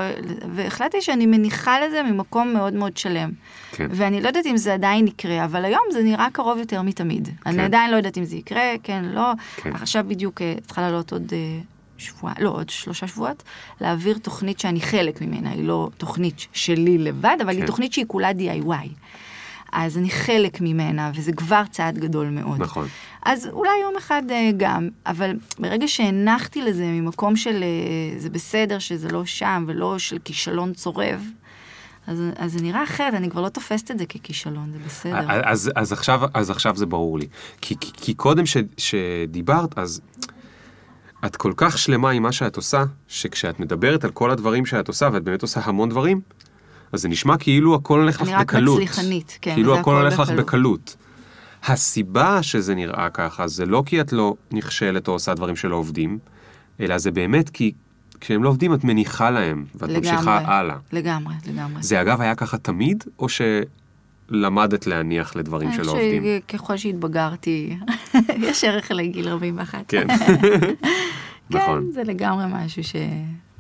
[0.56, 3.32] והחלטתי שאני מניחה לזה ממקום מאוד מאוד שלם.
[3.72, 3.88] כן.
[3.92, 7.28] ואני לא יודעת אם זה עדיין יקרה, אבל היום זה נראה קרוב יותר מתמיד.
[7.28, 7.50] כן.
[7.50, 9.32] אני עדיין לא יודעת אם זה יקרה, כן, לא.
[9.56, 9.76] כן.
[9.76, 11.60] עכשיו בדיוק אה, צריכה לעלות עוד אה,
[11.98, 13.44] שבוע, לא, עוד שלושה שבועות,
[13.82, 17.60] להעביר תוכנית שאני חלק ממנה, היא לא תוכנית שלי לבד, אבל כן.
[17.60, 18.90] היא תוכנית שהיא כולה DIY.
[19.72, 22.62] אז אני חלק ממנה, וזה כבר צעד גדול מאוד.
[22.62, 22.88] נכון.
[23.26, 28.80] אז אולי יום אחד אה, גם, אבל ברגע שהנחתי לזה ממקום של אה, זה בסדר
[28.80, 31.22] שזה לא שם ולא של כישלון צורב,
[32.08, 35.26] אז, אז זה נראה אחרת, אני כבר לא תופסת את זה ככישלון, זה בסדר.
[35.28, 37.28] אז, אז, עכשיו, אז עכשיו זה ברור לי.
[37.62, 40.02] כי, כי, כי קודם ש, שדיברת, אז
[41.26, 45.10] את כל כך שלמה עם מה שאת עושה, שכשאת מדברת על כל הדברים שאת עושה,
[45.14, 46.22] ואת באמת עושה המון דברים,
[46.92, 48.76] אז זה נשמע כאילו הכל הולך לך אני רק בקלות.
[48.76, 50.46] מצליחנית, כן, כאילו הכל הולך לך בקלות.
[50.46, 50.96] בקלות.
[51.64, 56.20] הסיבה שזה נראה ככה, זה לא כי את לא נכשלת או עושה דברים שלא עובדים,
[56.80, 57.72] אלא זה באמת כי
[58.20, 60.78] כשהם לא עובדים את מניחה להם, ואת ממשיכה הלאה.
[60.94, 61.84] לגמרי, לגמרי.
[61.84, 66.24] זה אגב היה ככה תמיד, או שלמדת להניח לדברים שלא עובדים?
[66.24, 67.78] אני חושבת שככל שהתבגרתי,
[68.48, 69.84] יש ערך לגיל 41.
[69.88, 70.08] כן.
[71.50, 71.86] נכון.
[71.88, 72.84] כן, זה לגמרי משהו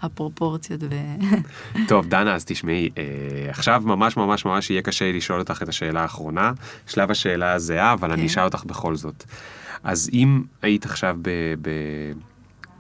[0.02, 0.96] שהפרופורציות ו...
[1.88, 3.04] טוב, דנה, אז תשמעי, אה,
[3.50, 6.52] עכשיו ממש ממש ממש יהיה קשה לשאול אותך את השאלה האחרונה,
[6.88, 8.26] שלב השאלה הזהה, אבל אני כן.
[8.26, 9.24] אשאל אותך בכל זאת.
[9.84, 11.30] אז אם היית עכשיו ב...
[11.62, 11.70] ב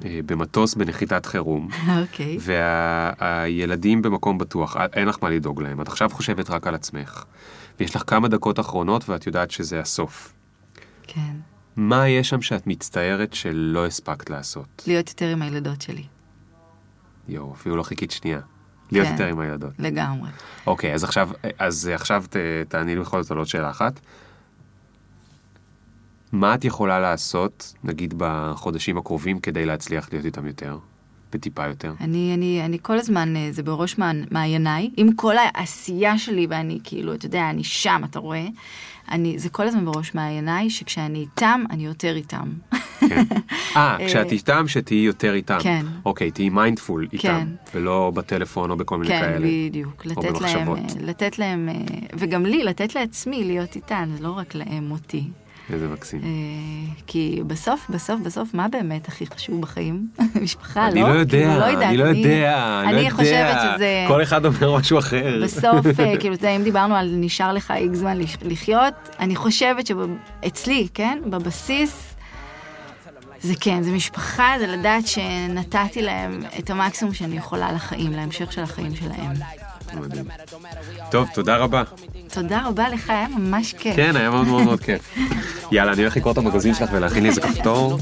[0.05, 1.69] אה, במטוס בנחיתת חירום,
[2.01, 2.37] אוקיי.
[3.19, 7.23] והילדים במקום בטוח, אה, אין לך מה לדאוג להם, את עכשיו חושבת רק על עצמך,
[7.79, 10.33] ויש לך כמה דקות אחרונות ואת יודעת שזה הסוף.
[11.03, 11.35] כן.
[11.75, 14.83] מה יש שם שאת מצטערת שלא הספקת לעשות?
[14.87, 16.03] להיות יותר עם הילדות שלי,
[17.29, 18.39] יואו, אפילו לא חיכית שנייה.
[18.91, 19.11] להיות כן.
[19.13, 19.71] יותר עם הילדות.
[19.79, 20.29] לגמרי.
[20.67, 21.29] אוקיי, אז עכשיו,
[21.59, 22.35] אז עכשיו ת,
[22.67, 23.99] תעני לי בכל זאת על עוד שאלה אחת.
[26.31, 30.77] מה את יכולה לעשות, נגיד בחודשים הקרובים, כדי להצליח להיות איתם יותר?
[31.33, 31.93] בטיפה יותר?
[32.01, 36.79] אני, אני, אני כל הזמן, אה, זה בראש מע- מעייניי, עם כל העשייה שלי, ואני
[36.83, 38.45] כאילו, אתה יודע, אני שם, אתה רואה?
[39.11, 42.49] אני, זה כל הזמן בראש מעייניי, שכשאני איתם, אני יותר איתם.
[42.99, 43.23] כן.
[43.77, 45.57] אה, כשאת איתם, שתהיי יותר איתם.
[45.61, 45.85] כן.
[46.05, 47.47] אוקיי, תהיי מיינדפול איתם, כן.
[47.73, 49.47] ולא בטלפון או בכל מיני כן, כאלה.
[49.47, 50.05] בדיוק.
[50.05, 50.79] או לתת להם, במחשבות.
[50.79, 51.75] אה, לתת להם, אה,
[52.13, 55.23] וגם לי, לתת לעצמי להיות איתן, זה לא רק להם אותי.
[55.73, 56.21] איזה מקסים.
[56.23, 60.07] אה, כי בסוף, בסוף, בסוף, מה באמת הכי חשוב בחיים?
[60.43, 60.91] משפחה, לא?
[60.91, 63.15] אני לא יודע, כאילו, יודעת, אני לא יודע, אני לא אני יודע.
[63.15, 64.05] חושבת שזה...
[64.07, 65.39] כל אחד אומר משהו אחר.
[65.43, 71.19] בסוף, אה, כאילו, אם דיברנו על נשאר לך איקס זמן לחיות, אני חושבת שאצלי, כן,
[71.25, 72.15] בבסיס,
[73.41, 78.63] זה כן, זה משפחה, זה לדעת שנתתי להם את המקסימום שאני יכולה לחיים, להמשך של
[78.63, 79.33] החיים שלהם.
[79.93, 80.25] מדהים.
[81.11, 81.83] טוב, תודה רבה.
[82.35, 83.95] תודה רבה לך, היה ממש כיף.
[83.95, 85.17] כן, היה מאוד מאוד מאוד כיף.
[85.71, 87.99] יאללה, אני הולך לקרוא את המגזין שלך ולהכין לי איזה כפתור.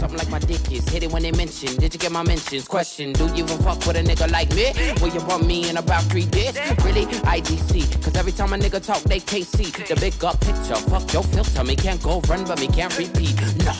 [0.00, 1.70] Something like my dick is hit it when they mention.
[1.82, 2.64] Did you get my mentions?
[2.76, 4.66] Question: Do you even fuck with a nigga like me?
[5.00, 6.54] Will you bump me in about three days?
[6.86, 7.04] Really?
[7.36, 7.70] IDC.
[8.04, 10.78] Cause every time a nigga talk, they can't see the big up picture.
[10.90, 13.36] Fuck your filter, me can't go run, but me can't repeat.
[13.66, 13.74] No.